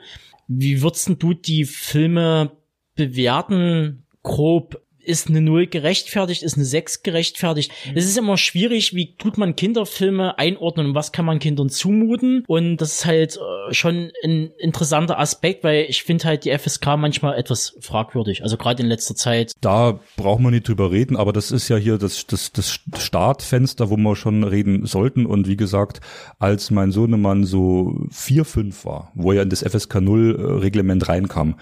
[0.48, 2.50] Wie würdest du die Filme
[2.96, 7.72] bewerten, grob ist eine Null gerechtfertigt, ist eine Sechs gerechtfertigt.
[7.86, 7.96] Mhm.
[7.96, 12.44] Es ist immer schwierig, wie tut man Kinderfilme einordnen und was kann man Kindern zumuten.
[12.46, 16.96] Und das ist halt äh, schon ein interessanter Aspekt, weil ich finde halt die FSK
[16.96, 18.42] manchmal etwas fragwürdig.
[18.42, 19.52] Also gerade in letzter Zeit.
[19.60, 23.90] Da braucht man nicht drüber reden, aber das ist ja hier das, das, das Startfenster,
[23.90, 25.26] wo wir schon reden sollten.
[25.26, 26.00] Und wie gesagt,
[26.38, 31.56] als mein Sohnemann so vier, fünf war, wo er in das FSK 0 Reglement reinkam,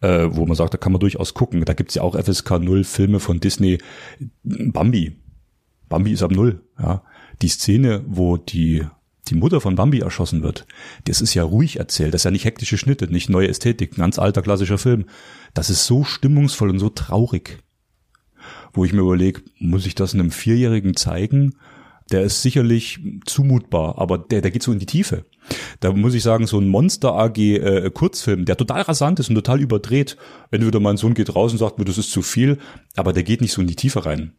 [0.00, 1.64] äh, wo man sagt, da kann man durchaus gucken.
[1.64, 3.78] Da gibt's ja auch FSK 0 Filme von Disney.
[4.42, 5.16] Bambi.
[5.88, 7.02] Bambi ist ab null, ja.
[7.42, 8.84] Die Szene, wo die
[9.28, 10.66] die Mutter von Bambi erschossen wird,
[11.04, 14.00] das ist ja ruhig erzählt, das ist ja nicht hektische Schnitte, nicht neue Ästhetik, ein
[14.00, 15.06] ganz alter klassischer Film.
[15.54, 17.62] Das ist so stimmungsvoll und so traurig,
[18.74, 21.54] wo ich mir überlege, muss ich das einem Vierjährigen zeigen?
[22.10, 25.24] Der ist sicherlich zumutbar, aber der, der geht so in die Tiefe.
[25.80, 29.34] Da muss ich sagen, so ein Monster AG äh, Kurzfilm, der total rasant ist und
[29.34, 30.16] total überdreht.
[30.50, 32.58] Entweder mein Sohn geht raus und sagt mir, das ist zu viel,
[32.94, 34.32] aber der geht nicht so in die Tiefe rein.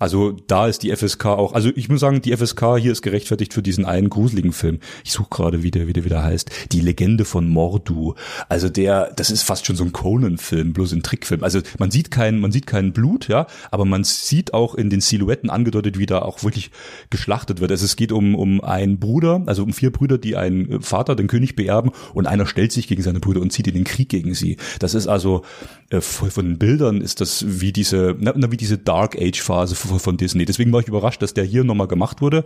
[0.00, 3.54] Also da ist die FSK auch, also ich muss sagen, die FSK hier ist gerechtfertigt
[3.54, 4.80] für diesen einen gruseligen Film.
[5.04, 6.50] Ich suche gerade, wie der, wie der wieder heißt.
[6.72, 8.14] Die Legende von Mordu.
[8.48, 11.44] Also der, das ist fast schon so ein Conan-Film, bloß ein Trickfilm.
[11.44, 15.00] Also man sieht kein, man sieht kein Blut, ja, aber man sieht auch in den
[15.00, 16.72] Silhouetten angedeutet, wie da auch wirklich
[17.10, 17.70] geschlachtet wird.
[17.70, 21.28] Also es geht um, um einen Bruder, also um vier Brüder, die einen Vater, den
[21.28, 24.34] König beerben und einer stellt sich gegen seine Brüder und zieht in den Krieg gegen
[24.34, 24.56] sie.
[24.80, 25.42] Das ist also,
[25.90, 30.16] äh, von den Bildern ist das wie diese, na, wie diese Dark Age Phase von
[30.16, 30.44] Disney.
[30.44, 32.44] Deswegen war ich überrascht, dass der hier nochmal gemacht wurde.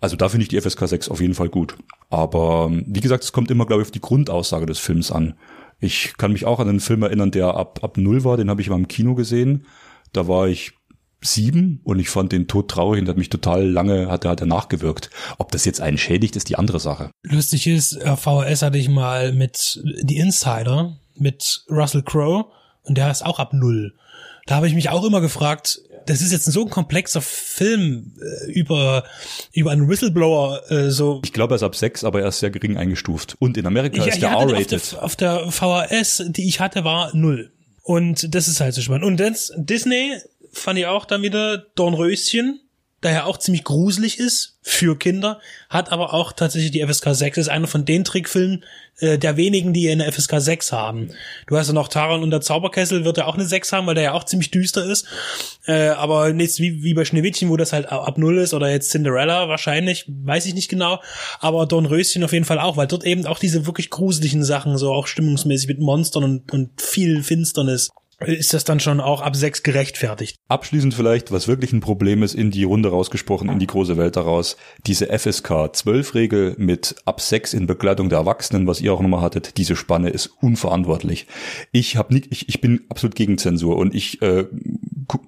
[0.00, 1.76] Also da finde ich die FSK 6 auf jeden Fall gut.
[2.10, 5.34] Aber wie gesagt, es kommt immer, glaube ich, auf die Grundaussage des Films an.
[5.78, 8.62] Ich kann mich auch an einen Film erinnern, der ab, ab null war, den habe
[8.62, 9.66] ich mal im Kino gesehen.
[10.12, 10.72] Da war ich
[11.20, 14.40] sieben und ich fand den Tod traurig und hat mich total lange, hat er, hat
[14.40, 15.10] er nachgewirkt.
[15.38, 17.10] Ob das jetzt einen schädigt, ist die andere Sache.
[17.22, 22.46] Lustig ist, äh, VHS hatte ich mal mit The Insider, mit Russell Crowe
[22.82, 23.94] und der ist auch ab null.
[24.46, 28.52] Da habe ich mich auch immer gefragt, das ist jetzt so ein komplexer Film äh,
[28.52, 29.04] über,
[29.52, 30.70] über einen Whistleblower.
[30.70, 31.20] Äh, so.
[31.24, 33.36] Ich glaube, er ist ab sechs, aber er ist sehr gering eingestuft.
[33.38, 34.74] Und in Amerika ich, ist der R-rated.
[34.74, 37.52] Auf, auf, der VHS, die ich hatte, war null.
[37.82, 39.04] Und das ist halt so spannend.
[39.04, 40.16] Und das, Disney
[40.52, 42.60] fand ich auch dann wieder Dornröschen
[43.00, 47.38] daher auch ziemlich gruselig ist für Kinder, hat aber auch tatsächlich die FSK 6.
[47.38, 48.64] ist einer von den Trickfilmen
[48.98, 51.10] äh, der wenigen, die eine FSK 6 haben.
[51.46, 53.94] Du hast ja noch Taran und der Zauberkessel wird ja auch eine 6 haben, weil
[53.94, 55.06] der ja auch ziemlich düster ist.
[55.66, 58.90] Äh, aber nichts wie, wie bei Schneewittchen, wo das halt ab null ist oder jetzt
[58.90, 61.00] Cinderella wahrscheinlich, weiß ich nicht genau.
[61.40, 64.92] Aber Dornröschen auf jeden Fall auch, weil dort eben auch diese wirklich gruseligen Sachen, so
[64.92, 67.90] auch stimmungsmäßig mit Monstern und, und viel Finsternis
[68.24, 70.38] ist das dann schon auch ab sechs gerechtfertigt.
[70.48, 74.16] Abschließend vielleicht, was wirklich ein Problem ist, in die Runde rausgesprochen, in die große Welt
[74.16, 74.56] daraus,
[74.86, 79.20] diese FSK 12 Regel mit ab sechs in Begleitung der Erwachsenen, was ihr auch nochmal
[79.20, 81.26] hattet, diese Spanne ist unverantwortlich.
[81.72, 84.46] Ich habe nicht, ich, ich bin absolut gegen Zensur und ich äh,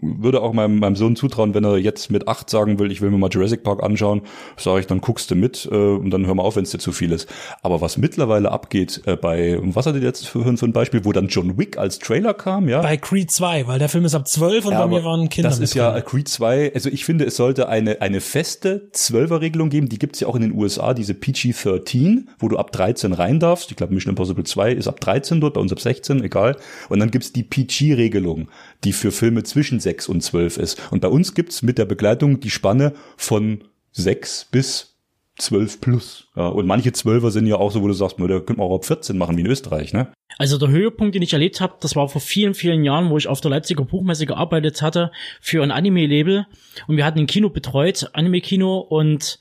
[0.00, 3.10] würde auch meinem, meinem Sohn zutrauen, wenn er jetzt mit acht sagen will, ich will
[3.10, 4.22] mir mal Jurassic Park anschauen,
[4.56, 6.78] sage ich, dann guckst du mit äh, und dann hör mal auf, wenn es dir
[6.78, 7.28] zu viel ist.
[7.62, 11.12] Aber was mittlerweile abgeht äh, bei, was hattet ihr jetzt für, für ein Beispiel, wo
[11.12, 12.80] dann John Wick als Trailer kam, ja?
[12.80, 15.48] Bei Creed 2, weil der Film ist ab zwölf und ja, bei mir waren Kinder
[15.48, 16.04] Das ist ja drin.
[16.04, 20.28] Creed 2, also ich finde, es sollte eine, eine feste Zwölfer-Regelung geben, die gibt's ja
[20.28, 23.70] auch in den USA, diese PG-13, wo du ab 13 rein darfst.
[23.70, 26.56] Ich glaube, Mission Impossible 2 ist ab 13 dort, bei uns ab 16, egal.
[26.88, 28.48] Und dann gibt's die PG-Regelung,
[28.84, 30.80] die für Filme zwischen 6 und 12 ist.
[30.90, 34.98] Und bei uns gibt's mit der Begleitung die Spanne von 6 bis
[35.38, 36.28] 12 plus.
[36.36, 38.74] Ja, und manche Zwölfer sind ja auch so, wo du sagst, da könnte man auch
[38.74, 40.12] ab 14 machen, wie in Österreich, ne?
[40.36, 43.26] Also der Höhepunkt, den ich erlebt habe, das war vor vielen, vielen Jahren, wo ich
[43.26, 45.10] auf der Leipziger Buchmesse gearbeitet hatte
[45.40, 46.46] für ein Anime-Label
[46.86, 49.40] und wir hatten ein Kino betreut, Anime-Kino und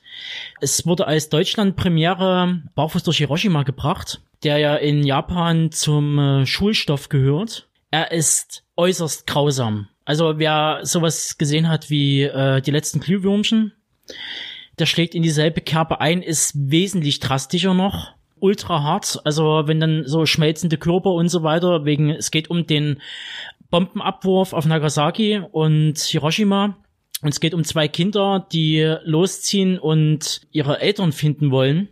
[0.62, 7.10] es wurde als Deutschland-Premiere Barfuß durch Hiroshima gebracht, der ja in Japan zum äh, Schulstoff
[7.10, 7.68] gehört.
[7.92, 9.88] Er ist äußerst grausam.
[10.06, 13.74] Also wer sowas gesehen hat wie äh, die letzten Glühwürmchen,
[14.80, 18.14] der schlägt in dieselbe Kerbe ein, ist wesentlich drastischer noch.
[18.40, 22.68] Ultra hart, also wenn dann so schmelzende Körper und so weiter, wegen, es geht um
[22.68, 23.02] den
[23.72, 26.78] Bombenabwurf auf Nagasaki und Hiroshima.
[27.24, 31.90] Und es geht um zwei Kinder, die losziehen und ihre Eltern finden wollen.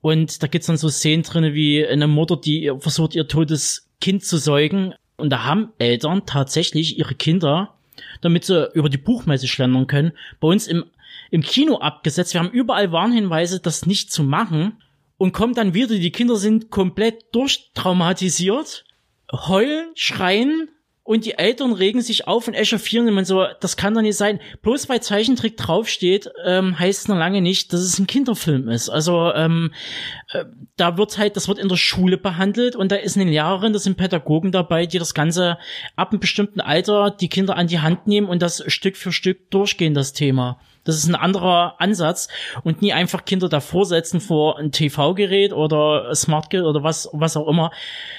[0.00, 4.24] Und da gibt's dann so Szenen drinne wie eine Mutter, die versucht, ihr totes Kind
[4.24, 4.94] zu säugen.
[5.16, 7.74] Und da haben Eltern tatsächlich ihre Kinder,
[8.20, 10.84] damit sie über die Buchmesse schlendern können, bei uns im
[11.30, 12.34] im Kino abgesetzt.
[12.34, 14.82] Wir haben überall Warnhinweise, das nicht zu machen.
[15.18, 18.84] Und kommen dann wieder, die Kinder sind komplett durchtraumatisiert,
[19.32, 20.68] heulen, schreien
[21.06, 24.40] und die Eltern regen sich auf und echauffieren man so, das kann doch nicht sein.
[24.62, 28.88] Bloß weil Zeichentrick draufsteht, ähm, heißt es noch lange nicht, dass es ein Kinderfilm ist.
[28.88, 29.72] Also ähm,
[30.32, 30.44] äh,
[30.76, 33.84] da wird halt, das wird in der Schule behandelt und da ist eine Lehrerin, das
[33.84, 35.58] sind Pädagogen dabei, die das Ganze
[35.94, 39.50] ab einem bestimmten Alter die Kinder an die Hand nehmen und das Stück für Stück
[39.50, 40.60] durchgehen, das Thema.
[40.86, 42.28] Das ist ein anderer Ansatz
[42.64, 47.48] und nie einfach Kinder davor setzen vor ein TV-Gerät oder Smartgerät oder was, was auch
[47.48, 47.70] immer.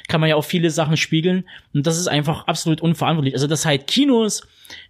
[0.08, 1.48] Kann man ja auch viele Sachen spiegeln.
[1.74, 3.34] Und das ist einfach absolut unverantwortlich.
[3.34, 4.46] Also, dass halt Kinos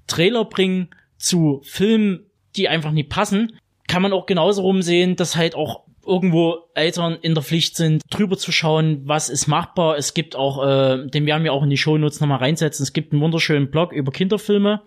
[0.07, 2.25] Trailer bringen zu Filmen,
[2.55, 7.33] die einfach nie passen, kann man auch genauso rumsehen, dass halt auch irgendwo Eltern in
[7.33, 9.97] der Pflicht sind, drüber zu schauen, was ist machbar.
[9.97, 13.11] Es gibt auch, äh, den werden wir auch in die Shownotes nochmal reinsetzen, es gibt
[13.11, 14.81] einen wunderschönen Blog über Kinderfilme,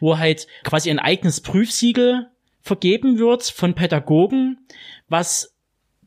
[0.00, 2.28] wo halt quasi ein eigenes Prüfsiegel
[2.66, 4.58] vergeben wird von Pädagogen,
[5.08, 5.56] was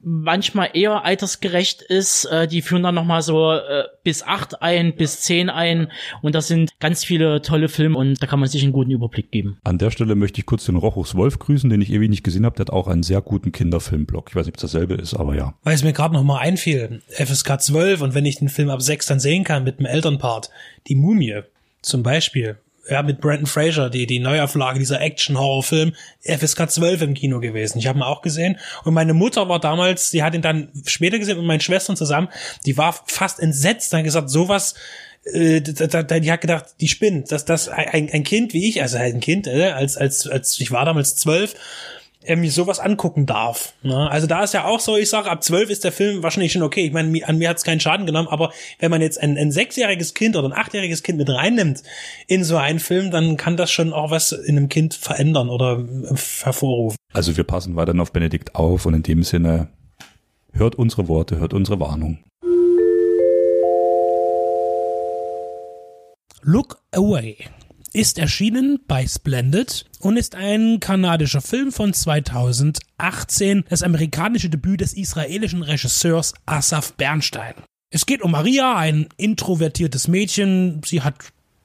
[0.02, 2.26] manchmal eher altersgerecht ist.
[2.26, 5.91] Äh, die führen dann nochmal so äh, bis acht ein, bis zehn ein.
[6.22, 9.31] Und das sind ganz viele tolle Filme und da kann man sich einen guten Überblick
[9.31, 9.57] geben.
[9.64, 12.45] An der Stelle möchte ich kurz den Rochus Wolf grüßen, den ich ewig nicht gesehen
[12.45, 12.56] habe.
[12.56, 14.27] Der hat auch einen sehr guten Kinderfilmblog.
[14.30, 15.53] Ich weiß nicht, ob es dasselbe ist, aber ja.
[15.64, 19.06] Weil es mir gerade nochmal einfiel, FSK 12 und wenn ich den Film ab 6
[19.07, 20.49] dann sehen kann mit dem Elternpart,
[20.88, 21.41] die Mumie
[21.81, 22.57] zum Beispiel
[22.90, 25.94] ja, mit Brandon Fraser, die, die Neuauflage dieser Action-Horror-Film,
[26.24, 27.80] FSK 12 im Kino gewesen.
[27.80, 28.57] Ich habe ihn auch gesehen.
[28.84, 32.30] Und meine Mutter war damals, die hat ihn dann später gesehen mit meinen Schwestern zusammen,
[32.66, 34.76] die war fast entsetzt, dann gesagt, sowas,
[35.26, 39.16] äh, die hat gedacht, die spinnt, dass das ein, ein Kind wie ich, also halt
[39.16, 41.56] ein Kind, äh, als, als, als ich war damals zwölf,
[42.22, 43.74] er mir sowas angucken darf.
[43.82, 44.10] Ne?
[44.10, 46.64] Also da ist ja auch so, ich sage, ab zwölf ist der Film wahrscheinlich schon
[46.64, 46.86] okay.
[46.86, 49.52] Ich meine, an mir hat es keinen Schaden genommen, aber wenn man jetzt ein, ein
[49.52, 51.82] sechsjähriges Kind oder ein achtjähriges Kind mit reinnimmt
[52.28, 55.86] in so einen Film, dann kann das schon auch was in einem Kind verändern oder
[56.44, 56.98] hervorrufen.
[57.14, 59.70] Also wir passen weiterhin auf Benedikt auf und in dem Sinne
[60.52, 62.20] hört unsere Worte, hört unsere Warnung.
[66.41, 67.38] Look Away
[67.94, 74.94] ist erschienen bei Splendid und ist ein kanadischer Film von 2018, das amerikanische Debüt des
[74.94, 77.53] israelischen Regisseurs Asaf Bernstein.
[77.91, 80.82] Es geht um Maria, ein introvertiertes Mädchen.
[80.86, 81.16] Sie hat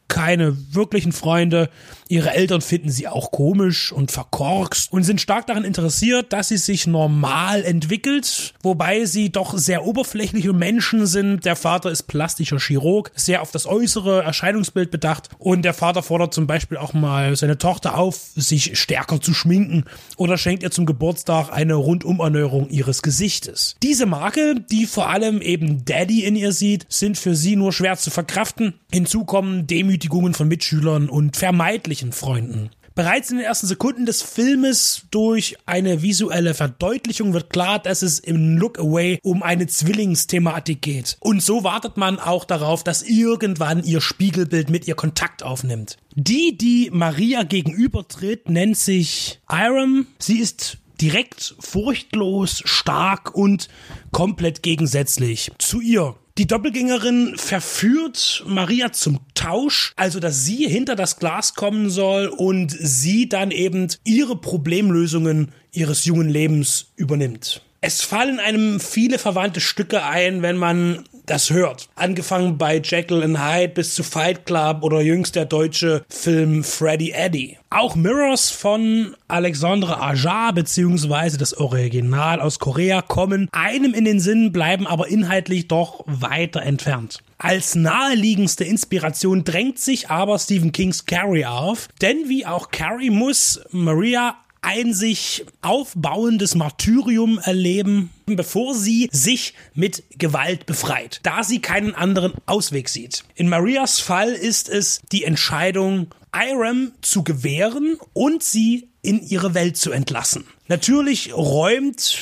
[0.08, 1.70] keine wirklichen Freunde.
[2.08, 6.58] Ihre Eltern finden sie auch komisch und verkorkst und sind stark daran interessiert, dass sie
[6.58, 11.44] sich normal entwickelt, wobei sie doch sehr oberflächliche Menschen sind.
[11.44, 16.34] Der Vater ist plastischer Chirurg, sehr auf das äußere Erscheinungsbild bedacht und der Vater fordert
[16.34, 19.84] zum Beispiel auch mal seine Tochter auf, sich stärker zu schminken
[20.16, 23.76] oder schenkt ihr zum Geburtstag eine Rundumerneuerung ihres Gesichtes.
[23.82, 27.96] Diese Marke, die vor allem eben Daddy in ihr sieht, sind für sie nur schwer
[27.96, 28.74] zu verkraften.
[28.92, 32.70] Hinzu kommen Demütigungen von Mitschülern und vermeidlichen Freunden.
[32.96, 38.18] Bereits in den ersten Sekunden des Filmes durch eine visuelle Verdeutlichung wird klar, dass es
[38.18, 41.16] im Look Away um eine Zwillingsthematik geht.
[41.20, 45.96] Und so wartet man auch darauf, dass irgendwann ihr Spiegelbild mit ihr Kontakt aufnimmt.
[46.16, 50.08] Die, die Maria gegenübertritt, nennt sich Iram.
[50.18, 53.68] Sie ist direkt, furchtlos, stark und
[54.10, 56.16] komplett gegensätzlich zu ihr.
[56.36, 62.72] Die Doppelgängerin verführt Maria zum Tausch, also dass sie hinter das Glas kommen soll und
[62.72, 67.62] sie dann eben ihre Problemlösungen ihres jungen Lebens übernimmt.
[67.82, 71.88] Es fallen einem viele verwandte Stücke ein, wenn man das hört.
[71.94, 77.12] Angefangen bei Jekyll and Hyde bis zu Fight Club oder jüngst der deutsche Film Freddy
[77.12, 77.58] Eddy.
[77.70, 84.52] Auch Mirrors von Alexandre Aja beziehungsweise das Original aus Korea kommen einem in den Sinn,
[84.52, 87.18] bleiben aber inhaltlich doch weiter entfernt.
[87.38, 93.60] Als naheliegendste Inspiration drängt sich aber Stephen Kings Carrie auf, denn wie auch Carrie muss
[93.70, 101.94] Maria ein sich aufbauendes Martyrium erleben, bevor sie sich mit Gewalt befreit, da sie keinen
[101.94, 103.24] anderen Ausweg sieht.
[103.34, 109.76] In Marias Fall ist es die Entscheidung, Iram zu gewähren und sie in ihre Welt
[109.76, 110.44] zu entlassen.
[110.66, 112.18] Natürlich räumt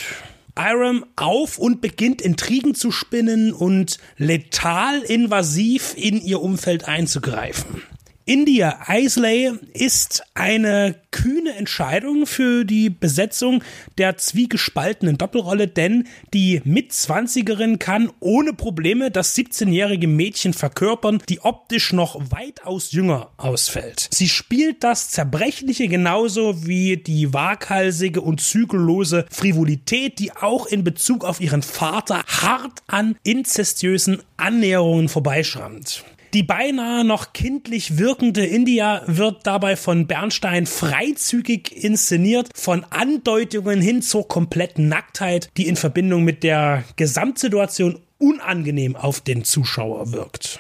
[0.57, 7.83] Iram auf und beginnt Intrigen zu spinnen und letal invasiv in ihr Umfeld einzugreifen.
[8.25, 13.65] India Isley ist eine kühne Entscheidung für die Besetzung
[13.99, 21.93] der zwiegespaltenen Doppelrolle, denn die Mitzwanzigerin kann ohne Probleme das 17-jährige Mädchen verkörpern, die optisch
[21.93, 24.09] noch weitaus jünger ausfällt.
[24.13, 31.25] Sie spielt das Zerbrechliche genauso wie die waghalsige und zügellose Frivolität, die auch in Bezug
[31.25, 36.05] auf ihren Vater hart an inzestiösen Annäherungen vorbeischrammt.
[36.35, 44.01] Die beinahe noch kindlich wirkende India wird dabei von Bernstein freizügig inszeniert, von Andeutungen hin
[44.01, 50.59] zur kompletten Nacktheit, die in Verbindung mit der Gesamtsituation unangenehm auf den Zuschauer wirkt.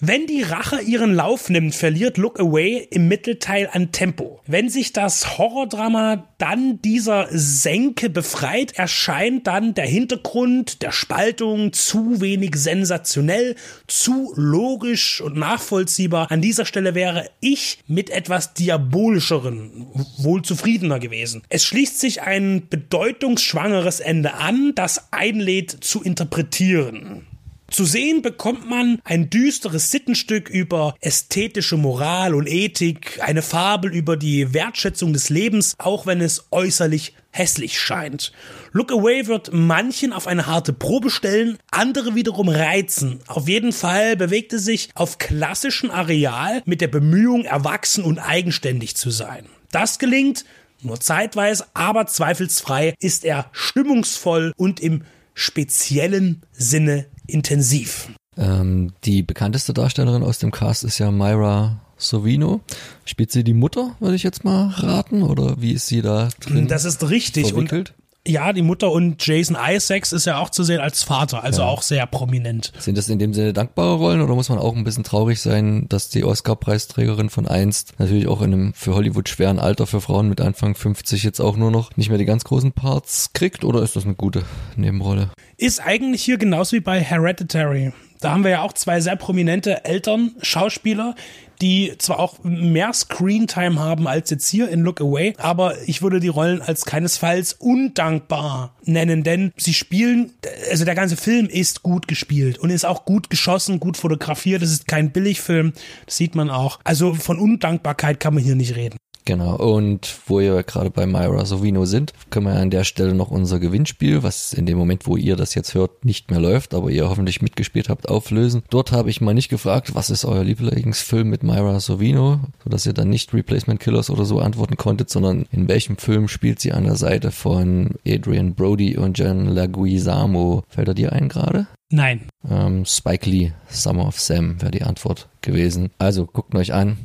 [0.00, 4.40] Wenn die Rache ihren Lauf nimmt, verliert Look Away im Mittelteil an Tempo.
[4.46, 12.20] Wenn sich das Horrordrama dann dieser Senke befreit, erscheint dann der Hintergrund der Spaltung zu
[12.20, 13.56] wenig sensationell,
[13.88, 16.30] zu logisch und nachvollziehbar.
[16.30, 19.88] An dieser Stelle wäre ich mit etwas diabolischeren
[20.18, 21.42] wohl zufriedener gewesen.
[21.48, 27.26] Es schließt sich ein bedeutungsschwangeres Ende an, das einlädt zu interpretieren.
[27.70, 34.16] Zu sehen bekommt man ein düsteres Sittenstück über ästhetische Moral und Ethik, eine Fabel über
[34.16, 38.32] die Wertschätzung des Lebens, auch wenn es äußerlich hässlich scheint.
[38.72, 43.20] Look Away wird manchen auf eine harte Probe stellen, andere wiederum reizen.
[43.26, 48.96] Auf jeden Fall bewegt es sich auf klassischem Areal mit der Bemühung, erwachsen und eigenständig
[48.96, 49.44] zu sein.
[49.70, 50.46] Das gelingt
[50.80, 55.02] nur zeitweise, aber zweifelsfrei ist er stimmungsvoll und im
[55.34, 58.10] speziellen Sinne intensiv.
[58.36, 62.60] Ähm, die bekannteste Darstellerin aus dem Cast ist ja Myra Sovino.
[63.04, 65.22] Spielt sie die Mutter, würde ich jetzt mal raten?
[65.22, 66.68] Oder wie ist sie da drin?
[66.68, 67.48] Das ist richtig.
[67.48, 67.94] Verwickelt?
[68.28, 71.68] Ja, die Mutter und Jason Isaacs ist ja auch zu sehen als Vater, also Ja.
[71.68, 72.72] auch sehr prominent.
[72.78, 75.86] Sind das in dem Sinne dankbare Rollen oder muss man auch ein bisschen traurig sein,
[75.88, 80.28] dass die Oscar-Preisträgerin von einst natürlich auch in einem für Hollywood schweren Alter für Frauen
[80.28, 83.82] mit Anfang 50 jetzt auch nur noch nicht mehr die ganz großen Parts kriegt oder
[83.82, 84.42] ist das eine gute
[84.76, 85.30] Nebenrolle?
[85.56, 87.92] Ist eigentlich hier genauso wie bei Hereditary.
[88.20, 91.14] Da haben wir ja auch zwei sehr prominente Eltern, Schauspieler,
[91.60, 96.20] die zwar auch mehr Screentime haben als jetzt hier in Look Away, aber ich würde
[96.20, 100.32] die Rollen als keinesfalls undankbar nennen, denn sie spielen,
[100.70, 104.62] also der ganze Film ist gut gespielt und ist auch gut geschossen, gut fotografiert.
[104.62, 105.72] Das ist kein Billigfilm,
[106.06, 106.78] das sieht man auch.
[106.84, 108.98] Also von Undankbarkeit kann man hier nicht reden.
[109.28, 113.30] Genau, und wo wir gerade bei Myra Sovino sind, können wir an der Stelle noch
[113.30, 116.88] unser Gewinnspiel, was in dem Moment, wo ihr das jetzt hört, nicht mehr läuft, aber
[116.88, 118.62] ihr hoffentlich mitgespielt habt, auflösen.
[118.70, 122.94] Dort habe ich mal nicht gefragt, was ist euer Lieblingsfilm mit Myra Sovino, sodass ihr
[122.94, 126.84] dann nicht Replacement Killers oder so antworten konntet, sondern in welchem Film spielt sie an
[126.84, 130.64] der Seite von Adrian Brody und John Leguizamo?
[130.68, 131.66] Fällt er dir ein gerade?
[131.90, 132.28] Nein.
[132.48, 135.90] Ähm, Spike Lee, Summer of Sam wäre die Antwort gewesen.
[135.98, 136.98] Also guckt euch an,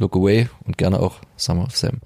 [0.00, 2.00] Look Away und gerne auch Summer of Sam.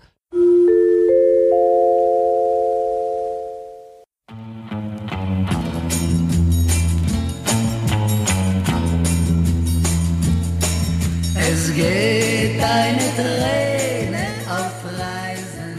[11.35, 15.79] Es geht eine Träne auf Reisen.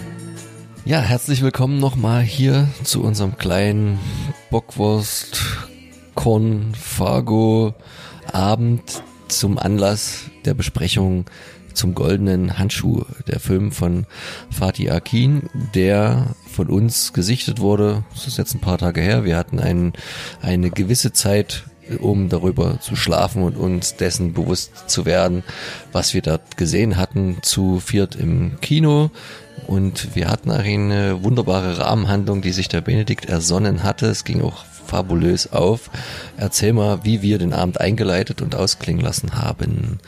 [0.85, 3.97] Ja, herzlich willkommen nochmal hier zu unserem kleinen
[4.51, 5.41] Bockwurst
[6.13, 7.73] Con Fargo
[8.31, 11.25] Abend zum Anlass der Besprechung
[11.73, 14.05] zum goldenen Handschuh, der Film von
[14.49, 18.03] Fatih Akin, der von uns gesichtet wurde.
[18.13, 19.23] Das ist jetzt ein paar Tage her.
[19.23, 19.93] Wir hatten ein,
[20.41, 21.63] eine gewisse Zeit,
[21.99, 25.43] um darüber zu schlafen und uns dessen bewusst zu werden,
[25.91, 29.11] was wir dort gesehen hatten, zu viert im Kino.
[29.67, 34.07] Und wir hatten eine wunderbare Rahmenhandlung, die sich der Benedikt ersonnen hatte.
[34.07, 35.89] Es ging auch fabulös auf.
[36.37, 39.99] Erzähl mal, wie wir den Abend eingeleitet und ausklingen lassen haben.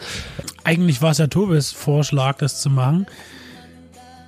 [0.64, 3.06] Eigentlich war es ja Tobis Vorschlag, das zu machen.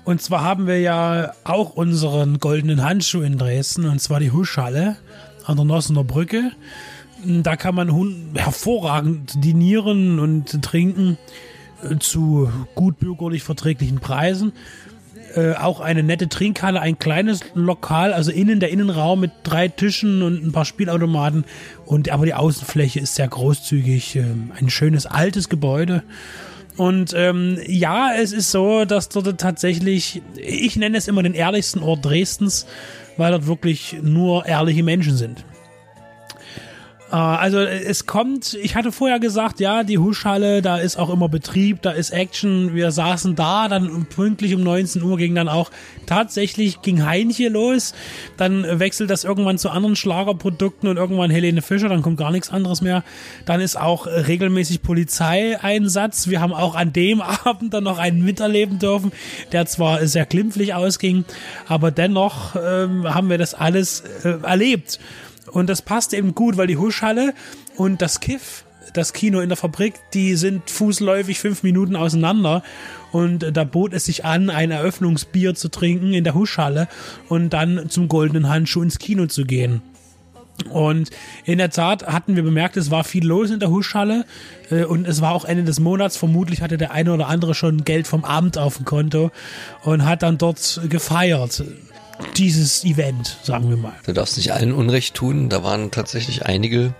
[0.05, 4.95] Und zwar haben wir ja auch unseren goldenen Handschuh in Dresden, und zwar die Huschhalle
[5.45, 6.51] an der Nossener Brücke.
[7.25, 7.91] Da kann man
[8.35, 11.17] hervorragend dinieren und trinken
[11.99, 14.53] zu gut bürgerlich verträglichen Preisen.
[15.35, 20.21] Äh, auch eine nette Trinkhalle, ein kleines Lokal, also innen der Innenraum mit drei Tischen
[20.21, 21.45] und ein paar Spielautomaten.
[21.85, 24.15] Und aber die Außenfläche ist sehr großzügig.
[24.15, 26.03] ähm, ein schönes altes Gebäude.
[26.77, 31.81] Und ähm, ja, es ist so, dass dort tatsächlich, ich nenne es immer den ehrlichsten
[31.81, 32.67] Ort Dresdens,
[33.17, 35.43] weil dort wirklich nur ehrliche Menschen sind.
[37.11, 41.29] Äh, Also es kommt, ich hatte vorher gesagt, ja, die Huschhalle, da ist auch immer
[41.29, 42.73] Betrieb, da ist Action.
[42.73, 45.71] Wir saßen da, dann pünktlich um 19 Uhr ging dann auch
[46.05, 47.93] tatsächlich ging Heinche los.
[48.37, 52.49] Dann wechselt das irgendwann zu anderen Schlagerprodukten und irgendwann Helene Fischer, dann kommt gar nichts
[52.49, 53.03] anderes mehr.
[53.45, 56.27] Dann ist auch regelmäßig Polizeieinsatz.
[56.27, 59.11] Wir haben auch an dem Abend dann noch einen miterleben dürfen,
[59.51, 61.25] der zwar sehr glimpflich ausging,
[61.67, 64.99] aber dennoch ähm, haben wir das alles äh, erlebt.
[65.51, 67.33] Und das passt eben gut, weil die Huschhalle
[67.75, 72.63] und das Kiff, das Kino in der Fabrik, die sind fußläufig fünf Minuten auseinander.
[73.11, 76.87] Und da bot es sich an, ein Eröffnungsbier zu trinken in der Huschhalle
[77.29, 79.81] und dann zum goldenen Handschuh ins Kino zu gehen.
[80.69, 81.11] Und
[81.45, 84.25] in der Tat hatten wir bemerkt, es war viel los in der Huschhalle
[84.71, 86.17] äh, und es war auch Ende des Monats.
[86.17, 89.31] Vermutlich hatte der eine oder andere schon Geld vom Abend auf dem Konto
[89.83, 91.63] und hat dann dort gefeiert.
[92.35, 93.93] Dieses Event, sagen wir mal.
[94.05, 95.49] Du darfst nicht allen Unrecht tun.
[95.49, 96.93] Da waren tatsächlich einige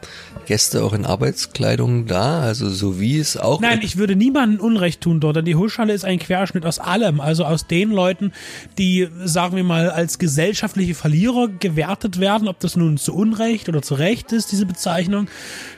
[0.48, 3.60] Gäste auch in Arbeitskleidung da, also so wie es auch.
[3.60, 7.20] Nein, ich würde niemandem Unrecht tun dort, denn die Huschhalle ist ein Querschnitt aus allem,
[7.20, 8.32] also aus den Leuten,
[8.78, 13.82] die, sagen wir mal, als gesellschaftliche Verlierer gewertet werden, ob das nun zu Unrecht oder
[13.82, 15.28] zu Recht ist, diese Bezeichnung,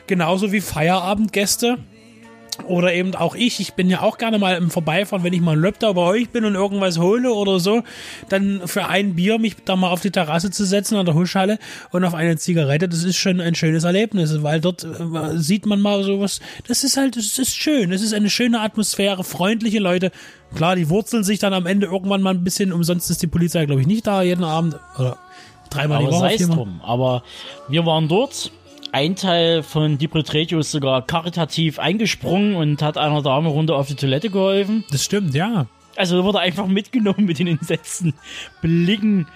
[0.08, 1.78] genauso wie Feierabendgäste.
[2.68, 5.54] Oder eben auch ich, ich bin ja auch gerne mal im Vorbeifahren, wenn ich mal
[5.54, 7.84] ein Löpter bei euch bin und irgendwas hole oder so,
[8.30, 11.58] dann für ein Bier mich da mal auf die Terrasse zu setzen an der Huschhalle
[11.92, 15.82] und auf eine Zigarette, das ist schon ein schönes Erlebnis, weil dort äh, sieht man
[15.82, 20.12] mal sowas, das ist halt, das ist schön, das ist eine schöne Atmosphäre, freundliche Leute.
[20.56, 23.66] Klar, die wurzeln sich dann am Ende irgendwann mal ein bisschen, umsonst ist die Polizei,
[23.66, 25.18] glaube ich, nicht da jeden Abend oder
[25.70, 26.32] dreimal die Aber Woche.
[26.32, 26.58] es viermal.
[26.58, 26.82] drum.
[26.84, 27.24] Aber
[27.68, 28.52] wir waren dort.
[28.92, 30.00] Ein Teil von
[30.34, 34.84] Radio ist sogar karitativ eingesprungen und hat einer Dame runter auf die Toilette geholfen.
[34.90, 35.68] Das stimmt, ja.
[35.96, 38.14] Also wurde einfach mitgenommen mit den entsetzten
[38.62, 39.28] Blicken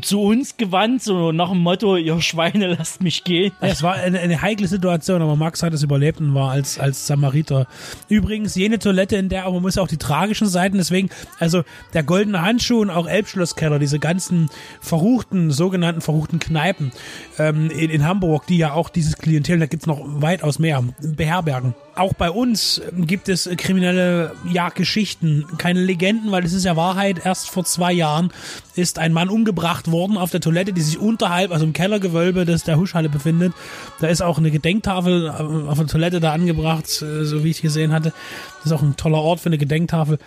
[0.00, 3.52] zu uns gewandt, so nach dem Motto, ihr Schweine, lasst mich gehen.
[3.60, 7.06] Es war eine, eine heikle Situation, aber Max hat es überlebt und war als, als
[7.06, 7.66] Samariter.
[8.08, 11.62] Übrigens, jene Toilette, in der, aber man muss auch die tragischen Seiten, deswegen, also
[11.94, 14.48] der goldene Handschuh und auch Elbschlosskeller, diese ganzen
[14.80, 16.92] verruchten, sogenannten verruchten Kneipen
[17.38, 21.74] ähm, in, in Hamburg, die ja auch dieses Klientel, da gibt's noch weitaus mehr, beherbergen.
[21.94, 26.76] Auch bei uns ähm, gibt es kriminelle ja, Geschichten, keine Legenden, weil es ist ja
[26.76, 27.24] Wahrheit.
[27.24, 28.32] Erst vor zwei Jahren
[28.74, 32.64] ist ein Mann umgebracht worden auf der Toilette, die sich unterhalb, also im Kellergewölbe des
[32.64, 33.52] der Huschhalle befindet.
[34.00, 37.60] Da ist auch eine Gedenktafel äh, auf der Toilette da angebracht, äh, so wie ich
[37.60, 38.12] gesehen hatte.
[38.58, 40.18] Das ist auch ein toller Ort für eine Gedenktafel.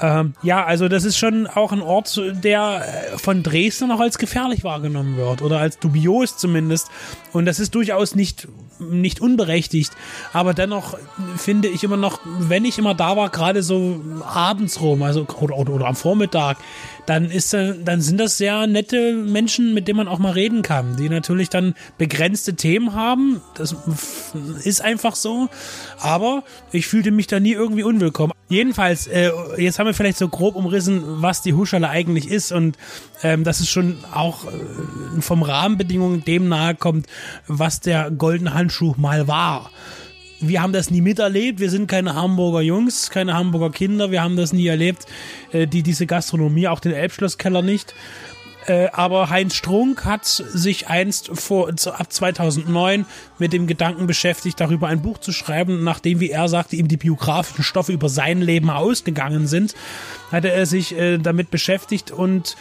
[0.00, 4.16] Ähm, ja, also das ist schon auch ein Ort, der äh, von Dresden auch als
[4.16, 6.88] gefährlich wahrgenommen wird oder als dubios zumindest.
[7.32, 8.48] Und das ist durchaus nicht
[8.80, 9.92] nicht unberechtigt,
[10.32, 10.98] aber dennoch
[11.36, 15.56] finde ich immer noch, wenn ich immer da war, gerade so abends rum, also oder,
[15.56, 16.56] oder, oder am Vormittag,
[17.06, 20.96] dann ist dann sind das sehr nette Menschen, mit denen man auch mal reden kann,
[20.96, 23.40] die natürlich dann begrenzte Themen haben.
[23.54, 23.74] Das
[24.64, 25.48] ist einfach so,
[26.00, 28.32] aber ich fühlte mich da nie irgendwie unwillkommen.
[28.48, 32.76] Jedenfalls, äh, jetzt haben wir vielleicht so grob umrissen, was die Huschale eigentlich ist und
[33.22, 37.06] ähm, dass es schon auch äh, vom Rahmenbedingungen dem nahe kommt,
[37.46, 39.70] was der goldene Handschuh mal war.
[40.48, 44.36] Wir haben das nie miterlebt, wir sind keine Hamburger Jungs, keine Hamburger Kinder, wir haben
[44.36, 45.06] das nie erlebt,
[45.52, 47.94] äh, die diese Gastronomie, auch den Elbschlosskeller nicht.
[48.66, 53.04] Äh, aber Heinz Strunk hat sich einst vor zu- ab 2009
[53.38, 56.96] mit dem Gedanken beschäftigt, darüber ein Buch zu schreiben, nachdem, wie er sagte, ihm die
[56.96, 59.74] biografischen Stoffe über sein Leben ausgegangen sind,
[60.32, 62.56] hatte er sich äh, damit beschäftigt und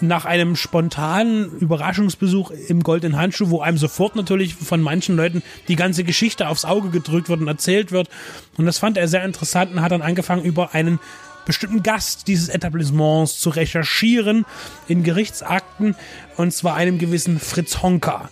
[0.00, 5.76] nach einem spontanen Überraschungsbesuch im Goldenen Handschuh, wo einem sofort natürlich von manchen Leuten die
[5.76, 8.08] ganze Geschichte aufs Auge gedrückt wird und erzählt wird.
[8.56, 11.00] Und das fand er sehr interessant und hat dann angefangen, über einen
[11.46, 14.44] bestimmten Gast dieses Etablissements zu recherchieren
[14.86, 15.96] in Gerichtsakten
[16.36, 18.28] und zwar einem gewissen Fritz Honka.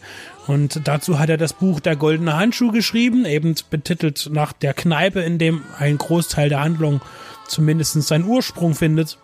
[0.46, 5.20] Und dazu hat er das Buch Der goldene Handschuh geschrieben, eben betitelt nach der Kneipe,
[5.20, 7.00] in dem ein Großteil der Handlung
[7.48, 9.18] zumindest seinen Ursprung findet.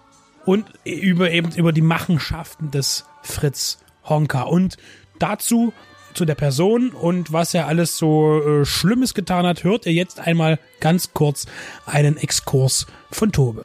[0.44, 4.42] Und über eben über die Machenschaften des Fritz Honka.
[4.42, 4.76] Und
[5.18, 5.72] dazu
[6.14, 10.20] zu der Person und was er alles so äh, Schlimmes getan hat, hört ihr jetzt
[10.20, 11.46] einmal ganz kurz
[11.86, 13.64] einen Exkurs von Tobe.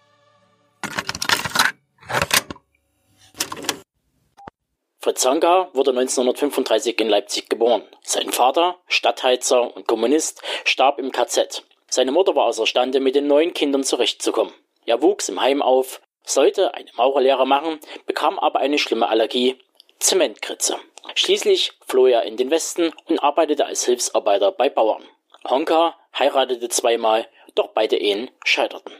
[5.02, 7.82] Fritz Honka wurde 1935 in Leipzig geboren.
[8.04, 11.64] Sein Vater, Stadtheizer und Kommunist, starb im KZ.
[11.90, 14.54] Seine Mutter war außerstande, mit den neun Kindern zurechtzukommen.
[14.86, 19.58] Er wuchs im Heim auf, sollte eine Maurerlehre machen, bekam aber eine schlimme Allergie,
[20.00, 20.78] Zementkritze.
[21.16, 25.04] Schließlich floh er in den Westen und arbeitete als Hilfsarbeiter bei Bauern.
[25.50, 28.94] Honka heiratete zweimal, Doch beide Ehen scheiterten.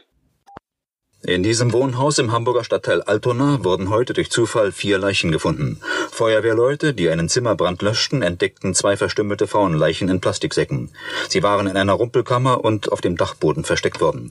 [1.24, 5.80] In diesem Wohnhaus im Hamburger Stadtteil Altona wurden heute durch Zufall vier Leichen gefunden.
[6.12, 10.90] Feuerwehrleute, die einen Zimmerbrand löschten, entdeckten zwei verstümmelte Frauenleichen in Plastiksäcken.
[11.28, 14.30] Sie waren in einer Rumpelkammer und auf dem Dachboden versteckt worden.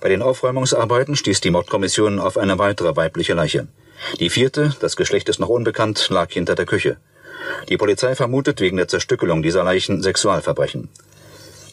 [0.00, 3.66] Bei den Aufräumungsarbeiten stieß die Mordkommission auf eine weitere weibliche Leiche.
[4.20, 6.98] Die vierte, das Geschlecht ist noch unbekannt, lag hinter der Küche.
[7.68, 10.90] Die Polizei vermutet wegen der Zerstückelung dieser Leichen Sexualverbrechen.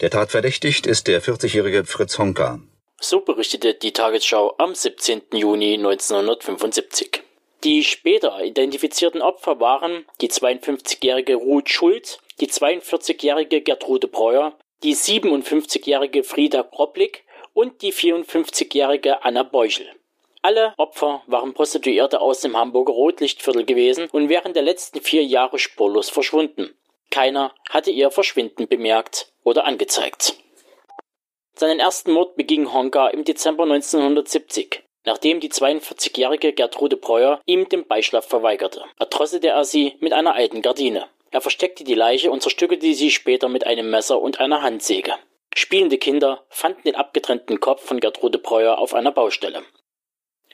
[0.02, 2.60] Der Tatverdächtigt ist der 40-jährige Fritz Honka.
[3.00, 5.22] So berichtete die Tagesschau am 17.
[5.34, 7.22] Juni 1975.
[7.64, 16.24] Die später identifizierten Opfer waren die 52-jährige Ruth Schulz, die 42-jährige Gertrude Breuer, die 57-jährige
[16.24, 19.88] Frieda Kropplik und die 54-jährige Anna Beuchel.
[20.42, 25.60] Alle Opfer waren Prostituierte aus dem Hamburger Rotlichtviertel gewesen und während der letzten vier Jahre
[25.60, 26.74] spurlos verschwunden.
[27.12, 30.36] Keiner hatte ihr Verschwinden bemerkt oder angezeigt.
[31.58, 37.88] Seinen ersten Mord beging Honka im Dezember 1970, nachdem die 42-jährige Gertrude Breuer ihm den
[37.88, 38.84] Beischlaf verweigerte.
[39.00, 41.08] Erdrosselte er sie mit einer alten Gardine.
[41.32, 45.16] Er versteckte die Leiche und zerstückelte sie später mit einem Messer und einer Handsäge.
[45.56, 49.64] Spielende Kinder fanden den abgetrennten Kopf von Gertrude Breuer auf einer Baustelle.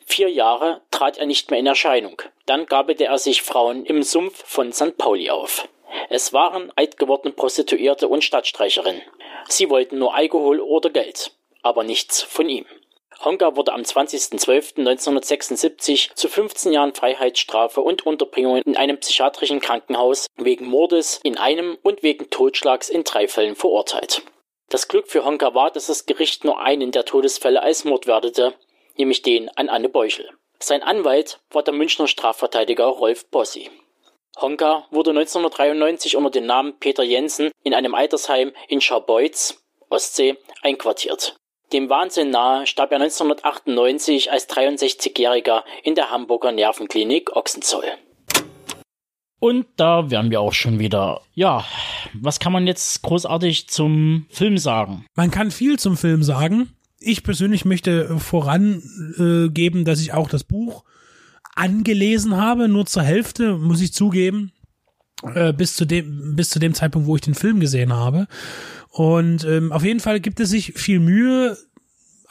[0.05, 2.21] Vier Jahre trat er nicht mehr in Erscheinung.
[2.45, 4.97] Dann gabete er sich Frauen im Sumpf von St.
[4.97, 5.67] Pauli auf.
[6.09, 9.01] Es waren altgewordene Prostituierte und Stadtstreicherinnen.
[9.47, 12.65] Sie wollten nur Alkohol oder Geld, aber nichts von ihm.
[13.23, 20.67] Honka wurde am 20.12.1976 zu 15 Jahren Freiheitsstrafe und Unterbringung in einem psychiatrischen Krankenhaus wegen
[20.67, 24.23] Mordes in einem und wegen Totschlags in drei Fällen verurteilt.
[24.69, 28.53] Das Glück für Honka war, dass das Gericht nur einen der Todesfälle als Mord wertete,
[28.97, 30.29] nämlich den an Anne Beuchel.
[30.59, 33.69] Sein Anwalt war der Münchner Strafverteidiger Rolf Bossi.
[34.39, 41.35] Honka wurde 1993 unter dem Namen Peter Jensen in einem Altersheim in Scharbeutz, Ostsee, einquartiert.
[41.71, 47.85] Dem Wahnsinn nahe starb er 1998 als 63-Jähriger in der Hamburger Nervenklinik Ochsenzoll.
[49.39, 51.21] Und da wären wir auch schon wieder.
[51.33, 51.65] Ja,
[52.13, 55.05] was kann man jetzt großartig zum Film sagen?
[55.15, 56.75] Man kann viel zum Film sagen.
[56.99, 60.85] Ich persönlich möchte vorangeben, dass ich auch das Buch
[61.55, 64.51] angelesen habe, nur zur Hälfte, muss ich zugeben,
[65.33, 68.27] äh, bis zu dem bis zu dem Zeitpunkt, wo ich den Film gesehen habe.
[68.89, 71.57] Und ähm, auf jeden Fall gibt es sich viel Mühe,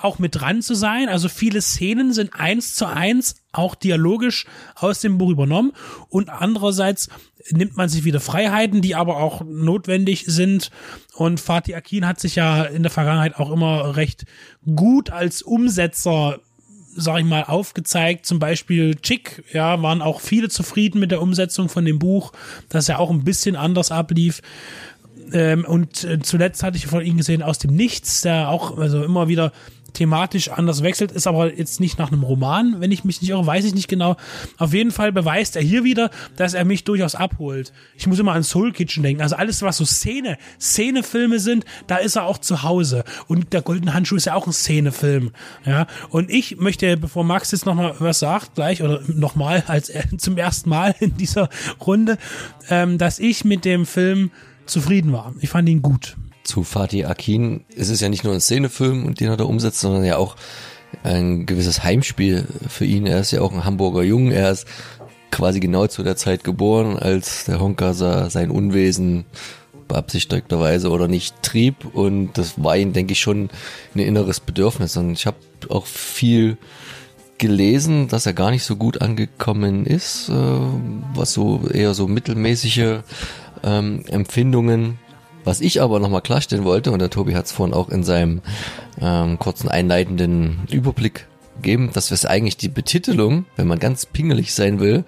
[0.05, 1.09] auch mit dran zu sein.
[1.09, 5.73] Also viele Szenen sind eins zu eins auch dialogisch aus dem Buch übernommen.
[6.09, 7.09] Und andererseits
[7.51, 10.71] nimmt man sich wieder Freiheiten, die aber auch notwendig sind.
[11.15, 14.25] Und Fatih Akin hat sich ja in der Vergangenheit auch immer recht
[14.75, 16.41] gut als Umsetzer
[16.95, 18.27] sag ich mal, aufgezeigt.
[18.27, 22.33] Zum Beispiel Chick, ja, waren auch viele zufrieden mit der Umsetzung von dem Buch,
[22.69, 24.43] dass er auch ein bisschen anders ablief.
[25.33, 29.03] Ähm, und äh, zuletzt hatte ich von ihm gesehen aus dem Nichts, der auch also
[29.03, 29.53] immer wieder
[29.93, 33.47] thematisch anders wechselt, ist aber jetzt nicht nach einem Roman, wenn ich mich nicht irre,
[33.47, 34.17] weiß ich nicht genau.
[34.59, 37.73] Auf jeden Fall beweist er hier wieder, dass er mich durchaus abholt.
[37.97, 39.23] Ich muss immer an Soul Kitchen denken.
[39.23, 43.05] Also alles, was so Szene, Szenefilme sind, da ist er auch zu Hause.
[43.27, 45.33] Und der Golden Handschuh ist ja auch ein Szenefilm.
[45.65, 45.87] Ja.
[46.11, 50.37] Und ich möchte, bevor Max jetzt nochmal was sagt, gleich oder nochmal als äh, zum
[50.37, 51.49] ersten Mal in dieser
[51.85, 52.19] Runde,
[52.69, 54.31] ähm, dass ich mit dem Film
[54.67, 55.35] zufrieden war.
[55.41, 59.29] Ich fand ihn gut zu Fatih Akin ist es ja nicht nur ein Szenefilm, den
[59.29, 60.37] er da umsetzt, sondern ja auch
[61.03, 63.07] ein gewisses Heimspiel für ihn.
[63.07, 64.31] Er ist ja auch ein Hamburger Jung.
[64.31, 64.67] Er ist
[65.31, 69.25] quasi genau zu der Zeit geboren, als der Honkasa sein Unwesen
[69.89, 71.95] beabsichtigterweise oder nicht trieb.
[71.95, 73.51] Und das war ihm, denke ich, schon
[73.95, 74.97] ein inneres Bedürfnis.
[74.97, 75.37] Und ich habe
[75.69, 76.59] auch viel
[77.39, 80.33] gelesen, dass er gar nicht so gut angekommen ist, äh,
[81.15, 83.01] was so eher so mittelmäßige
[83.65, 84.99] ähm, Empfindungen
[85.45, 88.43] was ich aber nochmal klarstellen wollte, und der Tobi hat es vorhin auch in seinem
[89.01, 94.81] ähm, kurzen einleitenden Überblick gegeben, dass es eigentlich die Betitelung, wenn man ganz pingelig sein
[94.81, 95.05] will,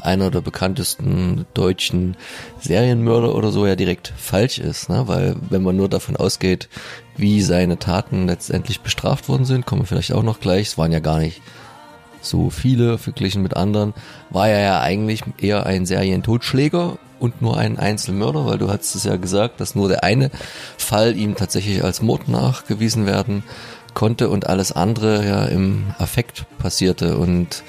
[0.00, 2.16] einer der bekanntesten deutschen
[2.60, 5.04] Serienmörder oder so ja direkt falsch ist, ne?
[5.06, 6.68] weil wenn man nur davon ausgeht,
[7.16, 10.92] wie seine Taten letztendlich bestraft worden sind, kommen wir vielleicht auch noch gleich, es waren
[10.92, 11.42] ja gar nicht
[12.20, 13.94] so viele verglichen mit anderen,
[14.30, 19.04] war er ja eigentlich eher ein Serientotschläger und nur ein Einzelmörder, weil du hast es
[19.04, 20.30] ja gesagt, dass nur der eine
[20.76, 23.42] Fall ihm tatsächlich als Mord nachgewiesen werden
[23.94, 27.18] konnte und alles andere ja im Affekt passierte.
[27.18, 27.64] Und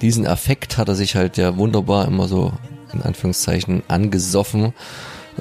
[0.00, 2.52] diesen Affekt hat er sich halt ja wunderbar immer so
[2.92, 4.74] in Anführungszeichen angesoffen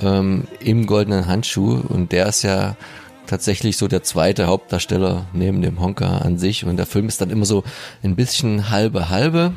[0.02, 1.82] ähm, im goldenen Handschuh.
[1.88, 2.76] Und der ist ja
[3.28, 6.66] tatsächlich so der zweite Hauptdarsteller neben dem Honka an sich.
[6.66, 7.64] Und der Film ist dann immer so
[8.04, 9.54] ein bisschen halbe halbe.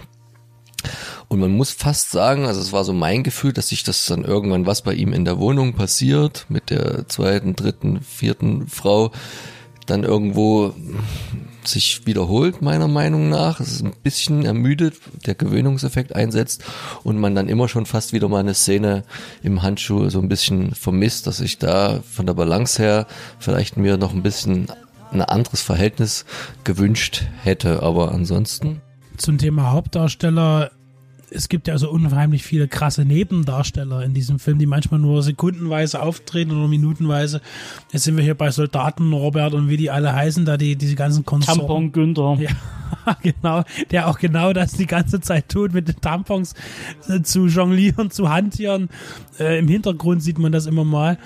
[1.29, 4.25] Und man muss fast sagen, also es war so mein Gefühl, dass sich das dann
[4.25, 9.11] irgendwann was bei ihm in der Wohnung passiert mit der zweiten, dritten, vierten Frau,
[9.87, 10.75] dann irgendwo
[11.65, 13.61] sich wiederholt, meiner Meinung nach.
[13.61, 14.95] Es ist ein bisschen ermüdet,
[15.27, 16.65] der Gewöhnungseffekt einsetzt
[17.03, 19.05] und man dann immer schon fast wieder mal eine Szene
[19.43, 23.07] im Handschuh so ein bisschen vermisst, dass ich da von der Balance her
[23.39, 24.69] vielleicht mir noch ein bisschen
[25.11, 26.25] ein anderes Verhältnis
[26.65, 27.83] gewünscht hätte.
[27.83, 28.81] Aber ansonsten.
[29.17, 30.71] Zum Thema Hauptdarsteller
[31.35, 36.01] es gibt ja so unheimlich viele krasse Nebendarsteller in diesem Film, die manchmal nur sekundenweise
[36.01, 37.41] auftreten oder minutenweise.
[37.93, 40.95] Jetzt sind wir hier bei Soldaten Norbert und wie die alle heißen, da die diese
[40.95, 41.61] ganzen Konsorten.
[41.61, 42.39] Tampon Günther.
[42.39, 42.51] Ja,
[43.23, 46.55] genau, der auch genau das die ganze Zeit tut, mit den Tampons
[47.09, 48.89] äh, zu jonglieren, zu hantieren.
[49.39, 51.19] Äh, Im Hintergrund sieht man das immer mal.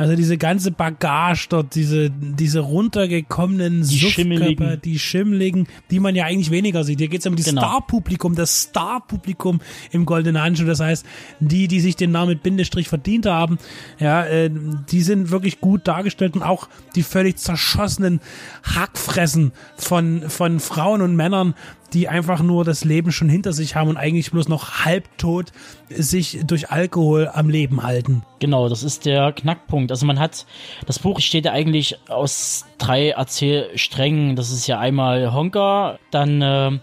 [0.00, 4.80] Also diese ganze Bagage dort, diese, diese runtergekommenen Die Suffkörper, Schimmeligen.
[4.82, 7.00] die Schimmligen, die man ja eigentlich weniger sieht.
[7.00, 7.60] Hier geht es um die Genau.
[7.60, 9.60] Star-Publikum, das Star-Publikum
[9.90, 10.64] im Goldenen Handschuh.
[10.64, 11.04] Das heißt,
[11.40, 13.58] die, die sich den Namen mit Bindestrich verdient haben,
[13.98, 14.50] ja, äh,
[14.90, 16.66] die sind wirklich gut dargestellt und auch
[16.96, 18.20] die völlig zerschossenen
[18.64, 21.54] Hackfressen von, von Frauen und Männern,
[21.92, 25.52] die einfach nur das Leben schon hinter sich haben und eigentlich bloß noch halbtot
[25.88, 28.22] sich durch Alkohol am Leben halten.
[28.38, 29.90] Genau, das ist der Knackpunkt.
[29.90, 30.46] Also man hat,
[30.86, 34.36] das Buch besteht ja eigentlich aus drei Erzählsträngen.
[34.36, 36.78] Das ist ja einmal Honka, dann äh,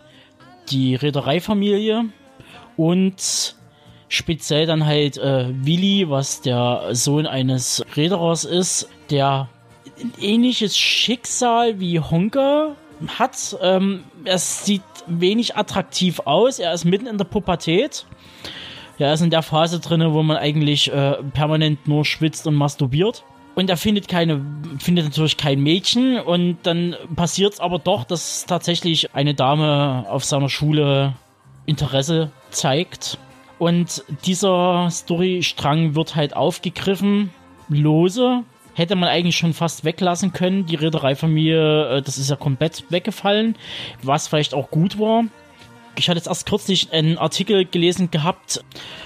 [0.69, 2.05] die Reedereifamilie
[2.75, 3.55] und
[4.09, 9.49] speziell dann halt äh, Willi, was der Sohn eines Reederers ist, der
[9.99, 12.75] ein ähnliches Schicksal wie Honka
[13.17, 13.57] hat.
[13.61, 16.59] Ähm, er sieht wenig attraktiv aus.
[16.59, 18.05] Er ist mitten in der Pubertät.
[18.99, 23.23] Er ist in der Phase drin, wo man eigentlich äh, permanent nur schwitzt und masturbiert.
[23.55, 24.45] Und er findet keine,
[24.77, 30.23] findet natürlich kein Mädchen und dann passiert es aber doch, dass tatsächlich eine Dame auf
[30.23, 31.13] seiner Schule
[31.65, 33.17] Interesse zeigt.
[33.57, 37.31] Und dieser Storystrang wird halt aufgegriffen,
[37.67, 38.43] lose.
[38.77, 40.67] Hätte man eigentlich schon fast weglassen können.
[40.67, 43.55] Die Reedereifamilie, äh, das ist ja komplett weggefallen,
[44.03, 45.23] was vielleicht auch gut war.
[45.95, 48.63] Ich hatte jetzt erst kürzlich einen Artikel gelesen gehabt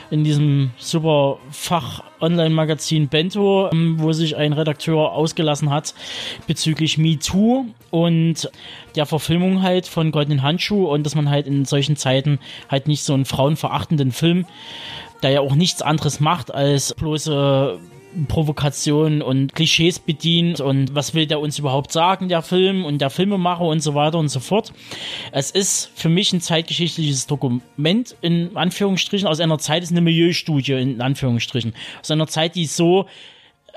[0.09, 5.93] in diesem super Fach-Online-Magazin Bento, ähm, wo sich ein Redakteur ausgelassen hat
[6.47, 8.51] bezüglich MeToo und
[8.97, 13.03] der Verfilmung halt von Goldenen Handschuh und dass man halt in solchen Zeiten halt nicht
[13.03, 14.45] so einen frauenverachtenden Film,
[15.23, 17.79] der ja auch nichts anderes macht als bloße
[18.27, 23.09] Provokationen und Klischees bedient und was will der uns überhaupt sagen, der Film und der
[23.09, 24.73] Filmemacher und so weiter und so fort.
[25.31, 30.73] Es ist für mich ein zeitgeschichtliches Dokument, in Anführungsstrichen, aus einer Zeit, ist eine Milieustudie,
[30.73, 33.07] in Anführungsstrichen, aus einer Zeit, die so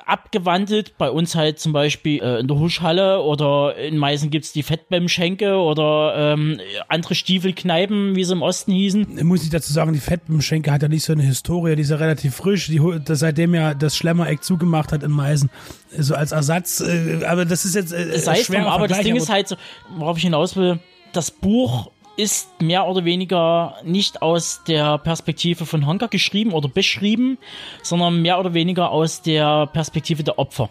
[0.07, 4.63] abgewandelt, bei uns halt zum Beispiel äh, in der Huschhalle oder in Meißen gibt's die
[4.63, 9.25] Fettbämmschenke oder ähm, andere Stiefelkneipen, wie sie im Osten hießen.
[9.25, 11.97] Muss ich dazu sagen, die Fettbemschenke hat ja nicht so eine Historie, die ist ja
[11.97, 15.51] relativ frisch, die, seitdem ja das Schlemmereck zugemacht hat in Meißen,
[15.99, 19.01] so als Ersatz, äh, aber das ist jetzt äh, sei es drum, schwerer aber das
[19.01, 19.57] Ding ist halt so,
[19.97, 20.81] worauf ich hinaus will,
[21.13, 27.39] das Buch ist mehr oder weniger nicht aus der Perspektive von Honka geschrieben oder beschrieben,
[27.83, 30.71] sondern mehr oder weniger aus der Perspektive der Opfer.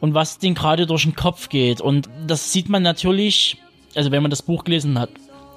[0.00, 1.80] Und was denen gerade durch den Kopf geht.
[1.80, 3.58] Und das sieht man natürlich,
[3.94, 5.10] also wenn man das Buch gelesen hat,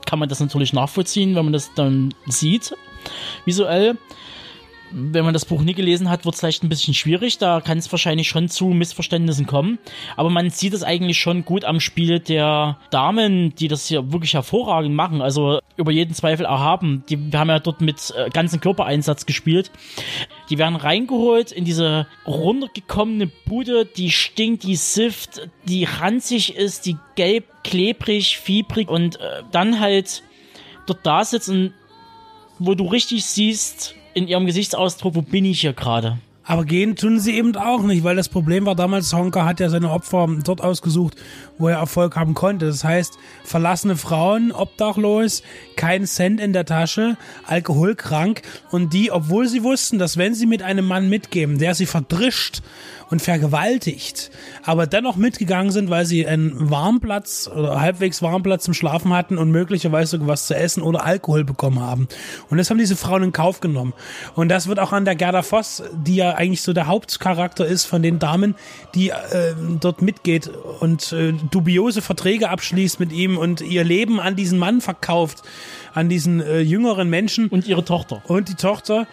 [0.05, 2.75] kann man das natürlich nachvollziehen, wenn man das dann sieht,
[3.45, 3.97] visuell.
[4.91, 7.37] Wenn man das Buch nie gelesen hat, wird es vielleicht ein bisschen schwierig.
[7.37, 9.79] Da kann es wahrscheinlich schon zu Missverständnissen kommen.
[10.15, 14.33] Aber man sieht es eigentlich schon gut am Spiel der Damen, die das hier wirklich
[14.33, 15.21] hervorragend machen.
[15.21, 17.03] Also über jeden Zweifel erhaben.
[17.09, 19.71] Die wir haben ja dort mit äh, ganzen Körpereinsatz gespielt.
[20.49, 26.97] Die werden reingeholt in diese runtergekommene Bude, die stinkt, die sifft, die ranzig ist, die
[27.15, 30.23] gelb, klebrig, fiebrig und äh, dann halt
[30.85, 31.73] dort da sitzen,
[32.59, 36.17] wo du richtig siehst in ihrem Gesichtsausdruck, wo bin ich hier gerade.
[36.45, 39.69] Aber gehen tun sie eben auch nicht, weil das Problem war damals, Honka hat ja
[39.69, 41.15] seine Opfer dort ausgesucht,
[41.57, 42.67] wo er Erfolg haben konnte.
[42.67, 45.41] Das heißt, verlassene Frauen, obdachlos,
[45.75, 47.17] kein Cent in der Tasche,
[47.47, 51.87] alkoholkrank und die, obwohl sie wussten, dass wenn sie mit einem Mann mitgeben, der sie
[51.87, 52.61] verdrischt
[53.09, 54.31] und vergewaltigt,
[54.63, 59.51] aber dennoch mitgegangen sind, weil sie einen Warmplatz oder halbwegs Warmplatz zum Schlafen hatten und
[59.51, 62.07] möglicherweise was zu essen oder Alkohol bekommen haben.
[62.49, 63.93] Und das haben diese Frauen in Kauf genommen.
[64.35, 67.85] Und das wird auch an der Gerda Voss, die ja eigentlich so der Hauptcharakter ist
[67.85, 68.55] von den Damen,
[68.93, 70.49] die äh, dort mitgeht
[70.79, 75.43] und äh, dubiose Verträge abschließt mit ihm und ihr Leben an diesen Mann verkauft,
[75.93, 77.47] an diesen äh, jüngeren Menschen.
[77.47, 78.21] Und ihre Tochter.
[78.27, 79.07] Und die Tochter.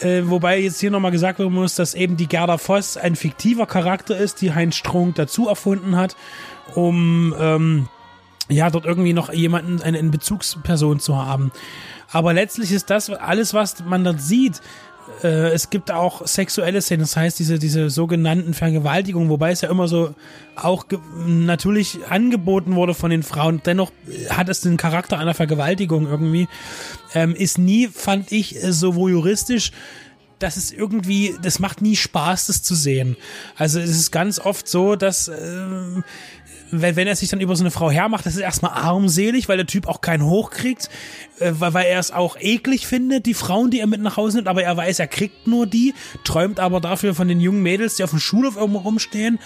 [0.00, 3.66] Äh, wobei jetzt hier nochmal gesagt werden muss, dass eben die Gerda Voss ein fiktiver
[3.66, 6.16] Charakter ist, die Heinz Strunk dazu erfunden hat,
[6.74, 7.88] um ähm,
[8.48, 11.50] ja dort irgendwie noch jemanden, eine, eine Bezugsperson zu haben.
[12.12, 14.60] Aber letztlich ist das alles, was man dort sieht,
[15.22, 19.70] äh, es gibt auch sexuelle Szenen, das heißt diese, diese sogenannten Vergewaltigungen, wobei es ja
[19.70, 20.14] immer so
[20.54, 20.84] auch
[21.26, 23.92] natürlich angeboten wurde von den Frauen, dennoch
[24.30, 26.48] hat es den Charakter einer Vergewaltigung irgendwie,
[27.14, 29.72] ähm, ist nie, fand ich, äh, so voyeuristisch,
[30.38, 33.16] das ist irgendwie, das macht nie Spaß, das zu sehen.
[33.56, 36.04] Also es ist ganz oft so, dass ähm,
[36.70, 39.56] wenn, wenn er sich dann über so eine Frau hermacht, das ist erstmal armselig, weil
[39.56, 40.88] der Typ auch keinen hochkriegt,
[41.38, 44.38] äh, weil, weil er es auch eklig findet, die Frauen, die er mit nach Hause
[44.38, 45.94] nimmt, aber er weiß, er kriegt nur die,
[46.24, 49.38] träumt aber dafür von den jungen Mädels, die auf dem Schulhof irgendwo rumstehen.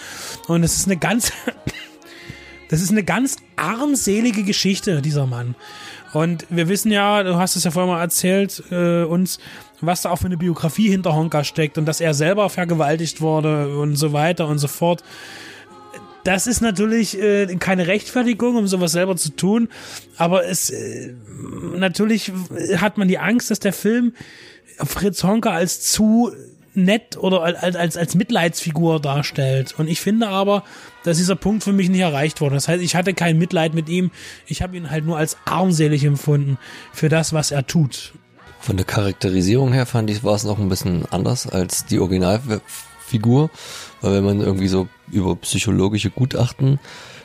[0.47, 1.31] Und es ist eine ganz,
[2.69, 5.55] das ist eine ganz armselige Geschichte, dieser Mann.
[6.13, 9.39] Und wir wissen ja, du hast es ja vorhin mal erzählt, äh, uns,
[9.79, 13.77] was da auch für eine Biografie hinter Honka steckt und dass er selber vergewaltigt wurde
[13.77, 15.03] und so weiter und so fort.
[16.23, 19.69] Das ist natürlich äh, keine Rechtfertigung, um sowas selber zu tun,
[20.17, 21.13] aber es äh,
[21.75, 22.31] natürlich
[22.77, 24.13] hat man die Angst, dass der Film
[24.77, 26.31] Fritz Honka als zu
[26.73, 29.75] nett oder als, als, als Mitleidsfigur darstellt.
[29.77, 30.63] Und ich finde aber,
[31.03, 32.55] dass dieser Punkt für mich nicht erreicht wurde.
[32.55, 34.11] Das heißt, ich hatte kein Mitleid mit ihm.
[34.47, 36.57] Ich habe ihn halt nur als armselig empfunden
[36.93, 38.13] für das, was er tut.
[38.59, 41.99] Von der Charakterisierung her fand ich, war es noch ein bisschen anders als die
[43.11, 43.49] Originalfigur,
[44.01, 46.79] weil wenn man irgendwie so über psychologische Gutachten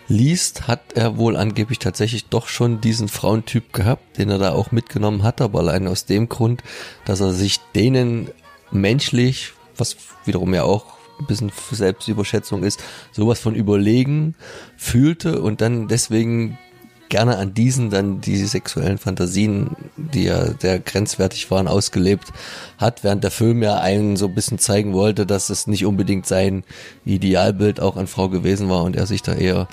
[0.08, 4.72] liest, hat er wohl angeblich tatsächlich doch schon diesen Frauentyp gehabt, den er da auch
[4.72, 6.62] mitgenommen hat, aber allein aus dem Grund,
[7.04, 8.30] dass er sich denen
[8.70, 14.34] menschlich, was wiederum ja auch ein bisschen Selbstüberschätzung ist, sowas von überlegen
[14.76, 16.58] fühlte und dann deswegen
[17.08, 22.32] gerne an diesen dann die sexuellen Fantasien, die ja sehr grenzwertig waren, ausgelebt
[22.78, 26.26] hat, während der Film ja einen so ein bisschen zeigen wollte, dass es nicht unbedingt
[26.26, 26.64] sein
[27.04, 29.68] Idealbild auch an Frau gewesen war und er sich da eher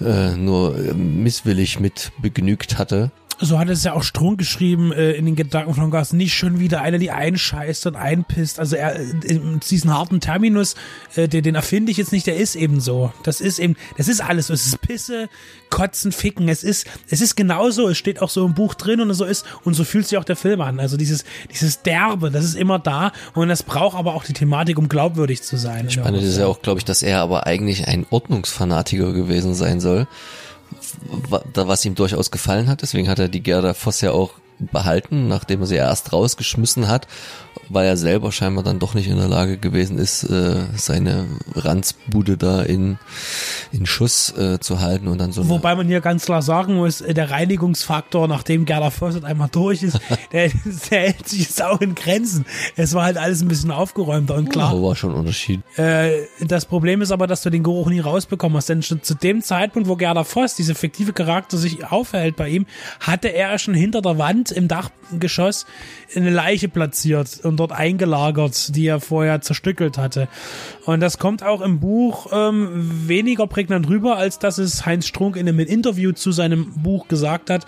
[0.00, 3.10] äh, nur misswillig mit begnügt hatte.
[3.40, 6.12] So hat es ja auch Strunk geschrieben äh, in den Gedanken von Gas.
[6.12, 8.60] Nicht schon wieder einer, die einscheißt und einpisst.
[8.60, 9.40] Also er, äh,
[9.70, 10.76] diesen harten Terminus,
[11.16, 13.12] äh, den, den erfinde ich jetzt nicht, der ist eben so.
[13.24, 14.54] Das ist eben, das ist alles so.
[14.54, 15.28] Es ist Pisse,
[15.70, 16.48] Kotzen, Ficken.
[16.48, 17.88] Es ist, es ist genauso.
[17.88, 19.44] Es steht auch so im Buch drin und so ist.
[19.64, 20.78] Und so fühlt sich auch der Film an.
[20.78, 23.12] Also dieses, dieses Derbe, das ist immer da.
[23.34, 25.90] Und das braucht aber auch die Thematik, um glaubwürdig zu sein.
[25.90, 30.06] Spannend ist ja auch, glaube ich, dass er aber eigentlich ein Ordnungsfanatiker gewesen sein soll
[31.54, 32.82] was ihm durchaus gefallen hat.
[32.82, 37.06] Deswegen hat er die Gerda Voss ja auch behalten, nachdem er sie erst rausgeschmissen hat,
[37.68, 42.36] weil er selber scheinbar dann doch nicht in der Lage gewesen ist, äh, seine Ranzbude
[42.36, 42.98] da in,
[43.72, 45.48] in Schuss äh, zu halten und dann so.
[45.48, 49.82] Wobei man hier ganz klar sagen muss, äh, der Reinigungsfaktor, nachdem Gerda Voss einmal durch
[49.82, 49.98] ist,
[50.32, 50.50] der,
[50.90, 52.44] der hält sich jetzt auch in Grenzen.
[52.76, 54.74] Es war halt alles ein bisschen aufgeräumter und klar.
[54.74, 55.60] Ja, war schon ein Unterschied.
[55.76, 59.14] Äh, das Problem ist aber, dass du den Geruch nie rausbekommen hast, denn schon zu
[59.14, 62.66] dem Zeitpunkt, wo Gerda Voss, diese fiktive Charakter, sich aufhält bei ihm,
[63.00, 65.66] hatte er schon hinter der Wand im Dachgeschoss
[66.14, 70.28] eine Leiche platziert und dort eingelagert, die er vorher zerstückelt hatte.
[70.84, 75.36] Und das kommt auch im Buch ähm, weniger prägnant rüber, als dass es Heinz Strunk
[75.36, 77.66] in einem Interview zu seinem Buch gesagt hat,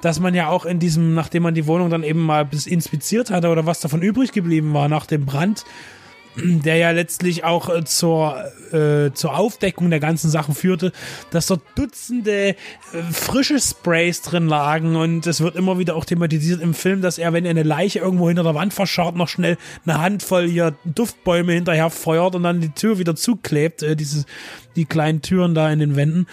[0.00, 3.30] dass man ja auch in diesem, nachdem man die Wohnung dann eben mal bis inspiziert
[3.30, 5.64] hatte oder was davon übrig geblieben war nach dem Brand,
[6.36, 10.92] der ja letztlich auch äh, zur, äh, zur Aufdeckung der ganzen Sachen führte,
[11.30, 12.54] dass dort Dutzende äh,
[13.12, 17.32] frische Sprays drin lagen und es wird immer wieder auch thematisiert im Film, dass er,
[17.32, 21.52] wenn er eine Leiche irgendwo hinter der Wand verscharrt, noch schnell eine Handvoll hier Duftbäume
[21.52, 24.24] hinterher feuert und dann die Tür wieder zuklebt, äh, diese,
[24.76, 26.26] die kleinen Türen da in den Wänden.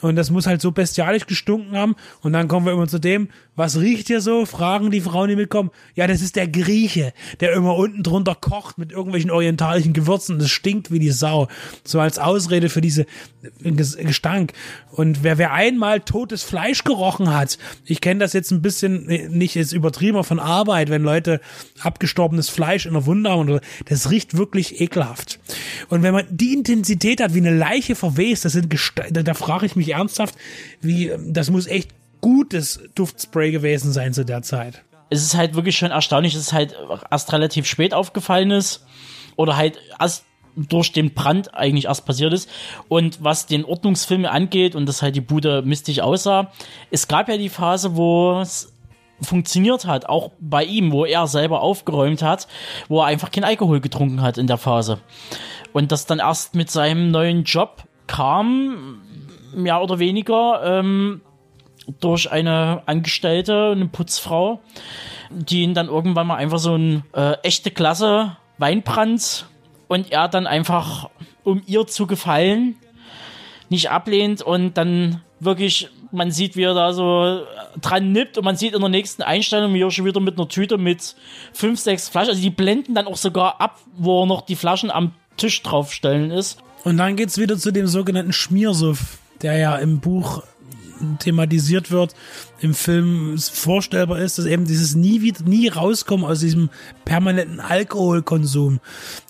[0.00, 1.94] Und das muss halt so bestialisch gestunken haben.
[2.20, 4.46] Und dann kommen wir immer zu dem, was riecht hier so?
[4.46, 5.70] Fragen die Frauen, die mitkommen.
[5.94, 10.38] Ja, das ist der Grieche, der immer unten drunter kocht mit irgendwelchen orientalischen Gewürzen.
[10.38, 11.48] Das stinkt wie die Sau.
[11.84, 13.06] So als Ausrede für diese
[13.60, 14.52] Gestank.
[14.90, 19.54] Und wer, wer einmal totes Fleisch gerochen hat, ich kenne das jetzt ein bisschen, nicht
[19.54, 21.40] jetzt übertrieben von Arbeit, wenn Leute
[21.80, 25.40] abgestorbenes Fleisch in der Wunde haben, das riecht wirklich ekelhaft.
[25.88, 29.34] Und wenn man die Intensität hat, wie eine Leiche verwest, das sind Geste da, da
[29.34, 30.34] frage ich mich ernsthaft,
[30.80, 31.90] wie, das muss echt
[32.20, 34.82] gutes Duftspray gewesen sein zu der Zeit.
[35.10, 36.74] Es ist halt wirklich schon erstaunlich, dass es halt
[37.10, 38.86] erst relativ spät aufgefallen ist
[39.36, 40.24] oder halt erst
[40.56, 42.48] durch den Brand eigentlich erst passiert ist.
[42.88, 46.52] Und was den Ordnungsfilm angeht und dass halt die Bude mistig aussah,
[46.90, 48.72] es gab ja die Phase, wo es
[49.20, 52.48] funktioniert hat, auch bei ihm, wo er selber aufgeräumt hat,
[52.88, 54.98] wo er einfach kein Alkohol getrunken hat in der Phase.
[55.72, 59.02] Und das dann erst mit seinem neuen Job kam,
[59.54, 61.20] mehr oder weniger, ähm,
[62.00, 64.60] durch eine Angestellte, eine Putzfrau,
[65.30, 69.46] die ihn dann irgendwann mal einfach so ein äh, echte Klasse Weinbrand
[69.88, 71.10] und er dann einfach,
[71.42, 72.76] um ihr zu gefallen,
[73.68, 77.40] nicht ablehnt und dann wirklich Man sieht, wie er da so
[77.80, 80.46] dran nippt und man sieht in der nächsten Einstellung, wie er schon wieder mit einer
[80.46, 81.16] Tüte mit
[81.54, 84.90] fünf, sechs Flaschen, also die blenden dann auch sogar ab, wo er noch die Flaschen
[84.90, 86.58] am Tisch draufstellen ist.
[86.84, 90.42] Und dann geht's wieder zu dem sogenannten Schmiersuff, der ja im Buch
[91.18, 92.14] thematisiert wird,
[92.60, 96.70] im Film vorstellbar ist, dass eben dieses nie wieder, nie rauskommen aus diesem
[97.04, 98.80] permanenten Alkoholkonsum.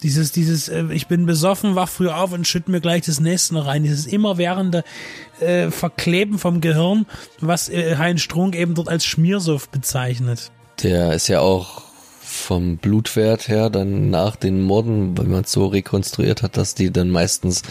[0.03, 3.65] Dieses, dieses, äh, ich bin besoffen, wach früh auf und schütte mir gleich das nächste
[3.65, 3.83] rein.
[3.83, 4.85] Dieses immerwährende
[5.41, 7.07] äh, Verkleben vom Gehirn,
[7.41, 10.51] was äh, Heinz Strunk eben dort als Schmiersuff bezeichnet.
[10.83, 11.92] Der ist ja auch
[12.33, 16.91] vom Blutwert her dann nach den Morden, wenn man es so rekonstruiert hat, dass die
[16.91, 17.63] dann meistens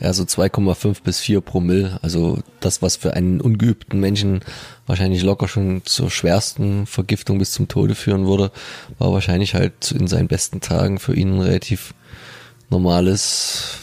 [0.00, 4.40] ja so 2,5 bis 4 Promille, also das, was für einen ungeübten Menschen
[4.86, 8.50] wahrscheinlich locker schon zur schwersten Vergiftung bis zum Tode führen würde,
[8.98, 11.94] war wahrscheinlich halt in seinen besten Tagen für ihn ein relativ
[12.70, 13.78] normales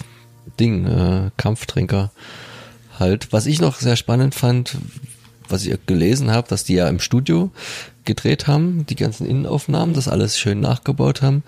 [0.59, 2.11] Ding, äh, Kampftrinker
[2.99, 3.31] halt.
[3.31, 4.77] Was ich noch sehr spannend fand,
[5.47, 7.51] was ich gelesen habe, dass die ja im Studio
[8.05, 11.43] gedreht haben, die ganzen Innenaufnahmen, das alles schön nachgebaut haben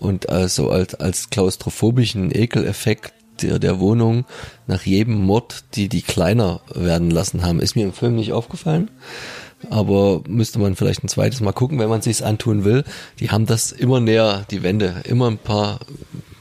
[0.00, 3.12] und also als, als klaustrophobischen Ekeleffekt
[3.42, 4.24] der, der Wohnung
[4.66, 8.90] nach jedem Mord, die die kleiner werden lassen haben, ist mir im Film nicht aufgefallen.
[9.68, 12.82] Aber müsste man vielleicht ein zweites Mal gucken, wenn man sich's antun will.
[13.18, 15.80] Die haben das immer näher, die Wände, immer ein paar,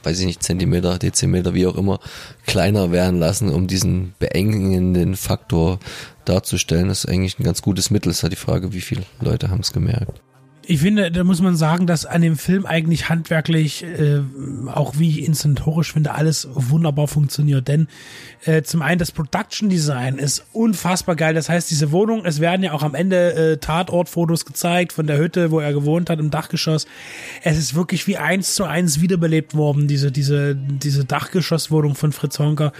[0.03, 1.99] weiß ich nicht, Zentimeter, Dezimeter, wie auch immer,
[2.45, 5.79] kleiner werden lassen, um diesen beengenden Faktor
[6.25, 6.87] darzustellen.
[6.87, 8.09] Das ist eigentlich ein ganz gutes Mittel.
[8.09, 10.21] Es ist halt die Frage, wie viele Leute haben es gemerkt.
[10.71, 14.21] Ich finde, da muss man sagen, dass an dem Film eigentlich handwerklich, äh,
[14.67, 17.67] auch wie ich inszentorisch finde, alles wunderbar funktioniert.
[17.67, 17.87] Denn
[18.45, 21.33] äh, zum einen das Production Design ist unfassbar geil.
[21.33, 25.17] Das heißt, diese Wohnung, es werden ja auch am Ende äh, Tatortfotos gezeigt von der
[25.17, 26.85] Hütte, wo er gewohnt hat, im Dachgeschoss.
[27.41, 32.37] Es ist wirklich wie eins zu eins wiederbelebt worden, diese, diese, diese Dachgeschosswohnung von Fritz
[32.37, 32.73] Honker.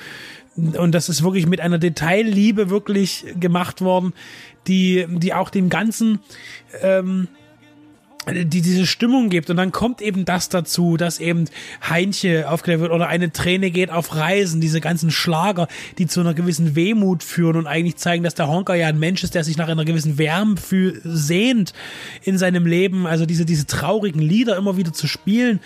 [0.55, 4.13] Und das ist wirklich mit einer Detailliebe wirklich gemacht worden,
[4.67, 6.19] die, die auch dem Ganzen,
[6.83, 7.29] ähm,
[8.33, 9.49] die diese Stimmung gibt.
[9.49, 11.45] Und dann kommt eben das dazu, dass eben
[11.87, 16.33] Heinche aufgeklärt wird oder eine Träne geht auf Reisen, diese ganzen Schlager, die zu einer
[16.33, 19.57] gewissen Wehmut führen und eigentlich zeigen, dass der Honker ja ein Mensch ist, der sich
[19.57, 21.73] nach einer gewissen Wärme fühl, sehnt
[22.23, 25.59] in seinem Leben, also diese, diese traurigen Lieder immer wieder zu spielen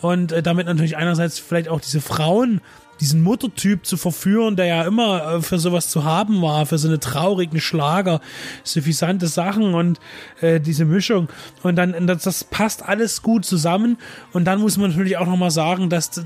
[0.00, 2.60] und äh, damit natürlich einerseits vielleicht auch diese Frauen
[3.00, 6.88] diesen Muttertyp zu verführen, der ja immer äh, für sowas zu haben war, für so
[6.88, 8.20] eine traurigen Schlager,
[8.64, 10.00] suffisante Sachen und
[10.40, 11.28] äh, diese Mischung.
[11.62, 13.98] Und dann, das, das passt alles gut zusammen.
[14.32, 16.24] Und dann muss man natürlich auch nochmal sagen, dass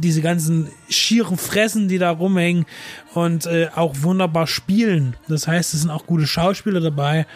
[0.00, 2.66] diese ganzen schieren Fressen, die da rumhängen
[3.14, 5.16] und äh, auch wunderbar spielen.
[5.28, 7.26] Das heißt, es sind auch gute Schauspieler dabei,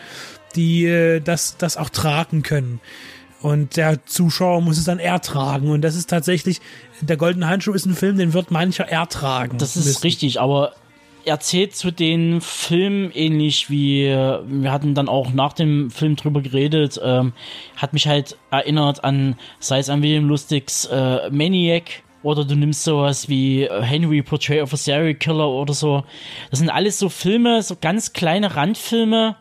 [0.55, 2.81] die äh, das, das auch tragen können.
[3.41, 5.71] Und der Zuschauer muss es dann ertragen.
[5.71, 6.61] Und das ist tatsächlich,
[7.01, 9.59] der Goldene Handschuh ist ein Film, den wird mancher ertragen.
[9.59, 10.03] Das ist müssen.
[10.03, 10.73] richtig, aber
[11.25, 16.41] er zählt zu den Filmen ähnlich wie, wir hatten dann auch nach dem Film drüber
[16.41, 17.33] geredet, ähm,
[17.77, 22.83] hat mich halt erinnert an, sei es an William Lustigs äh, Maniac, oder du nimmst
[22.83, 26.03] sowas wie Henry Portrait of a Serial Killer oder so.
[26.51, 29.37] Das sind alles so Filme, so ganz kleine Randfilme,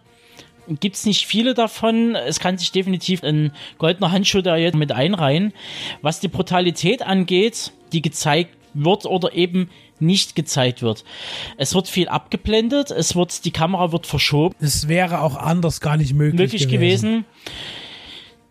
[0.80, 2.15] gibt es nicht viele davon.
[2.15, 5.53] Es kann sich definitiv ein goldener Handschuh da jetzt mit einreihen.
[6.02, 9.69] Was die Brutalität angeht, die gezeigt wird oder eben
[9.99, 11.03] nicht gezeigt wird.
[11.57, 14.56] Es wird viel abgeblendet, es wird, die Kamera wird verschoben.
[14.60, 17.10] Es wäre auch anders gar nicht möglich, möglich gewesen.
[17.10, 17.26] gewesen.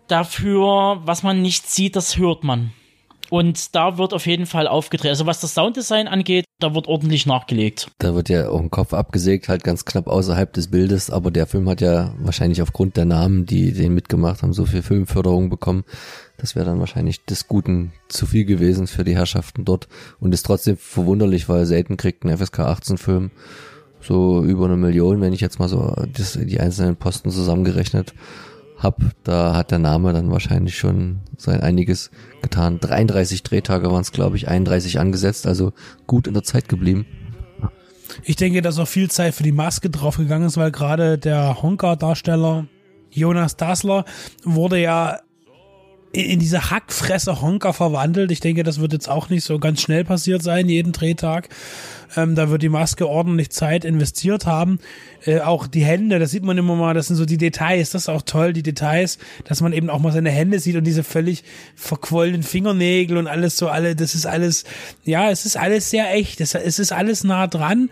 [0.09, 2.73] Dafür, was man nicht sieht, das hört man.
[3.31, 5.11] Und da wird auf jeden Fall aufgedreht.
[5.11, 7.91] Also was das Sounddesign angeht, da wird ordentlich nachgelegt.
[7.99, 11.47] Da wird ja auch ein Kopf abgesägt, halt ganz knapp außerhalb des Bildes, aber der
[11.47, 15.85] Film hat ja wahrscheinlich aufgrund der Namen, die den mitgemacht haben, so viel Filmförderung bekommen.
[16.39, 19.89] Das wäre dann wahrscheinlich des Guten zu viel gewesen für die Herrschaften dort
[20.21, 23.31] und ist trotzdem verwunderlich, weil selten kriegt ein FSK 18 Film
[24.01, 28.15] so über eine Million, wenn ich jetzt mal so das, die einzelnen Posten zusammengerechnet
[28.79, 32.11] hab, da hat der Name dann wahrscheinlich schon sein einiges
[32.43, 32.79] getan.
[32.81, 35.73] 33 Drehtage waren es, glaube ich, 31 angesetzt, also
[36.07, 37.07] gut in der Zeit geblieben.
[38.23, 42.67] Ich denke, dass auch viel Zeit für die Maske draufgegangen ist, weil gerade der Honka-Darsteller
[43.11, 44.05] Jonas Dassler
[44.45, 45.21] wurde ja
[46.13, 48.31] in diese Hackfresse Honka verwandelt.
[48.31, 51.49] Ich denke, das wird jetzt auch nicht so ganz schnell passiert sein, jeden Drehtag.
[52.17, 54.79] Ähm, da wird die Maske ordentlich Zeit investiert haben.
[55.25, 58.03] Äh, auch die Hände, das sieht man immer mal, das sind so die Details, das
[58.03, 61.03] ist auch toll, die Details, dass man eben auch mal seine Hände sieht und diese
[61.03, 61.43] völlig
[61.75, 64.65] verquollenen Fingernägel und alles so, alle, das ist alles,
[65.05, 67.91] ja, es ist alles sehr echt, es, es ist alles nah dran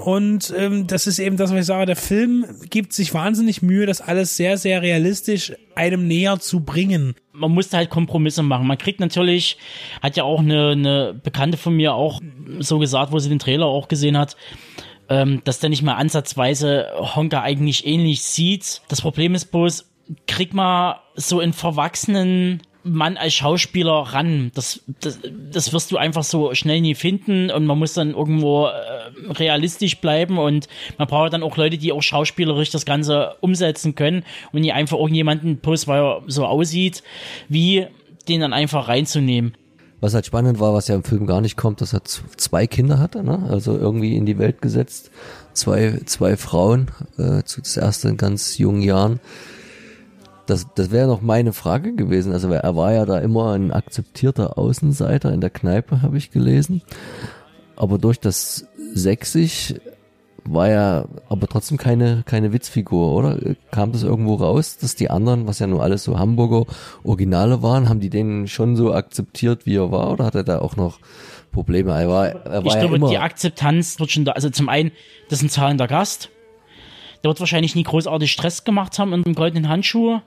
[0.00, 3.86] und ähm, das ist eben das, was ich sage, der Film gibt sich wahnsinnig Mühe,
[3.86, 7.14] das alles sehr, sehr realistisch einem näher zu bringen.
[7.32, 8.66] Man musste halt Kompromisse machen.
[8.66, 9.56] Man kriegt natürlich,
[10.02, 12.20] hat ja auch eine, eine Bekannte von mir auch
[12.60, 14.36] so gesagt, wo sie den Trailer auch gesehen hat,
[15.08, 16.86] ähm, dass der nicht mal ansatzweise
[17.16, 18.82] Honka eigentlich ähnlich sieht.
[18.88, 19.90] Das Problem ist bloß,
[20.26, 24.52] krieg mal so einen verwachsenen Mann als Schauspieler ran.
[24.54, 25.20] Das, das,
[25.52, 29.98] das wirst du einfach so schnell nie finden und man muss dann irgendwo äh, realistisch
[30.00, 34.62] bleiben und man braucht dann auch Leute, die auch schauspielerisch das Ganze umsetzen können und
[34.62, 37.02] nicht einfach irgendjemanden post, weil er so aussieht,
[37.48, 37.86] wie
[38.28, 39.54] den dann einfach reinzunehmen.
[40.00, 42.98] Was halt spannend war, was ja im Film gar nicht kommt, dass er zwei Kinder
[42.98, 43.46] hatte, ne?
[43.50, 45.10] also irgendwie in die Welt gesetzt,
[45.52, 49.20] zwei, zwei Frauen, äh, zu das erste in ganz jungen Jahren.
[50.46, 52.32] Das, das wäre noch meine Frage gewesen.
[52.32, 56.82] Also er war ja da immer ein akzeptierter Außenseiter in der Kneipe, habe ich gelesen.
[57.76, 59.74] Aber durch das Sächsisch
[60.44, 63.38] war er aber trotzdem keine, keine Witzfigur, oder?
[63.70, 66.66] Kam das irgendwo raus, dass die anderen, was ja nur alles so Hamburger
[67.04, 70.60] Originale waren, haben die den schon so akzeptiert, wie er war, oder hat er da
[70.60, 70.98] auch noch
[71.52, 71.92] Probleme?
[71.92, 74.32] Er war, er war ich ja glaube, immer, die Akzeptanz wird schon da.
[74.32, 74.92] Also zum einen,
[75.28, 76.30] das ist ein zahlender Gast.
[77.22, 80.20] Der wird wahrscheinlich nie großartig Stress gemacht haben in dem goldenen Handschuh.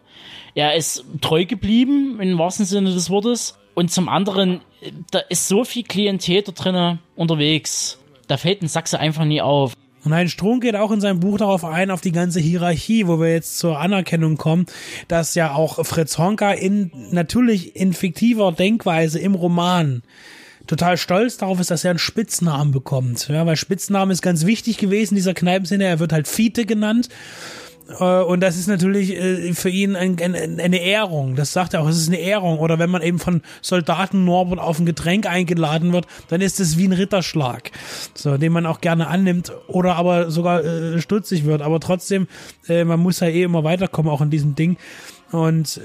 [0.55, 3.57] Er ist treu geblieben, im wahrsten Sinne des Wortes.
[3.73, 4.61] Und zum anderen,
[5.09, 7.97] da ist so viel Klientel da drinnen unterwegs.
[8.27, 9.73] Da fällt ein Sachse einfach nie auf.
[10.03, 13.19] Und Heinz Strunk geht auch in seinem Buch darauf ein, auf die ganze Hierarchie, wo
[13.19, 14.65] wir jetzt zur Anerkennung kommen,
[15.07, 20.03] dass ja auch Fritz Honka in, natürlich in fiktiver Denkweise im Roman
[20.67, 23.27] total stolz darauf ist, dass er einen Spitznamen bekommt.
[23.27, 25.85] Ja, weil Spitzname ist ganz wichtig gewesen dieser Kneipenszene.
[25.85, 27.09] Er wird halt Fiete genannt.
[27.99, 31.35] Äh, Und das ist natürlich äh, für ihn ein, ein, eine Ehrung.
[31.35, 32.59] Das sagt er auch, es ist eine Ehrung.
[32.59, 36.77] Oder wenn man eben von Soldaten Norbert auf ein Getränk eingeladen wird, dann ist es
[36.77, 37.71] wie ein Ritterschlag,
[38.13, 41.61] so, den man auch gerne annimmt oder aber sogar äh, stutzig wird.
[41.61, 42.27] Aber trotzdem,
[42.67, 44.77] man muss ja eh immer weiterkommen, auch in diesem Ding.
[45.31, 45.81] Und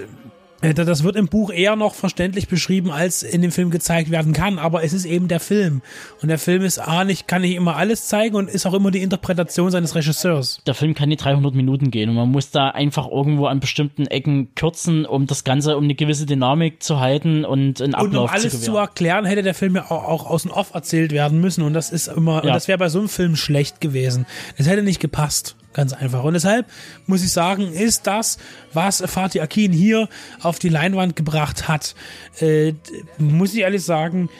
[0.60, 4.58] das wird im Buch eher noch verständlich beschrieben, als in dem Film gezeigt werden kann.
[4.58, 5.82] Aber es ist eben der Film.
[6.20, 8.90] Und der Film ist A, nicht, kann nicht immer alles zeigen und ist auch immer
[8.90, 10.60] die Interpretation seines Regisseurs.
[10.66, 14.06] Der Film kann die 300 Minuten gehen und man muss da einfach irgendwo an bestimmten
[14.08, 18.06] Ecken kürzen, um das Ganze, um eine gewisse Dynamik zu halten und einen Und um
[18.08, 21.12] Ablauf alles zu zu, erklären, hätte der Film ja auch, auch aus dem Off erzählt
[21.12, 21.62] werden müssen.
[21.62, 22.54] Und das ist immer, und Ja.
[22.54, 24.26] das wäre bei so einem Film schlecht gewesen.
[24.56, 25.54] Es hätte nicht gepasst.
[25.72, 26.24] Ganz einfach.
[26.24, 26.66] Und deshalb
[27.06, 28.38] muss ich sagen, ist das,
[28.72, 30.08] was Fatih Akin hier
[30.40, 31.94] auf die Leinwand gebracht hat,
[32.40, 32.72] äh,
[33.18, 34.30] muss ich ehrlich sagen,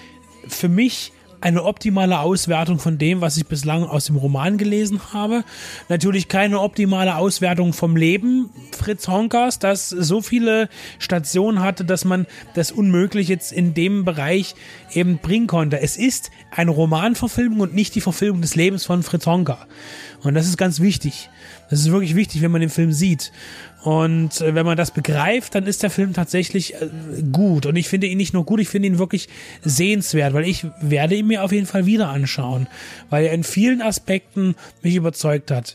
[0.49, 5.45] für mich eine optimale Auswertung von dem, was ich bislang aus dem Roman gelesen habe.
[5.89, 12.27] Natürlich keine optimale Auswertung vom Leben Fritz Honkas, das so viele Stationen hatte, dass man
[12.55, 14.55] das unmöglich jetzt in dem Bereich
[14.93, 15.81] eben bringen konnte.
[15.81, 19.67] Es ist eine Romanverfilmung und nicht die Verfilmung des Lebens von Fritz Honka.
[20.23, 21.31] Und das ist ganz wichtig.
[21.71, 23.31] Das ist wirklich wichtig, wenn man den Film sieht.
[23.89, 26.91] Und äh, wenn man das begreift, dann ist der Film tatsächlich äh,
[27.33, 27.65] gut.
[27.65, 29.31] Und ich finde ihn nicht nur gut, ich finde ihn wirklich
[29.65, 32.67] sehenswert, weil ich werde ihn mir auf jeden Fall wieder anschauen,
[33.09, 35.75] weil er in vielen Aspekten mich überzeugt hat.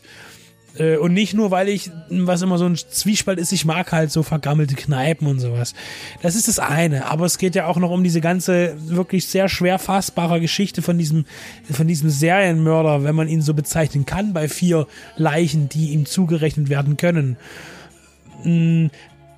[0.78, 4.12] Äh, Und nicht nur, weil ich, was immer so ein Zwiespalt ist, ich mag halt
[4.12, 5.74] so vergammelte Kneipen und sowas.
[6.22, 7.06] Das ist das eine.
[7.06, 10.98] Aber es geht ja auch noch um diese ganze wirklich sehr schwer fassbare Geschichte von
[10.98, 11.24] diesem,
[11.68, 14.86] von diesem Serienmörder, wenn man ihn so bezeichnen kann, bei vier
[15.16, 17.38] Leichen, die ihm zugerechnet werden können.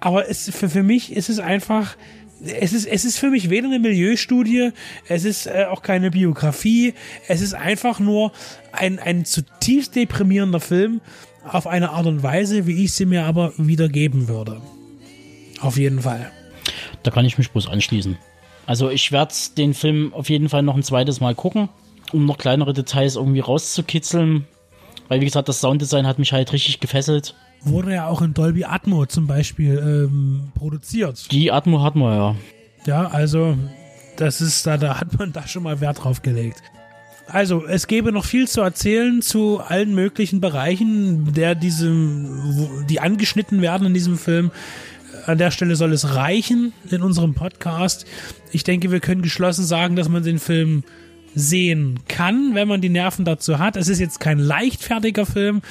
[0.00, 1.96] Aber es, für, für mich ist es einfach,
[2.44, 4.70] es ist, es ist für mich weder eine Milieustudie,
[5.08, 6.94] es ist äh, auch keine Biografie,
[7.28, 8.32] es ist einfach nur
[8.72, 11.00] ein, ein zutiefst deprimierender Film
[11.44, 14.60] auf eine Art und Weise, wie ich sie mir aber wiedergeben würde.
[15.60, 16.30] Auf jeden Fall.
[17.02, 18.18] Da kann ich mich bloß anschließen.
[18.66, 21.68] Also ich werde den Film auf jeden Fall noch ein zweites Mal gucken,
[22.12, 24.46] um noch kleinere Details irgendwie rauszukitzeln.
[25.08, 27.36] Weil, wie gesagt, das Sounddesign hat mich halt richtig gefesselt.
[27.62, 31.30] Wurde ja auch in Dolby Atmo zum Beispiel ähm, produziert.
[31.32, 32.36] Die Atmo hat man ja.
[32.86, 33.56] Ja, also
[34.16, 36.62] das ist da, da hat man da schon mal Wert drauf gelegt.
[37.28, 43.62] Also, es gäbe noch viel zu erzählen zu allen möglichen Bereichen, der diesem, die angeschnitten
[43.62, 44.52] werden in diesem Film.
[45.26, 48.06] An der Stelle soll es reichen in unserem Podcast.
[48.52, 50.84] Ich denke, wir können geschlossen sagen, dass man den Film
[51.34, 53.76] sehen kann, wenn man die Nerven dazu hat.
[53.76, 55.62] Es ist jetzt kein leichtfertiger Film.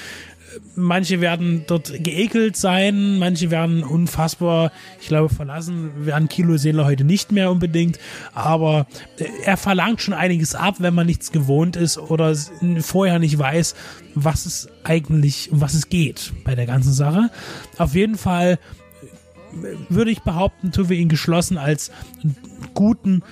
[0.76, 4.72] Manche werden dort geekelt sein, manche werden unfassbar,
[5.02, 8.00] ich glaube, verlassen werden Kinoseele heute nicht mehr unbedingt,
[8.34, 8.88] aber
[9.18, 12.36] äh, er verlangt schon einiges ab, wenn man nichts gewohnt ist oder
[12.80, 13.76] vorher nicht weiß,
[14.16, 17.30] was es eigentlich, um was es geht bei der ganzen Sache.
[17.78, 18.60] Auf jeden Fall
[19.54, 21.92] äh, würde ich behaupten, tun wir ihn geschlossen als
[22.74, 23.24] guten,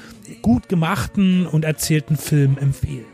[0.42, 3.06] gut gemachten und erzählten Film empfehlen.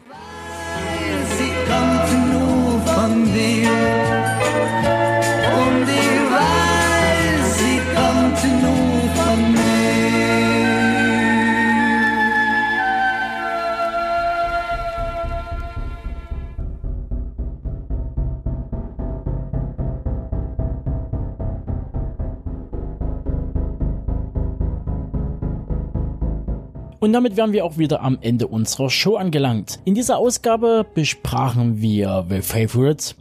[27.10, 29.80] Und damit wären wir auch wieder am Ende unserer Show angelangt.
[29.84, 33.16] In dieser Ausgabe besprachen wir The Favorites,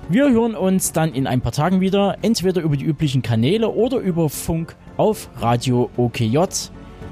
[0.09, 3.99] Wir hören uns dann in ein paar Tagen wieder, entweder über die üblichen Kanäle oder
[3.99, 6.37] über Funk auf Radio OKJ,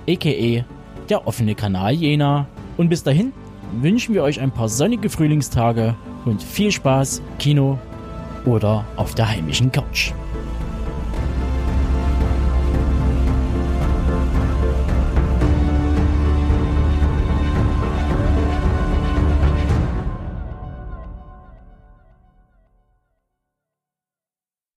[0.10, 0.66] aka
[1.10, 2.48] der offene Kanal Jena.
[2.78, 3.34] Und bis dahin
[3.82, 7.80] wünschen wir euch ein paar sonnige Frühlingstage und viel Spaß, Kino
[8.46, 10.14] oder auf der heimischen Couch.